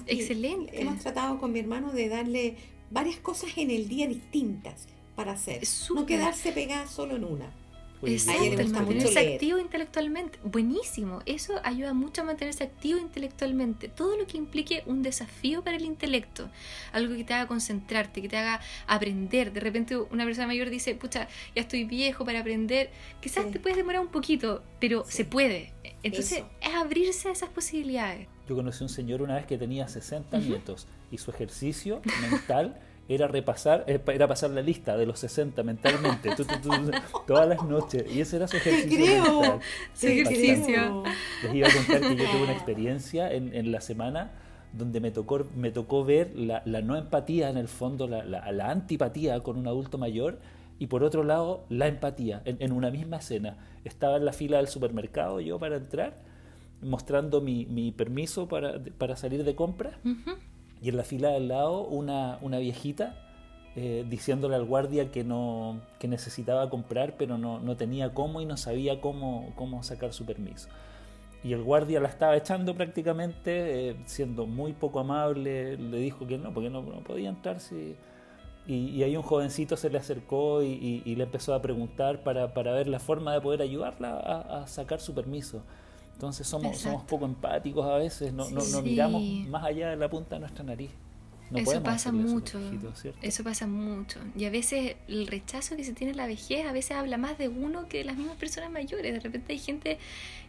Excelente. 0.08 0.82
Hemos 0.82 1.00
tratado 1.00 1.39
con 1.39 1.52
mi 1.52 1.60
hermano 1.60 1.91
de 1.91 2.10
darle 2.10 2.56
varias 2.91 3.17
cosas 3.17 3.58
en 3.58 3.72
el 3.72 3.88
día 3.88 4.08
distintas 4.08 4.88
para 5.15 5.34
hacer. 5.34 5.62
No 5.93 6.06
quedarse 6.06 6.52
pegada 6.52 6.88
solo 6.88 7.15
en 7.15 7.24
una. 7.24 7.62
Exacto, 8.06 8.44
el 8.44 8.70
mantenerse 8.70 9.34
activo 9.34 9.60
intelectualmente. 9.60 10.39
Buenísimo, 10.44 11.22
eso 11.26 11.54
ayuda 11.63 11.94
mucho 11.94 12.22
a 12.22 12.26
mantenerse 12.26 12.63
activo 12.63 13.00
intelectualmente. 13.00 13.88
Todo 13.88 14.18
lo 14.18 14.28
que 14.28 14.38
implique 14.38 14.84
un 14.86 15.04
desafío 15.04 15.63
para 15.63 15.78
el 15.78 15.84
intelecto, 15.84 16.50
algo 16.92 17.16
que 17.16 17.24
te 17.24 17.34
haga 17.34 17.48
concentrarte, 17.48 18.22
que 18.22 18.30
te 18.30 18.38
haga 18.38 18.62
aprender. 18.88 19.54
De 19.54 19.60
repente 19.60 19.98
una 19.98 20.26
persona 20.26 20.48
mayor 20.48 20.70
dice, 20.70 20.96
pucha, 20.96 21.28
ya 21.56 21.62
estoy 21.62 21.84
viejo 21.86 22.26
para 22.26 22.39
aprender. 22.39 22.89
Quizás 23.22 23.50
te 23.52 23.60
puedes 23.60 23.78
demorar 23.78 24.02
un 24.02 24.10
poquito, 24.10 24.63
pero 24.80 25.06
se 25.08 25.26
puede. 25.26 25.74
Entonces 26.04 26.44
es 26.62 26.74
abrirse 26.74 27.30
a 27.30 27.32
esas 27.32 27.50
posibilidades. 27.50 28.28
Yo 28.48 28.56
conocí 28.56 28.84
a 28.84 28.86
un 28.86 28.89
señor 28.89 29.22
una 29.22 29.36
vez 29.36 29.46
que 29.46 29.58
tenía 29.58 29.88
60 29.88 30.38
nietos 30.39 30.88
y 31.12 31.18
su 31.18 31.32
ejercicio 31.32 32.02
mental 32.30 32.78
era 33.10 33.28
repasar, 33.28 33.84
eh, 33.88 34.00
era 34.08 34.28
pasar 34.28 34.52
la 34.52 34.62
lista 34.62 34.96
de 34.96 35.06
los 35.06 35.20
60 35.20 35.62
mentalmente, 35.63 36.30
todas 37.28 37.48
las 37.48 37.63
noches. 37.63 38.06
Y 38.13 38.22
ese 38.22 38.38
era 38.38 38.48
su 38.48 38.58
ejercicio. 38.58 39.42
Mental, 39.42 39.62
ejercicio. 40.02 41.04
Les 41.44 41.54
iba 41.54 41.68
a 41.68 41.74
contar 41.74 42.02
que 42.02 42.16
yo 42.16 42.32
tuve 42.32 42.44
una 42.44 42.54
experiencia 42.54 43.32
en, 43.32 43.54
en 43.54 43.72
la 43.72 43.82
semana 43.82 44.32
donde 44.72 45.00
me 45.00 45.12
tocó, 45.12 45.46
me 45.56 45.72
tocó 45.72 46.04
ver 46.04 46.32
la, 46.36 46.63
la 46.66 46.82
no 46.82 46.96
empatía 46.98 47.50
en 47.50 47.58
el 47.58 47.68
fondo, 47.68 48.08
la, 48.08 48.24
la, 48.24 48.72
antipatía 48.72 49.39
con 49.42 49.58
un 49.58 49.68
adulto 49.68 50.00
mayor 50.00 50.39
y 50.80 50.88
por 50.88 51.04
otro 51.04 51.24
lado 51.24 51.63
la 51.70 51.88
empatía 51.88 52.42
en, 52.46 52.58
en, 52.60 52.72
una 52.72 52.89
misma 52.89 53.18
escena. 53.18 53.58
Estaba 53.84 54.18
en 54.18 54.26
la 54.26 54.34
fila 54.34 54.58
del 54.58 54.68
supermercado 54.68 55.39
yo 55.42 55.60
para 55.60 55.76
entrar, 55.76 56.16
mostrando 56.82 57.39
mi, 57.39 57.66
mi 57.66 57.92
permiso 57.92 58.48
para, 58.48 58.80
para 58.98 59.16
salir 59.16 59.44
de 59.44 59.56
compra 59.56 60.00
y 60.84 60.89
en 60.89 60.98
la 60.98 61.04
fila 61.04 61.30
del 61.30 61.48
lado 61.48 61.82
una, 61.84 62.38
una 62.41 62.60
viejita 62.60 63.15
eh, 63.76 64.06
diciéndole 64.08 64.56
al 64.56 64.65
guardia 64.65 65.10
que, 65.10 65.24
no, 65.24 65.80
que 65.98 66.08
necesitaba 66.08 66.69
comprar 66.69 67.15
pero 67.17 67.38
no, 67.39 67.60
no, 67.60 67.76
tenía 67.78 68.13
cómo 68.13 68.41
y 68.41 68.46
no 68.46 68.58
sabía 68.58 69.02
cómo, 69.02 69.52
cómo 69.56 69.82
sacar 69.82 70.13
su 70.13 70.26
permiso. 70.26 70.67
y 71.43 71.54
el 71.54 71.63
guardia 71.63 72.00
la 72.00 72.10
estaba 72.10 72.38
echando 72.38 72.76
prácticamente, 72.76 73.89
eh, 73.89 73.96
siendo 74.06 74.46
muy 74.46 74.74
poco 74.74 75.00
amable, 75.00 75.78
le 75.78 75.98
dijo 75.98 76.28
que 76.28 76.38
no, 76.38 76.54
porque 76.54 76.69
no, 76.69 76.84
podía 77.04 77.30
entrar 77.30 77.60
si... 77.60 77.96
Y, 78.65 79.04
ahí 79.04 79.17
un 79.17 79.24
jovencito 79.24 79.76
se 79.76 79.89
le 79.89 79.98
acercó 79.98 80.63
y, 80.63 81.02
le 81.04 81.24
empezó 81.24 81.54
a 81.54 81.62
preguntar 81.62 82.24
para, 82.24 82.48
ver 82.48 82.88
la 82.88 83.00
forma 83.00 83.34
de 83.34 83.41
poder 83.41 83.62
ayudarla 83.62 84.19
a, 84.19 84.67
sacar 84.67 85.02
su 85.02 85.13
permiso. 85.13 85.63
Entonces 86.13 86.47
somos, 86.47 86.78
somos 86.78 87.04
poco 87.04 87.26
empáticos 87.26 87.86
a 87.86 87.97
veces, 87.97 88.34
no, 88.34 88.49
no, 88.49 88.82
miramos 88.82 89.21
más 89.49 89.63
allá 89.63 89.89
de 89.89 89.97
la 89.97 90.10
punta 90.10 90.36
de 90.36 90.41
nuestra 90.41 90.63
nariz. 90.63 90.91
eso 91.54 91.84
pasa 91.84 92.12
mucho, 92.12 92.60
eso 93.21 93.43
pasa 93.43 93.67
mucho. 93.67 94.19
Y 94.36 94.45
a 94.45 94.49
veces 94.49 94.95
el 95.08 95.28
rechazo 95.28 95.76
que 95.76 95.84
se 95.84 95.93
tiene 95.93 96.12
en 96.12 96.17
la 96.17 96.28
vejez 96.28 96.65
a 96.65 96.71
veces 96.71 96.91
habla 96.91 97.17
más 97.17 97.38
de 97.38 97.49
uno 97.49 97.88
que 97.89 97.99
de 97.99 98.06
las 98.06 98.15
mismas 98.15 98.38
personas 98.38 98.71
mayores. 98.71 99.13
De 99.13 99.19
repente 99.19 99.54
hay 99.54 99.60
gente 99.60 99.97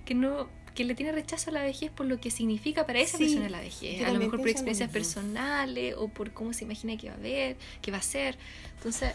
que 0.05 0.15
no 0.15 0.49
que 0.75 0.85
le 0.85 0.95
tiene 0.95 1.13
rechazo 1.13 1.51
a 1.51 1.53
la 1.53 1.63
vejez 1.63 1.91
por 1.91 2.07
lo 2.07 2.19
que 2.19 2.31
significa 2.31 2.85
para 2.85 2.99
esa 2.99 3.17
persona 3.17 3.49
la 3.49 3.61
vejez, 3.61 4.05
a 4.05 4.11
lo 4.11 4.19
mejor 4.19 4.41
por 4.41 4.49
experiencias 4.49 4.91
personales 4.91 5.95
o 5.97 6.09
por 6.09 6.33
cómo 6.33 6.53
se 6.53 6.65
imagina 6.65 6.97
que 6.97 7.09
va 7.09 7.15
a 7.15 7.19
ver, 7.19 7.57
que 7.81 7.93
va 7.93 7.99
a 7.99 8.03
ser. 8.03 8.37
Entonces, 8.77 9.13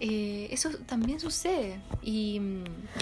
eh, 0.00 0.48
eso 0.50 0.70
también 0.86 1.20
sucede. 1.20 1.80
Y, 2.02 2.40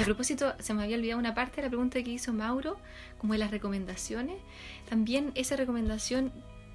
a 0.00 0.04
propósito, 0.04 0.54
se 0.59 0.74
me 0.74 0.85
había 0.85 0.96
olvidado 0.96 1.18
una 1.18 1.35
parte 1.35 1.57
de 1.57 1.62
la 1.62 1.68
pregunta 1.68 2.02
que 2.02 2.11
hizo 2.11 2.33
Mauro, 2.33 2.76
como 3.18 3.33
de 3.33 3.38
las 3.38 3.50
recomendaciones. 3.50 4.37
También 4.88 5.33
esa 5.35 5.57
recomendación 5.57 6.33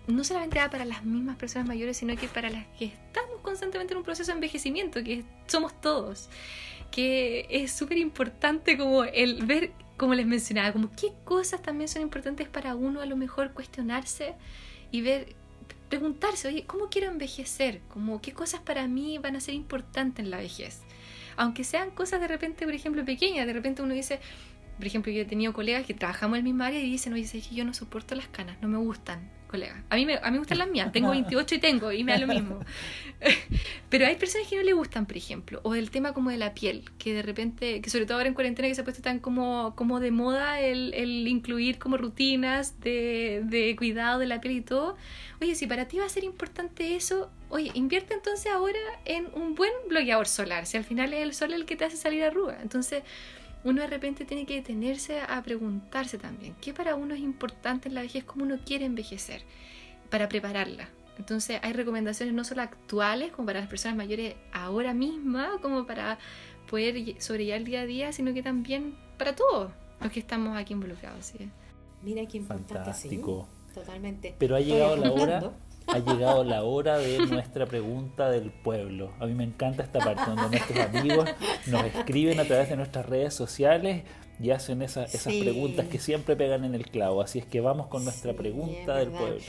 no 0.07 0.23
solamente 0.23 0.59
va 0.59 0.69
para 0.69 0.85
las 0.85 1.05
mismas 1.05 1.37
personas 1.37 1.67
mayores, 1.67 1.97
sino 1.97 2.15
que 2.15 2.27
para 2.27 2.49
las 2.49 2.65
que 2.77 2.85
estamos 2.85 3.39
constantemente 3.41 3.93
en 3.93 3.99
un 3.99 4.03
proceso 4.03 4.31
de 4.31 4.35
envejecimiento, 4.35 5.03
que 5.03 5.23
somos 5.47 5.79
todos. 5.81 6.29
Que 6.91 7.45
es 7.49 7.71
súper 7.71 7.97
importante 7.97 8.77
como 8.77 9.03
el 9.03 9.45
ver 9.45 9.71
como 9.99 10.15
les 10.15 10.25
mencionaba, 10.25 10.71
como 10.71 10.89
qué 10.95 11.11
cosas 11.25 11.61
también 11.61 11.89
son 11.89 12.01
importantes 12.01 12.47
para 12.47 12.73
uno 12.73 13.01
a 13.01 13.05
lo 13.05 13.17
mejor 13.17 13.51
cuestionarse 13.51 14.33
y 14.91 15.01
ver, 15.01 15.35
preguntarse, 15.89 16.47
oye, 16.47 16.65
¿cómo 16.65 16.89
quiero 16.89 17.07
envejecer? 17.07 17.81
Como 17.89 18.21
qué 18.21 18.31
cosas 18.31 18.61
para 18.61 18.87
mí 18.87 19.17
van 19.17 19.35
a 19.35 19.41
ser 19.41 19.55
importantes 19.55 20.23
en 20.23 20.31
la 20.31 20.37
vejez. 20.37 20.81
Aunque 21.35 21.63
sean 21.63 21.91
cosas 21.91 22.21
de 22.21 22.27
repente, 22.27 22.65
por 22.65 22.73
ejemplo, 22.73 23.03
pequeñas, 23.05 23.47
de 23.47 23.53
repente 23.53 23.81
uno 23.81 23.93
dice, 23.93 24.19
por 24.77 24.85
ejemplo, 24.85 25.11
yo 25.11 25.21
he 25.21 25.25
tenido 25.25 25.53
colegas 25.53 25.85
que 25.85 25.93
trabajamos 25.93 26.35
en 26.35 26.39
el 26.39 26.43
mismo 26.43 26.63
área 26.63 26.79
y 26.79 26.89
dicen, 26.89 27.13
oye, 27.13 27.23
es 27.23 27.31
que 27.31 27.55
yo 27.55 27.65
no 27.65 27.73
soporto 27.73 28.15
las 28.15 28.27
canas, 28.27 28.57
no 28.61 28.67
me 28.67 28.77
gustan 28.77 29.38
colega. 29.49 29.83
A 29.89 29.95
mí, 29.95 30.05
me, 30.05 30.15
a 30.15 30.25
mí 30.25 30.31
me 30.31 30.37
gustan 30.37 30.59
las 30.59 30.69
mías, 30.69 30.91
tengo 30.93 31.09
28 31.11 31.55
y 31.55 31.59
tengo, 31.59 31.91
y 31.91 32.03
me 32.03 32.13
da 32.13 32.19
lo 32.19 32.27
mismo. 32.27 32.59
Pero 33.89 34.05
hay 34.05 34.15
personas 34.15 34.47
que 34.47 34.55
no 34.55 34.63
le 34.63 34.73
gustan, 34.73 35.05
por 35.05 35.17
ejemplo, 35.17 35.59
o 35.63 35.75
el 35.75 35.89
tema 35.91 36.13
como 36.13 36.29
de 36.29 36.37
la 36.37 36.53
piel, 36.53 36.89
que 36.97 37.13
de 37.13 37.21
repente, 37.21 37.81
que 37.81 37.89
sobre 37.89 38.05
todo 38.05 38.17
ahora 38.17 38.29
en 38.29 38.35
cuarentena 38.35 38.67
que 38.67 38.75
se 38.75 38.81
ha 38.81 38.83
puesto 38.83 39.01
tan 39.01 39.19
como, 39.19 39.73
como 39.75 39.99
de 39.99 40.11
moda 40.11 40.61
el, 40.61 40.93
el 40.93 41.27
incluir 41.27 41.79
como 41.79 41.97
rutinas 41.97 42.79
de, 42.79 43.41
de 43.43 43.75
cuidado 43.75 44.19
de 44.19 44.27
la 44.27 44.39
piel 44.39 44.55
y 44.57 44.61
todo. 44.61 44.95
Oye, 45.41 45.55
si 45.55 45.67
para 45.67 45.87
ti 45.87 45.97
va 45.97 46.05
a 46.05 46.09
ser 46.09 46.23
importante 46.23 46.95
eso, 46.95 47.29
oye, 47.49 47.71
invierte 47.73 48.13
entonces 48.13 48.51
ahora 48.51 48.79
en 49.05 49.27
un 49.33 49.55
buen 49.55 49.71
bloqueador 49.89 50.27
solar, 50.27 50.65
si 50.65 50.77
al 50.77 50.83
final 50.83 51.13
es 51.13 51.21
el 51.21 51.33
sol 51.33 51.53
el 51.53 51.65
que 51.65 51.75
te 51.75 51.85
hace 51.85 51.97
salir 51.97 52.23
arruga. 52.23 52.59
Entonces, 52.61 53.03
uno 53.63 53.81
de 53.81 53.87
repente 53.87 54.25
tiene 54.25 54.45
que 54.45 54.55
detenerse 54.55 55.21
a 55.21 55.41
preguntarse 55.43 56.17
también 56.17 56.55
qué 56.61 56.73
para 56.73 56.95
uno 56.95 57.13
es 57.13 57.19
importante 57.19 57.89
en 57.89 57.95
la 57.95 58.01
vejez, 58.01 58.23
cómo 58.23 58.45
uno 58.45 58.59
quiere 58.65 58.85
envejecer, 58.85 59.43
para 60.09 60.29
prepararla. 60.29 60.89
Entonces 61.17 61.59
hay 61.61 61.73
recomendaciones 61.73 62.33
no 62.33 62.43
solo 62.43 62.61
actuales, 62.61 63.31
como 63.31 63.47
para 63.47 63.59
las 63.59 63.69
personas 63.69 63.97
mayores 63.97 64.35
ahora 64.53 64.93
misma, 64.93 65.57
como 65.61 65.85
para 65.85 66.17
poder 66.69 67.21
sobrellevar 67.21 67.59
el 67.59 67.65
día 67.65 67.81
a 67.81 67.85
día, 67.85 68.13
sino 68.13 68.33
que 68.33 68.41
también 68.41 68.95
para 69.17 69.35
todos 69.35 69.71
los 70.01 70.11
que 70.11 70.21
estamos 70.21 70.57
aquí 70.57 70.73
involucrados. 70.73 71.33
Mira 72.01 72.25
qué 72.25 72.37
importante. 72.37 72.73
Fantástico. 72.75 73.49
Totalmente. 73.73 74.33
Pero 74.39 74.55
ha 74.55 74.61
llegado 74.61 74.95
la 74.95 75.11
hora 75.11 75.51
ha 75.91 75.99
llegado 75.99 76.43
la 76.43 76.63
hora 76.63 76.97
de 76.97 77.19
nuestra 77.27 77.65
pregunta 77.65 78.29
del 78.29 78.51
pueblo. 78.51 79.11
A 79.19 79.25
mí 79.25 79.33
me 79.33 79.43
encanta 79.43 79.83
esta 79.83 79.99
parte 79.99 80.23
donde 80.25 80.57
nuestros 80.57 80.79
amigos 80.79 81.29
nos 81.67 81.83
escriben 81.85 82.39
a 82.39 82.45
través 82.45 82.69
de 82.69 82.75
nuestras 82.75 83.05
redes 83.05 83.33
sociales 83.33 84.03
y 84.39 84.51
hacen 84.51 84.81
esas 84.81 85.11
preguntas 85.23 85.87
que 85.87 85.99
siempre 85.99 86.35
pegan 86.35 86.63
en 86.63 86.75
el 86.75 86.89
clavo. 86.89 87.21
Así 87.21 87.39
es 87.39 87.45
que 87.45 87.61
vamos 87.61 87.87
con 87.87 88.03
nuestra 88.03 88.33
pregunta 88.33 88.97
del 88.97 89.09
pueblo. 89.09 89.41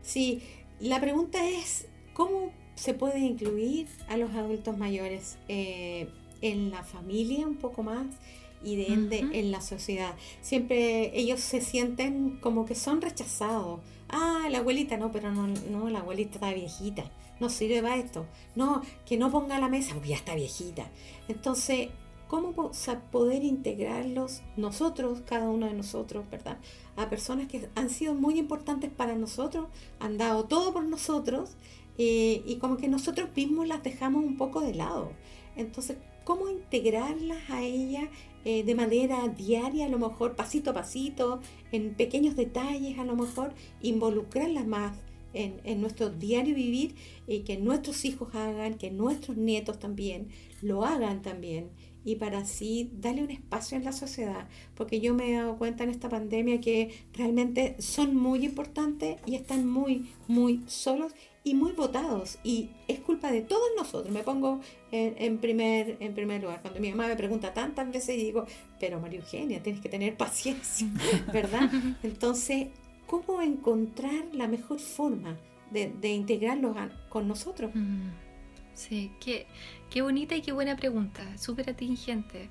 Sí, 0.00 0.42
la 0.80 1.00
pregunta 1.00 1.46
es, 1.48 1.86
¿cómo 2.14 2.52
se 2.74 2.94
puede 2.94 3.20
incluir 3.20 3.86
a 4.08 4.16
los 4.16 4.30
adultos 4.32 4.76
mayores 4.76 5.38
eh, 5.48 6.08
en 6.40 6.70
la 6.70 6.82
familia 6.82 7.46
un 7.46 7.56
poco 7.56 7.82
más? 7.82 8.06
Y 8.64 8.76
de 8.76 8.86
ende 8.92 9.18
en 9.32 9.50
la 9.50 9.60
sociedad. 9.60 10.14
Siempre 10.40 11.18
ellos 11.18 11.40
se 11.40 11.60
sienten 11.60 12.38
como 12.40 12.64
que 12.64 12.74
son 12.74 13.00
rechazados. 13.00 13.80
Ah, 14.08 14.46
la 14.50 14.58
abuelita, 14.58 14.96
no, 14.96 15.10
pero 15.10 15.32
no, 15.32 15.46
no, 15.70 15.88
la 15.88 16.00
abuelita 16.00 16.34
está 16.34 16.52
viejita, 16.52 17.10
no 17.40 17.48
sirve 17.48 17.82
para 17.82 17.96
esto. 17.96 18.26
No, 18.54 18.82
que 19.06 19.16
no 19.16 19.30
ponga 19.30 19.58
la 19.58 19.68
mesa, 19.68 19.94
porque 19.94 20.10
ya 20.10 20.16
está 20.16 20.34
viejita. 20.34 20.86
Entonces, 21.28 21.88
¿cómo 22.28 22.72
poder 23.10 23.44
integrarlos 23.44 24.42
nosotros, 24.56 25.22
cada 25.26 25.48
uno 25.50 25.66
de 25.66 25.74
nosotros, 25.74 26.24
verdad? 26.30 26.58
A 26.96 27.08
personas 27.08 27.46
que 27.48 27.68
han 27.74 27.90
sido 27.90 28.14
muy 28.14 28.38
importantes 28.38 28.90
para 28.90 29.14
nosotros, 29.14 29.68
han 29.98 30.18
dado 30.18 30.44
todo 30.44 30.72
por 30.72 30.84
nosotros 30.84 31.56
y 31.98 32.56
como 32.60 32.76
que 32.76 32.88
nosotros 32.88 33.28
mismos 33.36 33.68
las 33.68 33.82
dejamos 33.82 34.24
un 34.24 34.36
poco 34.36 34.60
de 34.60 34.74
lado. 34.74 35.12
Entonces, 35.56 35.98
¿cómo 36.24 36.48
integrarlas 36.48 37.50
a 37.50 37.62
ella 37.62 38.08
eh, 38.44 38.64
de 38.64 38.74
manera 38.74 39.28
diaria, 39.28 39.86
a 39.86 39.88
lo 39.88 39.98
mejor 39.98 40.34
pasito 40.34 40.70
a 40.70 40.74
pasito, 40.74 41.40
en 41.70 41.94
pequeños 41.94 42.34
detalles, 42.34 42.98
a 42.98 43.04
lo 43.04 43.14
mejor 43.14 43.54
involucrarlas 43.80 44.66
más 44.66 44.98
en, 45.32 45.60
en, 45.64 45.80
nuestro 45.80 46.10
diario 46.10 46.54
vivir 46.54 46.96
y 47.28 47.40
que 47.40 47.56
nuestros 47.56 48.04
hijos 48.04 48.34
hagan, 48.34 48.74
que 48.74 48.90
nuestros 48.90 49.36
nietos 49.36 49.78
también 49.78 50.28
lo 50.60 50.84
hagan 50.84 51.22
también 51.22 51.70
y 52.04 52.16
para 52.16 52.38
así 52.38 52.90
darle 52.94 53.22
un 53.22 53.30
espacio 53.30 53.76
en 53.76 53.84
la 53.84 53.92
sociedad, 53.92 54.48
porque 54.74 55.00
yo 55.00 55.14
me 55.14 55.30
he 55.30 55.36
dado 55.36 55.56
cuenta 55.56 55.84
en 55.84 55.90
esta 55.90 56.08
pandemia 56.08 56.60
que 56.60 56.90
realmente 57.12 57.76
son 57.78 58.16
muy 58.16 58.44
importantes 58.44 59.20
y 59.24 59.36
están 59.36 59.68
muy, 59.68 60.10
muy 60.26 60.62
solos 60.66 61.12
y 61.44 61.54
muy 61.54 61.72
votados 61.72 62.38
y 62.44 62.70
es 62.86 63.00
culpa 63.00 63.30
de 63.30 63.42
todos 63.42 63.68
nosotros. 63.76 64.12
Me 64.12 64.22
pongo 64.22 64.60
en, 64.92 65.38
primer, 65.38 65.96
en 66.00 66.14
primer 66.14 66.42
lugar. 66.42 66.60
Cuando 66.62 66.80
mi 66.80 66.90
mamá 66.90 67.08
me 67.08 67.16
pregunta 67.16 67.52
tantas 67.52 67.90
veces 67.90 68.16
y 68.16 68.24
digo, 68.24 68.46
pero 68.78 69.00
María 69.00 69.20
Eugenia, 69.20 69.62
tienes 69.62 69.82
que 69.82 69.88
tener 69.88 70.16
paciencia, 70.16 70.86
¿verdad? 71.32 71.70
Entonces, 72.02 72.68
¿cómo 73.06 73.42
encontrar 73.42 74.26
la 74.32 74.46
mejor 74.46 74.78
forma 74.78 75.36
de, 75.70 75.92
de 76.00 76.12
integrarlos 76.12 76.76
con 77.08 77.26
nosotros? 77.26 77.72
Mm, 77.74 78.10
sí, 78.74 79.10
qué, 79.20 79.46
qué 79.90 80.02
bonita 80.02 80.36
y 80.36 80.42
qué 80.42 80.52
buena 80.52 80.76
pregunta, 80.76 81.36
súper 81.38 81.70
atingente. 81.70 82.50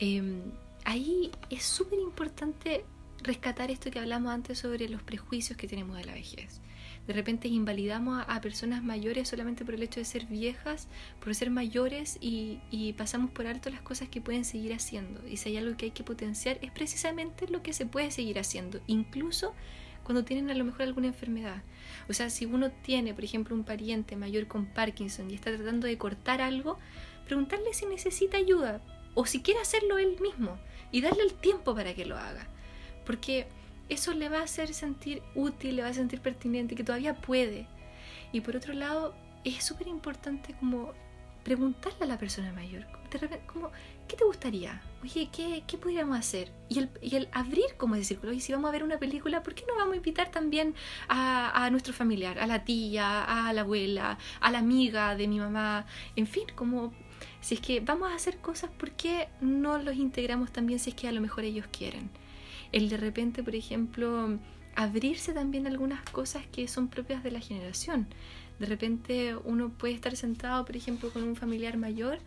Em, 0.00 0.42
ahí 0.84 1.30
es 1.48 1.62
súper 1.62 2.00
importante 2.00 2.84
rescatar 3.22 3.70
esto 3.70 3.90
que 3.90 4.00
hablamos 4.00 4.32
antes 4.32 4.58
sobre 4.58 4.88
los 4.88 5.02
prejuicios 5.02 5.56
que 5.56 5.68
tenemos 5.68 5.96
de 5.96 6.04
la 6.04 6.12
vejez 6.12 6.60
de 7.06 7.12
repente 7.12 7.48
invalidamos 7.48 8.24
a, 8.26 8.40
personas 8.40 8.82
mayores 8.82 9.28
solamente 9.28 9.64
por 9.64 9.74
el 9.74 9.82
hecho 9.82 10.00
de 10.00 10.04
ser 10.04 10.26
viejas, 10.26 10.88
por 11.22 11.34
ser 11.34 11.50
mayores 11.50 12.18
y, 12.20 12.58
pasamos 12.96 13.30
por 13.30 13.46
alto 13.46 13.70
las 13.70 13.82
cosas 13.82 14.08
que 14.08 14.20
pueden 14.20 14.44
seguir 14.44 14.72
haciendo. 14.72 15.26
Y 15.28 15.36
si 15.36 15.50
hay 15.50 15.56
algo 15.58 15.76
que 15.76 15.86
hay 15.86 15.90
que 15.90 16.04
potenciar 16.04 16.58
es 16.62 16.70
precisamente 16.70 17.48
lo 17.48 17.62
que 17.62 17.72
se 17.72 17.86
puede 17.86 18.10
seguir 18.10 18.38
haciendo, 18.38 18.80
incluso 18.86 19.54
cuando 20.02 20.24
tienen 20.24 20.50
a 20.50 20.54
lo 20.54 20.64
mejor 20.64 20.82
alguna 20.82 21.08
enfermedad. 21.08 21.62
O 22.08 22.12
sea, 22.12 22.30
si 22.30 22.46
uno 22.46 22.70
tiene, 22.70 23.12
por 23.12 23.24
ejemplo, 23.24 23.56
un 23.56 23.64
pariente 23.64 24.16
mayor 24.16 24.46
con 24.46 24.66
Parkinson 24.66 25.30
y 25.30 25.34
está 25.34 25.54
tratando 25.54 25.86
de 25.86 25.98
cortar 25.98 26.40
algo, 26.40 26.78
preguntarle 27.24 27.74
si 27.74 27.86
necesita 27.86 28.36
ayuda 28.36 28.80
o 29.14 29.26
si 29.26 29.42
quiere 29.42 29.60
hacerlo 29.60 29.98
él 29.98 30.16
mismo 30.20 30.58
y 30.92 31.00
darle 31.00 31.24
el 31.24 31.34
tiempo 31.34 31.74
para 31.74 31.94
que 31.94 32.06
lo 32.06 32.16
haga. 32.16 32.46
Porque 33.04 33.48
eso 33.88 34.12
le 34.12 34.28
va 34.28 34.38
a 34.38 34.44
hacer 34.44 34.72
sentir 34.74 35.22
útil, 35.34 35.76
le 35.76 35.82
va 35.82 35.88
a 35.88 35.94
sentir 35.94 36.20
pertinente, 36.20 36.74
que 36.74 36.84
todavía 36.84 37.14
puede. 37.14 37.66
Y 38.32 38.40
por 38.40 38.56
otro 38.56 38.74
lado, 38.74 39.14
es 39.44 39.64
súper 39.64 39.88
importante 39.88 40.54
como 40.58 40.92
preguntarle 41.44 42.04
a 42.04 42.06
la 42.06 42.18
persona 42.18 42.52
mayor, 42.52 42.84
como, 43.46 43.70
¿qué 44.08 44.16
te 44.16 44.24
gustaría? 44.24 44.82
Oye, 45.02 45.28
¿qué, 45.32 45.62
qué 45.64 45.78
podríamos 45.78 46.18
hacer? 46.18 46.50
Y 46.68 46.80
el, 46.80 46.90
y 47.00 47.14
el, 47.14 47.28
abrir 47.30 47.76
como 47.76 47.94
ese 47.94 48.04
círculo, 48.04 48.38
si 48.40 48.52
vamos 48.52 48.68
a 48.68 48.72
ver 48.72 48.82
una 48.82 48.98
película, 48.98 49.44
¿por 49.44 49.54
qué 49.54 49.64
no 49.68 49.76
vamos 49.76 49.94
a 49.94 49.96
invitar 49.96 50.32
también 50.32 50.74
a, 51.06 51.64
a 51.64 51.70
nuestro 51.70 51.94
familiar, 51.94 52.40
a 52.40 52.48
la 52.48 52.64
tía, 52.64 53.22
a 53.22 53.52
la 53.52 53.60
abuela, 53.60 54.18
a 54.40 54.50
la 54.50 54.58
amiga 54.58 55.14
de 55.14 55.28
mi 55.28 55.38
mamá? 55.38 55.86
En 56.16 56.26
fin, 56.26 56.46
como 56.56 56.92
si 57.40 57.54
es 57.54 57.60
que 57.60 57.78
vamos 57.78 58.10
a 58.10 58.16
hacer 58.16 58.38
cosas, 58.38 58.70
¿por 58.70 58.90
qué 58.90 59.28
no 59.40 59.78
los 59.78 59.94
integramos 59.94 60.50
también 60.50 60.80
si 60.80 60.90
es 60.90 60.96
que 60.96 61.06
a 61.06 61.12
lo 61.12 61.20
mejor 61.20 61.44
ellos 61.44 61.66
quieren? 61.70 62.10
El 62.76 62.90
de 62.90 62.98
repente, 62.98 63.42
por 63.42 63.54
ejemplo, 63.54 64.38
abrirse 64.74 65.32
también 65.32 65.66
algunas 65.66 66.02
cosas 66.10 66.44
que 66.52 66.68
son 66.68 66.88
propias 66.88 67.24
de 67.24 67.30
la 67.30 67.40
generación. 67.40 68.06
De 68.58 68.66
repente 68.66 69.34
uno 69.34 69.70
puede 69.70 69.94
estar 69.94 70.14
sentado, 70.14 70.62
por 70.66 70.76
ejemplo, 70.76 71.10
con 71.10 71.22
un 71.22 71.36
familiar 71.36 71.78
mayor 71.78 72.18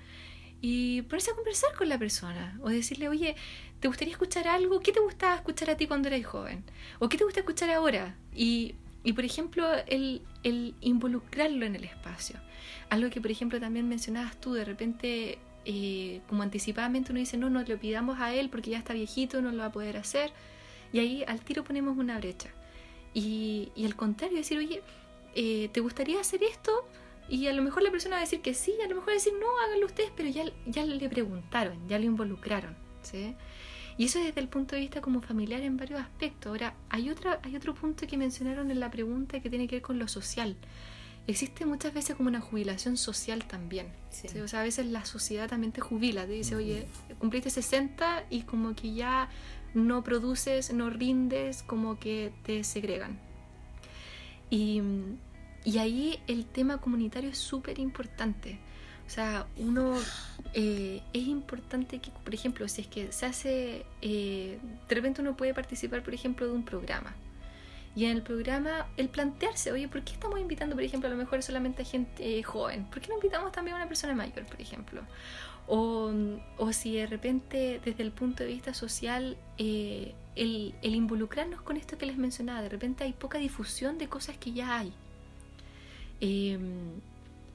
y 0.60 1.04
ponerse 1.04 1.30
a 1.30 1.36
conversar 1.36 1.76
con 1.78 1.88
la 1.88 2.00
persona 2.00 2.60
o 2.64 2.70
decirle, 2.70 3.10
oye, 3.10 3.36
¿te 3.80 3.88
gustaría 3.88 4.14
escuchar 4.14 4.48
algo? 4.48 4.80
¿Qué 4.80 4.92
te 4.92 5.00
gustaba 5.00 5.36
escuchar 5.36 5.70
a 5.70 5.78
ti 5.78 5.86
cuando 5.86 6.08
eras 6.08 6.26
joven? 6.26 6.64
¿O 6.98 7.10
qué 7.10 7.18
te 7.20 7.26
gusta 7.26 7.42
escuchar 7.42 7.70
ahora? 7.70 8.16
Y, 8.34 8.74
y 9.04 9.14
por 9.14 9.26
ejemplo, 9.26 9.68
el, 9.86 10.24
el, 10.42 10.74
involucrarlo 10.82 11.64
en 11.64 11.76
el 11.76 11.84
espacio. 11.84 12.40
Algo 12.90 13.12
que, 13.12 13.22
por 13.22 13.30
ejemplo, 13.30 13.60
también 13.60 13.88
mencionabas 13.88 14.42
tú, 14.42 14.54
de 14.54 14.66
repente, 14.66 15.38
eh, 15.66 16.22
como 16.28 16.44
anticipadamente 16.44 17.12
uno 17.12 17.20
dice, 17.20 17.38
no, 17.38 17.50
no 17.50 17.62
lo 17.64 17.78
pidamos 17.78 18.20
a 18.20 18.34
él 18.34 18.50
porque 18.50 18.72
ya 18.72 18.78
está 18.78 18.94
viejito, 18.94 19.42
no 19.42 19.52
lo 19.52 19.60
va 19.60 19.66
a 19.66 19.72
poder 19.72 19.98
hacer. 19.98 20.32
Y 20.92 21.00
ahí 21.00 21.24
al 21.28 21.42
tiro 21.42 21.64
ponemos 21.64 21.98
una 21.98 22.18
brecha. 22.18 22.50
Y, 23.14 23.72
y 23.76 23.86
al 23.86 23.96
contrario, 23.96 24.38
decir, 24.38 24.58
oye, 24.58 24.82
eh, 25.36 25.70
¿te 25.72 25.80
gustaría 25.80 26.20
hacer 26.20 26.44
esto? 26.44 26.72
Y 27.28 27.48
a 27.48 27.54
lo 27.54 27.62
mejor 27.62 27.84
la 27.84 27.92
persona 27.92 28.16
va 28.16 28.22
a 28.22 28.26
decir 28.26 28.42
que 28.42 28.54
sí, 28.54 28.74
a 28.84 28.88
lo 28.88 28.96
mejor 28.96 29.10
va 29.10 29.14
a 29.14 29.16
decir 29.16 29.34
no, 29.40 29.46
háganlo 29.66 29.86
ustedes, 29.86 30.12
pero 30.16 30.30
ya, 30.30 30.46
ya 30.66 30.84
le 30.84 31.10
preguntaron, 31.10 31.88
ya 31.88 32.00
lo 32.00 32.06
involucraron. 32.06 32.76
¿sí? 33.04 33.36
Y 33.98 34.06
eso 34.06 34.20
desde 34.20 34.40
el 34.40 34.48
punto 34.48 34.76
de 34.76 34.82
vista 34.82 35.02
como 35.02 35.22
familiar 35.22 35.62
en 35.62 35.78
varios 35.78 36.00
aspectos. 36.00 36.50
Ahora, 36.50 36.74
hay, 36.90 37.10
otra, 37.10 37.40
hay 37.44 37.56
otro 37.56 37.76
punto 37.76 38.08
que 38.08 38.18
mencionaron 38.18 38.72
en 38.72 38.80
la 38.80 38.90
pregunta 38.90 39.40
que 39.42 39.50
tiene 39.50 39.68
que 39.68 39.76
ver 39.76 39.84
con 39.84 40.00
lo 40.00 40.08
social. 40.08 40.56
Existe 41.30 41.66
muchas 41.66 41.94
veces 41.94 42.16
como 42.16 42.30
una 42.30 42.42
jubilación 42.42 42.98
social 42.98 43.46
también. 43.46 43.88
O 44.44 44.48
sea, 44.48 44.62
a 44.62 44.64
veces 44.64 44.88
la 44.88 45.06
sociedad 45.06 45.48
también 45.48 45.72
te 45.72 45.82
jubila, 45.82 46.26
te 46.26 46.34
dice, 46.34 46.56
oye, 46.56 46.88
cumpliste 47.20 47.50
60 47.50 48.26
y 48.30 48.42
como 48.42 48.76
que 48.76 48.94
ya 48.94 49.30
no 49.74 50.04
produces, 50.04 50.74
no 50.74 50.90
rindes, 50.90 51.62
como 51.64 52.00
que 52.00 52.34
te 52.44 52.64
segregan. 52.64 53.20
Y 54.50 54.82
y 55.64 55.78
ahí 55.78 56.20
el 56.28 56.46
tema 56.46 56.78
comunitario 56.78 57.30
es 57.30 57.38
súper 57.38 57.80
importante. 57.80 58.60
O 59.06 59.10
sea, 59.10 59.48
uno 59.58 59.96
eh, 60.54 61.02
es 61.14 61.28
importante 61.28 62.00
que, 62.00 62.12
por 62.12 62.34
ejemplo, 62.34 62.68
si 62.68 62.82
es 62.82 62.88
que 62.88 63.12
se 63.12 63.26
hace, 63.26 63.86
eh, 64.02 64.60
de 64.88 64.96
repente 64.96 65.22
uno 65.22 65.36
puede 65.36 65.54
participar, 65.54 66.04
por 66.04 66.14
ejemplo, 66.14 66.46
de 66.48 66.54
un 66.54 66.64
programa. 66.64 67.16
Y 68.00 68.06
en 68.06 68.12
el 68.12 68.22
programa, 68.22 68.88
el 68.96 69.10
plantearse, 69.10 69.74
oye, 69.74 69.90
¿por 69.90 70.02
qué 70.04 70.14
estamos 70.14 70.40
invitando, 70.40 70.74
por 70.74 70.86
ejemplo, 70.86 71.10
a 71.10 71.12
lo 71.12 71.18
mejor 71.18 71.44
solamente 71.44 71.82
a 71.82 71.86
gente 71.86 72.42
joven? 72.44 72.86
¿Por 72.86 73.02
qué 73.02 73.10
no 73.10 73.16
invitamos 73.16 73.52
también 73.52 73.76
a 73.76 73.80
una 73.80 73.90
persona 73.90 74.16
mayor, 74.16 74.46
por 74.46 74.62
ejemplo? 74.62 75.02
O, 75.68 76.10
o 76.58 76.72
si 76.72 76.96
de 76.96 77.08
repente, 77.08 77.82
desde 77.84 78.02
el 78.04 78.14
punto 78.14 78.44
de 78.44 78.52
vista 78.52 78.74
social, 78.74 79.36
eh, 79.58 80.16
el, 80.38 80.76
el 80.82 80.96
involucrarnos 80.96 81.62
con 81.62 81.76
esto 81.76 81.98
que 81.98 82.06
les 82.06 82.16
mencionaba, 82.16 82.62
de 82.62 82.70
repente 82.70 83.04
hay 83.04 83.12
poca 83.12 83.38
difusión 83.38 83.98
de 83.98 84.08
cosas 84.08 84.38
que 84.38 84.54
ya 84.54 84.78
hay. 84.78 84.94
Em, 86.22 87.02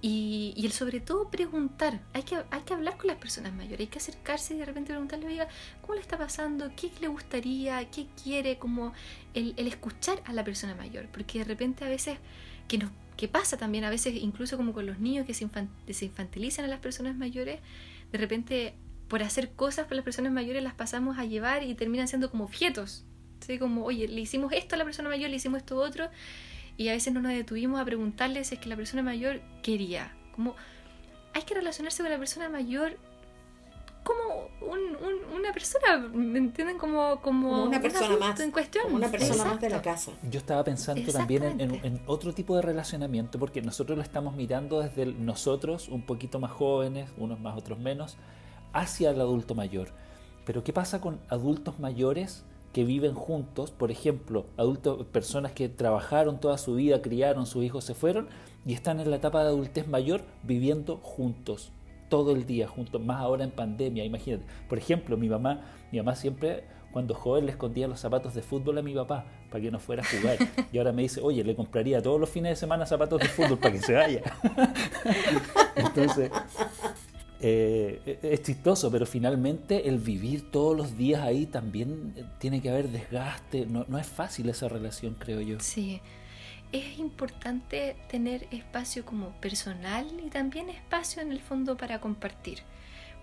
y, 0.07 0.53
el 0.63 0.73
sobre 0.73 1.01
todo 1.01 1.31
preguntar, 1.31 1.99
hay 2.13 2.25
que, 2.25 2.37
hay 2.51 2.61
que 2.61 2.75
hablar 2.75 2.99
con 2.99 3.07
las 3.07 3.17
personas 3.17 3.55
mayores, 3.55 3.81
hay 3.81 3.87
que 3.87 3.99
acercarse 3.99 4.53
y 4.53 4.59
de 4.59 4.67
repente 4.67 4.93
preguntarle, 4.93 5.25
oiga, 5.25 5.49
¿cómo 5.81 5.95
le 5.95 6.03
está 6.03 6.19
pasando? 6.19 6.71
¿Qué 6.77 6.91
le 7.01 7.09
gustaría? 7.09 7.91
¿Qué 7.91 8.09
quiere? 8.23 8.59
Como 8.59 8.93
el, 9.33 9.55
escuchar 9.57 10.23
a 10.27 10.35
la 10.35 10.45
persona 10.45 10.75
mayor, 10.75 11.07
porque 11.11 11.39
de 11.39 11.45
repente 11.45 11.87
a 11.87 11.89
veces, 11.89 12.19
que, 12.69 12.77
nos, 12.77 12.91
que 13.17 13.29
pasa 13.29 13.57
también 13.57 13.85
a 13.85 13.89
veces 13.89 14.15
incluso 14.17 14.59
como 14.59 14.75
con 14.75 14.85
los 14.85 14.99
niños 14.99 15.25
que 15.25 15.33
se, 15.33 15.49
se 15.89 16.05
infantilizan 16.05 16.67
a 16.67 16.69
las 16.69 16.81
personas 16.81 17.17
mayores, 17.17 17.61
de 18.13 18.19
repente 18.19 18.75
por 19.09 19.23
hacer 19.23 19.53
cosas 19.53 19.87
con 19.87 19.97
las 19.97 20.05
personas 20.05 20.33
mayores 20.33 20.63
las 20.63 20.75
pasamos 20.75 21.17
a 21.17 21.25
llevar 21.25 21.63
y 21.63 21.75
terminan 21.75 22.09
siendo 22.09 22.31
como 22.31 22.45
objetos, 22.45 23.07
¿sí? 23.41 23.59
como, 23.59 23.87
oye, 23.87 24.07
le 24.07 24.21
hicimos 24.21 24.53
esto 24.53 24.75
a 24.75 24.79
la 24.79 24.85
persona 24.85 25.09
mayor, 25.09 25.31
le 25.31 25.37
hicimos 25.37 25.61
esto 25.61 25.79
otro, 25.79 26.11
y 26.77 26.89
a 26.89 26.93
veces 26.93 27.12
no 27.12 27.20
nos 27.20 27.33
detuvimos 27.33 27.81
a 27.81 27.85
preguntarles 27.85 28.49
si 28.49 28.55
es 28.57 28.61
que 28.61 28.68
la 28.68 28.77
persona 28.77 29.03
mayor 29.03 29.41
quería. 29.62 30.14
Como 30.35 30.55
hay 31.33 31.43
que 31.43 31.55
relacionarse 31.55 32.03
con 32.03 32.11
la 32.11 32.18
persona 32.18 32.49
mayor 32.49 32.97
como 34.05 34.49
una 35.35 35.53
persona, 35.53 35.97
¿me 36.12 36.39
entienden? 36.39 36.77
Como, 36.77 37.20
como, 37.22 37.64
una 37.64 37.81
persona 37.81 38.16
más. 38.18 38.39
En 38.39 38.51
cuestión. 38.51 38.93
una 38.93 39.09
persona 39.09 39.45
más 39.45 39.61
de 39.61 39.70
la 39.70 39.81
casa. 39.81 40.12
Yo 40.31 40.39
estaba 40.39 40.62
pensando 40.62 41.11
también 41.11 41.59
en, 41.59 42.01
otro 42.07 42.35
tipo 42.35 42.55
de 42.55 42.62
relacionamiento, 42.62 43.39
porque 43.39 43.62
nosotros 43.62 43.97
lo 43.97 44.05
estamos 44.05 44.37
mirando 44.37 44.81
desde 44.81 45.07
nosotros, 45.07 45.89
un 45.89 46.03
poquito 46.03 46.39
más 46.39 46.53
jóvenes, 46.53 47.11
unos 47.16 47.41
más, 47.41 47.57
otros 47.57 47.79
menos, 47.79 48.18
hacia 48.75 49.11
el 49.11 49.20
adulto 49.20 49.55
mayor. 49.55 49.89
Pero 50.45 50.62
¿qué 50.62 50.75
pasa 50.75 51.01
con 51.01 51.18
adultos 51.31 51.79
mayores 51.79 52.45
que 52.75 52.85
viven 52.85 53.14
juntos, 53.14 53.70
por 53.70 53.93
ejemplo, 53.93 54.47
adultos, 54.57 55.07
personas 55.07 55.53
que 55.53 55.68
trabajaron 55.68 56.41
toda 56.41 56.59
su 56.59 56.75
vida, 56.75 57.01
criaron, 57.01 57.47
sus 57.47 57.64
hijos 57.64 57.85
se 57.85 57.95
fueron 57.95 58.29
y 58.66 58.75
están 58.75 58.99
en 58.99 59.11
la 59.11 59.16
etapa 59.16 59.43
de 59.45 59.51
adultez 59.51 59.87
mayor 59.87 60.22
viviendo 60.43 60.97
juntos 60.97 61.70
todo 62.09 62.33
el 62.33 62.47
día 62.47 62.66
juntos, 62.66 63.01
más 63.01 63.20
ahora 63.20 63.45
en 63.45 63.53
pandemia, 63.53 64.05
imagínate. 64.05 64.45
Por 64.68 64.79
ejemplo, 64.79 65.16
mi 65.16 65.29
mamá, 65.29 65.62
mi 65.93 65.99
mamá 65.99 66.16
siempre 66.16 66.64
cuando 66.93 67.14
joven 67.14 67.47
le 67.47 67.53
escondía 67.53 67.87
los 67.87 68.01
zapatos 68.01 68.35
de 68.35 68.43
fútbol 68.43 68.79
a 68.79 68.83
mi 68.83 68.93
papá 68.93 69.25
para 69.51 69.62
que 69.62 69.70
no 69.70 69.79
fuera 69.79 70.03
a 70.03 70.07
jugar. 70.07 70.39
Y 70.72 70.79
ahora 70.79 70.91
me 70.91 71.03
dice, 71.03 71.20
oye, 71.20 71.45
le 71.45 71.55
compraría 71.55 72.03
todos 72.03 72.20
los 72.20 72.29
fines 72.29 72.51
de 72.51 72.57
semana 72.57 72.87
zapatos 72.87 73.20
de 73.20 73.29
fútbol 73.29 73.59
para 73.59 73.72
que 73.72 73.81
se 73.81 73.95
vaya. 73.95 74.20
Entonces, 75.77 76.31
eh, 77.41 78.18
es 78.22 78.43
chistoso, 78.43 78.91
pero 78.91 79.07
finalmente 79.07 79.89
el 79.89 79.99
vivir 79.99 80.51
todos 80.51 80.76
los 80.76 80.97
días 80.97 81.22
ahí 81.22 81.47
también 81.47 82.14
eh, 82.16 82.24
tiene 82.39 82.61
que 82.62 82.70
haber 82.70 82.89
desgaste. 82.89 83.66
No, 83.66 83.85
no 83.89 83.99
es 83.99 84.07
fácil 84.07 84.49
esa 84.49 84.68
relación, 84.68 85.14
creo 85.18 85.41
yo. 85.41 85.59
Sí, 85.61 86.01
es 86.72 86.99
importante 86.99 87.97
tener 88.09 88.49
espacio 88.51 89.05
como 89.05 89.30
personal 89.41 90.07
y 90.24 90.30
también 90.30 90.68
espacio 90.68 91.22
en 91.22 91.32
el 91.32 91.41
fondo 91.41 91.76
para 91.76 92.01
compartir. 92.01 92.61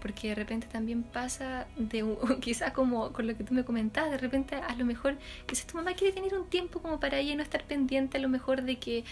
Porque 0.02 0.30
de 0.30 0.36
repente 0.36 0.68
también 0.68 1.04
pasa 1.04 1.68
de 1.78 2.18
quizás 2.42 2.72
como 2.74 3.12
con 3.14 3.28
lo 3.28 3.36
que 3.36 3.44
tú 3.44 3.54
me 3.54 3.66
comentabas, 3.66 4.12
de 4.12 4.18
repente 4.18 4.56
a 4.56 4.76
lo 4.76 4.86
mejor 4.86 5.18
quizás 5.46 5.68
tu 5.68 5.78
mamá 5.78 5.94
quiere 5.94 6.14
tener 6.14 6.34
un 6.34 6.50
tiempo 6.50 6.82
como 6.82 7.00
para 7.00 7.20
ella 7.20 7.34
y 7.34 7.36
no 7.36 7.44
estar 7.44 7.64
pendiente 7.66 8.18
a 8.18 8.22
lo 8.22 8.30
mejor 8.30 8.64
de 8.64 8.78
que 8.80 9.04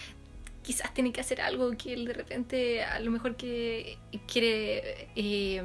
quizás 0.62 0.92
tiene 0.92 1.12
que 1.12 1.20
hacer 1.20 1.40
algo 1.40 1.70
que 1.72 1.94
él 1.94 2.04
de 2.04 2.12
repente 2.12 2.84
a 2.84 3.00
lo 3.00 3.10
mejor 3.10 3.36
que 3.36 3.98
quiere, 4.26 5.08
eh, 5.16 5.62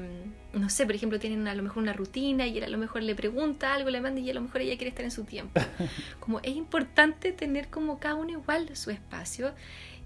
no 0.53 0.69
sé, 0.69 0.85
por 0.85 0.95
ejemplo, 0.95 1.19
tienen 1.19 1.47
a 1.47 1.55
lo 1.55 1.63
mejor 1.63 1.83
una 1.83 1.93
rutina 1.93 2.47
y 2.47 2.57
él 2.57 2.63
a 2.63 2.69
lo 2.69 2.77
mejor 2.77 3.03
le 3.03 3.13
pregunta 3.13 3.73
algo, 3.73 3.89
le 3.89 3.99
manda 3.99 4.21
y 4.21 4.29
a 4.29 4.33
lo 4.33 4.41
mejor 4.41 4.61
ella 4.61 4.77
quiere 4.77 4.89
estar 4.89 5.03
en 5.03 5.11
su 5.11 5.25
tiempo. 5.25 5.59
Como 6.19 6.39
es 6.39 6.55
importante 6.55 7.31
tener 7.33 7.69
como 7.69 7.99
cada 7.99 8.15
uno 8.15 8.31
igual 8.31 8.73
su 8.75 8.89
espacio 8.89 9.53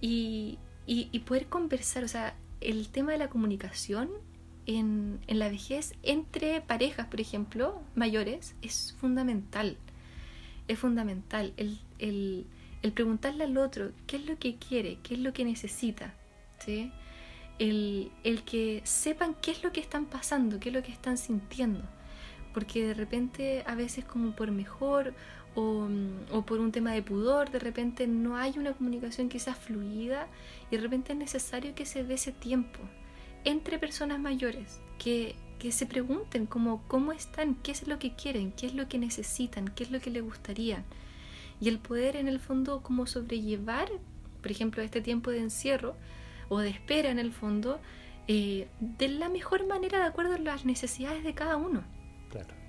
y, 0.02 0.58
y, 0.86 1.20
poder 1.20 1.48
conversar, 1.48 2.04
o 2.04 2.08
sea, 2.08 2.36
el 2.62 2.90
tema 2.90 3.12
de 3.12 3.20
la 3.20 3.30
comunicación 3.30 4.10
en, 4.66 5.20
en, 5.28 5.40
la 5.40 5.50
vejez 5.50 5.94
entre 6.04 6.62
parejas, 6.62 7.08
por 7.08 7.22
ejemplo, 7.22 7.82
mayores, 7.96 8.56
es 8.62 8.96
fundamental. 9.00 9.78
Es 10.68 10.80
fundamental. 10.80 11.54
El, 11.58 11.80
el, 12.00 12.46
el 12.82 12.92
preguntarle 12.94 13.44
al 13.44 13.58
otro 13.58 13.92
qué 14.08 14.18
es 14.18 14.26
lo 14.26 14.38
que 14.38 14.56
quiere, 14.56 15.00
qué 15.04 15.16
es 15.16 15.20
lo 15.20 15.34
que 15.34 15.46
necesita, 15.46 16.14
¿sí? 16.60 16.92
el, 17.60 18.42
que 18.46 18.82
sepan 18.86 19.36
qué 19.42 19.52
es 19.52 19.64
lo 19.64 19.72
que 19.72 19.82
están 19.82 20.06
pasando, 20.06 20.60
qué 20.60 20.70
es 20.70 20.76
lo 20.76 20.82
que 20.82 20.92
están 20.92 21.18
sintiendo, 21.18 21.84
porque 22.54 22.88
de 22.88 22.94
repente 22.94 23.64
a 23.68 23.76
veces 23.76 24.06
como 24.06 24.36
por 24.36 24.52
mejor 24.52 25.14
o, 25.56 25.88
o, 26.32 26.46
por 26.46 26.60
un 26.60 26.72
tema 26.72 26.94
de 26.94 27.02
pudor, 27.02 27.52
de 27.52 27.60
repente 27.60 28.08
no 28.08 28.38
hay 28.38 28.54
una 28.58 28.74
comunicación 28.74 29.30
quizás 29.30 29.58
fluida 29.58 30.28
y 30.72 30.78
de 30.78 30.82
repente 30.82 31.14
es 31.14 31.20
necesario 31.20 31.76
que 31.76 31.86
se 31.86 32.04
dé 32.04 32.14
ese 32.14 32.32
tiempo 32.32 32.80
entre 33.44 33.78
personas 33.80 34.20
mayores, 34.20 34.80
que, 34.98 35.36
que 35.60 35.72
se 35.72 35.86
pregunten 35.86 36.46
como 36.46 36.84
cómo 36.88 37.12
están, 37.12 37.56
qué 37.56 37.72
es 37.72 37.88
lo 37.88 38.00
que 38.00 38.16
quieren, 38.16 38.52
qué 38.54 38.68
es 38.68 38.74
lo 38.74 38.88
que 38.88 38.98
necesitan, 38.98 39.68
qué 39.70 39.84
es 39.84 39.92
lo 39.92 40.00
que 40.00 40.12
les 40.12 40.24
gustaría 40.24 40.84
y 41.60 41.70
el 41.70 41.80
poder 41.80 42.16
en 42.16 42.28
el 42.28 42.40
fondo 42.40 42.82
como 42.82 43.06
sobrellevar, 43.06 43.90
por 44.42 44.52
ejemplo, 44.52 44.82
este 44.82 45.02
tiempo 45.02 45.32
de 45.32 45.40
encierro 45.40 45.96
o 46.48 46.60
de 46.60 46.70
espera 46.70 47.10
en 47.10 47.20
el 47.20 47.32
fondo, 47.32 47.80
eh, 48.28 48.68
de 48.80 49.08
la 49.08 49.30
mejor 49.30 49.68
manera 49.68 50.00
de 50.00 50.06
acuerdo 50.06 50.36
a 50.36 50.38
las 50.38 50.66
necesidades 50.66 51.24
de 51.24 51.34
cada 51.34 51.58
uno. 51.58 51.84
Claro. 52.30 52.60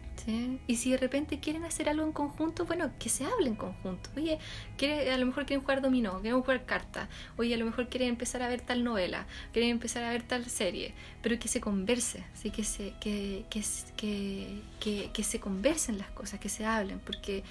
Y 0.66 0.76
si 0.76 0.90
de 0.90 0.96
repente 0.96 1.40
quieren 1.40 1.64
hacer 1.64 1.88
algo 1.88 2.04
en 2.04 2.12
conjunto, 2.12 2.66
bueno, 2.66 2.92
que 2.98 3.08
se 3.08 3.24
hable 3.24 3.48
en 3.48 3.56
conjunto. 3.56 4.10
Oye, 4.16 4.38
quiere, 4.76 5.10
a 5.12 5.18
lo 5.18 5.26
mejor 5.26 5.46
quieren 5.46 5.62
jugar 5.62 5.80
dominó, 5.80 6.20
quieren 6.20 6.40
jugar 6.40 6.66
carta. 6.66 7.08
Oye, 7.36 7.54
a 7.54 7.56
lo 7.56 7.64
mejor 7.64 7.88
quieren 7.88 8.10
empezar 8.10 8.42
a 8.42 8.48
ver 8.48 8.60
tal 8.60 8.84
novela, 8.84 9.26
quieren 9.52 9.70
empezar 9.70 10.04
a 10.04 10.10
ver 10.10 10.22
tal 10.22 10.44
serie. 10.46 10.94
Pero 11.22 11.38
que 11.38 11.48
se 11.48 11.60
converse, 11.60 12.24
¿sí? 12.34 12.50
que, 12.50 12.64
se, 12.64 12.94
que, 13.00 13.46
que, 13.50 14.62
que, 14.78 15.10
que 15.12 15.22
se 15.22 15.40
conversen 15.40 15.98
las 15.98 16.10
cosas, 16.10 16.40
que 16.40 16.48
se 16.48 16.64
hablen. 16.64 17.00
Porque 17.00 17.42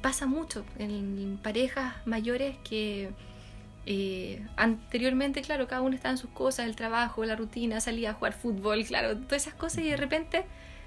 pasa 0.00 0.26
mucho 0.26 0.64
en 0.78 1.38
parejas 1.42 1.94
mayores 2.06 2.56
que 2.64 3.10
eh, 3.86 4.46
anteriormente, 4.56 5.42
claro, 5.42 5.66
cada 5.66 5.80
uno 5.82 5.94
estaba 5.94 6.12
en 6.12 6.18
sus 6.18 6.30
cosas, 6.30 6.66
el 6.66 6.76
trabajo, 6.76 7.24
la 7.24 7.36
rutina, 7.36 7.80
salía 7.80 8.10
a 8.10 8.14
jugar 8.14 8.34
fútbol, 8.34 8.84
claro, 8.84 9.16
todas 9.16 9.42
esas 9.42 9.54
cosas 9.54 9.84
y 9.84 9.88
de 9.90 9.96
repente 9.96 10.44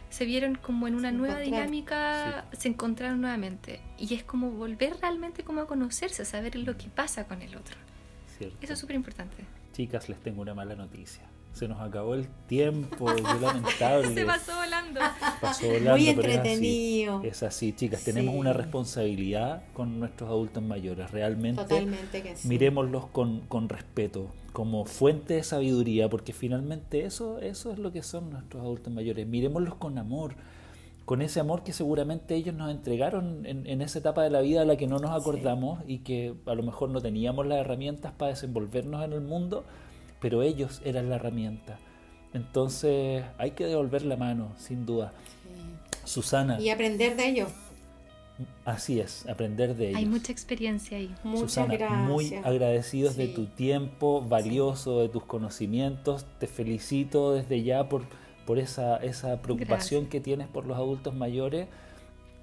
se 0.09 0.25
vieron 0.25 0.55
como 0.55 0.87
en 0.87 0.95
una 0.95 1.11
nueva 1.11 1.39
dinámica, 1.39 2.45
se 2.51 2.67
encontraron 2.67 3.19
nuevamente. 3.19 3.81
Y 3.97 4.13
es 4.13 4.23
como 4.23 4.51
volver 4.51 4.95
realmente 5.01 5.43
como 5.43 5.61
a 5.61 5.67
conocerse, 5.67 6.21
a 6.21 6.25
saber 6.25 6.55
lo 6.55 6.77
que 6.77 6.87
pasa 6.87 7.25
con 7.25 7.41
el 7.41 7.55
otro. 7.55 7.75
Eso 8.61 8.73
es 8.73 8.79
súper 8.79 8.95
importante. 8.95 9.37
Chicas, 9.71 10.09
les 10.09 10.19
tengo 10.19 10.41
una 10.41 10.53
mala 10.53 10.75
noticia. 10.75 11.23
Se 11.53 11.67
nos 11.67 11.79
acabó 11.79 12.15
el 12.15 12.27
tiempo, 12.47 13.05
qué 13.15 13.21
lamentable. 13.41 14.13
Se 14.13 14.25
pasó 14.25 14.55
volando. 14.55 14.99
Pasó 15.39 15.67
volando, 15.67 15.91
Muy 15.91 16.09
entretenido. 16.09 17.21
Es 17.23 17.43
así, 17.43 17.73
chicas, 17.73 18.03
tenemos 18.03 18.35
una 18.35 18.53
responsabilidad 18.53 19.61
con 19.73 19.99
nuestros 19.99 20.29
adultos 20.29 20.63
mayores, 20.63 21.11
realmente. 21.11 21.61
Totalmente 21.61 22.23
que 22.23 22.35
sí. 22.35 22.47
Miremoslos 22.47 23.05
con, 23.05 23.41
con 23.41 23.69
respeto, 23.69 24.27
como 24.51 24.85
fuente 24.85 25.35
de 25.35 25.43
sabiduría, 25.43 26.09
porque 26.09 26.33
finalmente 26.33 27.05
eso, 27.05 27.39
eso 27.39 27.71
es 27.71 27.77
lo 27.77 27.91
que 27.91 28.01
son 28.01 28.31
nuestros 28.31 28.63
adultos 28.63 28.91
mayores. 28.91 29.27
Miremoslos 29.27 29.75
con 29.75 29.99
amor, 29.99 30.33
con 31.05 31.21
ese 31.21 31.39
amor 31.39 31.63
que 31.63 31.71
seguramente 31.71 32.33
ellos 32.33 32.55
nos 32.55 32.71
entregaron 32.71 33.45
en, 33.45 33.67
en 33.67 33.83
esa 33.83 33.99
etapa 33.99 34.23
de 34.23 34.31
la 34.31 34.41
vida 34.41 34.63
a 34.63 34.65
la 34.65 34.75
que 34.75 34.87
no 34.87 34.97
nos 34.97 35.11
acordamos 35.11 35.81
y 35.85 35.99
que 35.99 36.33
a 36.47 36.55
lo 36.55 36.63
mejor 36.63 36.89
no 36.89 36.99
teníamos 36.99 37.45
las 37.45 37.59
herramientas 37.59 38.11
para 38.13 38.29
desenvolvernos 38.29 39.05
en 39.05 39.13
el 39.13 39.21
mundo 39.21 39.65
pero 40.23 40.41
ellos 40.41 40.81
eran 40.85 41.09
la 41.09 41.17
herramienta. 41.17 41.77
Entonces 42.33 43.25
hay 43.37 43.51
que 43.51 43.65
devolver 43.65 44.03
la 44.05 44.15
mano, 44.15 44.53
sin 44.57 44.85
duda. 44.85 45.11
Susana. 46.05 46.59
Y 46.61 46.69
aprender 46.69 47.17
de 47.17 47.27
ellos. 47.27 47.49
Así 48.63 49.01
es, 49.01 49.27
aprender 49.27 49.75
de 49.75 49.89
ellos. 49.89 49.99
Hay 49.99 50.05
mucha 50.05 50.31
experiencia 50.31 50.97
ahí. 50.97 51.13
Muchas 51.25 51.41
Susana, 51.41 51.75
gracias. 51.75 51.99
muy 52.09 52.35
agradecidos 52.35 53.17
de 53.17 53.27
tu 53.27 53.47
tiempo 53.47 54.21
valioso, 54.21 55.01
de 55.01 55.09
tus 55.09 55.25
conocimientos. 55.25 56.25
Te 56.39 56.47
felicito 56.47 57.33
desde 57.33 57.61
ya 57.61 57.89
por, 57.89 58.03
por 58.45 58.59
esa, 58.59 58.95
esa 58.97 59.41
preocupación 59.41 60.03
Gracias. 60.03 60.11
que 60.11 60.21
tienes 60.21 60.47
por 60.47 60.65
los 60.65 60.77
adultos 60.77 61.13
mayores. 61.13 61.67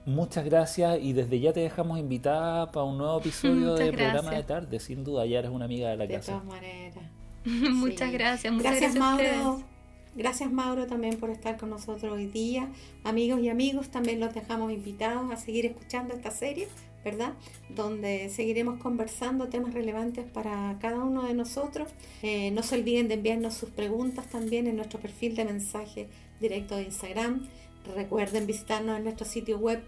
Muchas 0.05 0.45
gracias 0.45 0.99
y 1.01 1.15
desde 1.15 1.41
ya 1.41 1.53
te 1.55 1.61
dejamos 1.61 1.99
invitada 1.99 2.71
para 2.71 2.85
un 2.85 2.99
nuevo 2.99 3.19
episodio 3.21 3.75
de 3.77 3.91
programa 3.91 4.33
de 4.33 4.43
tarde. 4.43 4.81
Sin 4.81 5.03
duda, 5.03 5.25
ya 5.25 5.39
eres 5.39 5.51
una 5.51 5.65
amiga 5.65 5.89
de 5.89 5.97
la 5.97 6.07
De 6.07 6.15
casa. 6.15 6.33
todas 6.33 6.45
maneras. 6.45 7.05
muchas 7.71 8.13
gracias, 8.13 8.53
muchas 8.53 8.73
Gracias, 8.73 8.95
gracias, 8.95 8.99
Mauro. 9.33 9.51
ustedes. 9.53 9.71
Gracias 10.17 10.51
Mauro 10.51 10.87
también 10.89 11.17
por 11.19 11.31
estar 11.31 11.57
con 11.57 11.71
nosotros 11.71 12.13
hoy 12.13 12.27
día. 12.27 12.69
Amigos 13.05 13.41
y 13.43 13.49
amigos, 13.49 13.91
también 13.91 14.19
los 14.19 14.35
dejamos 14.35 14.73
invitados 14.73 15.31
a 15.31 15.37
seguir 15.37 15.67
escuchando 15.67 16.15
esta 16.15 16.33
serie, 16.33 16.67
¿verdad? 17.05 17.35
Donde 17.69 18.29
seguiremos 18.29 18.81
conversando 18.81 19.49
temas 19.49 19.73
relevantes 19.73 20.25
para 20.27 20.77
cada 20.81 20.99
uno 21.05 21.23
de 21.23 21.35
nosotros. 21.35 21.89
Eh, 22.23 22.51
no 22.51 22.65
se 22.65 22.75
olviden 22.75 23.07
de 23.07 23.15
enviarnos 23.15 23.55
sus 23.55 23.71
preguntas 23.71 24.27
también 24.27 24.67
en 24.67 24.77
nuestro 24.77 24.99
perfil 24.99 25.37
de 25.37 25.45
mensaje 25.45 26.09
directo 26.41 26.75
de 26.75 26.83
Instagram. 26.83 27.47
Recuerden 27.95 28.49
visitarnos 28.49 28.99
en 28.99 29.05
nuestro 29.05 29.25
sitio 29.27 29.59
web 29.59 29.81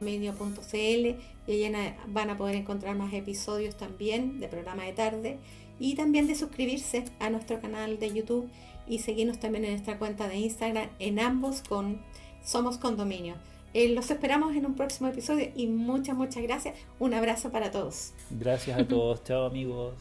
medio.cl 0.00 1.16
y 1.50 1.68
na- 1.70 1.96
van 2.08 2.30
a 2.30 2.36
poder 2.36 2.54
encontrar 2.54 2.96
más 2.96 3.12
episodios 3.14 3.76
también 3.76 4.38
de 4.40 4.48
programa 4.48 4.84
de 4.84 4.92
tarde 4.92 5.38
y 5.78 5.94
también 5.94 6.26
de 6.26 6.34
suscribirse 6.34 7.04
a 7.20 7.30
nuestro 7.30 7.60
canal 7.60 7.98
de 7.98 8.12
YouTube 8.12 8.48
y 8.86 9.00
seguirnos 9.00 9.38
también 9.38 9.64
en 9.64 9.72
nuestra 9.72 9.98
cuenta 9.98 10.28
de 10.28 10.36
Instagram 10.36 10.88
en 10.98 11.20
ambos 11.20 11.62
con 11.62 12.00
Somos 12.44 12.78
Condominio. 12.78 13.34
Eh, 13.74 13.90
los 13.90 14.10
esperamos 14.10 14.56
en 14.56 14.64
un 14.64 14.74
próximo 14.74 15.08
episodio 15.08 15.50
y 15.54 15.66
muchas, 15.66 16.16
muchas 16.16 16.42
gracias. 16.42 16.74
Un 16.98 17.12
abrazo 17.14 17.50
para 17.50 17.70
todos. 17.70 18.12
Gracias 18.30 18.78
a 18.78 18.86
todos. 18.86 19.22
Chao 19.24 19.46
amigos. 19.46 19.94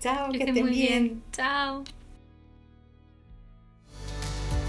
Chao, 0.00 0.30
que, 0.30 0.38
Que 0.38 0.44
estén 0.44 0.64
muy 0.66 0.74
bien. 0.74 1.04
bien. 1.04 1.22
Chao. 1.32 1.84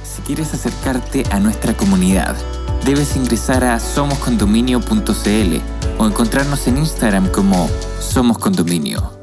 Si 0.04 0.22
quieres 0.22 0.54
acercarte 0.54 1.24
a 1.32 1.40
nuestra 1.40 1.76
comunidad, 1.76 2.36
debes 2.86 3.16
ingresar 3.18 3.64
a 3.64 3.80
somoscondominio.cl 3.80 5.58
o 6.00 6.08
encontrarnos 6.08 6.68
en 6.68 6.78
Instagram 6.78 7.30
como 7.32 7.68
Somos 8.00 8.38
Condominio. 8.38 9.23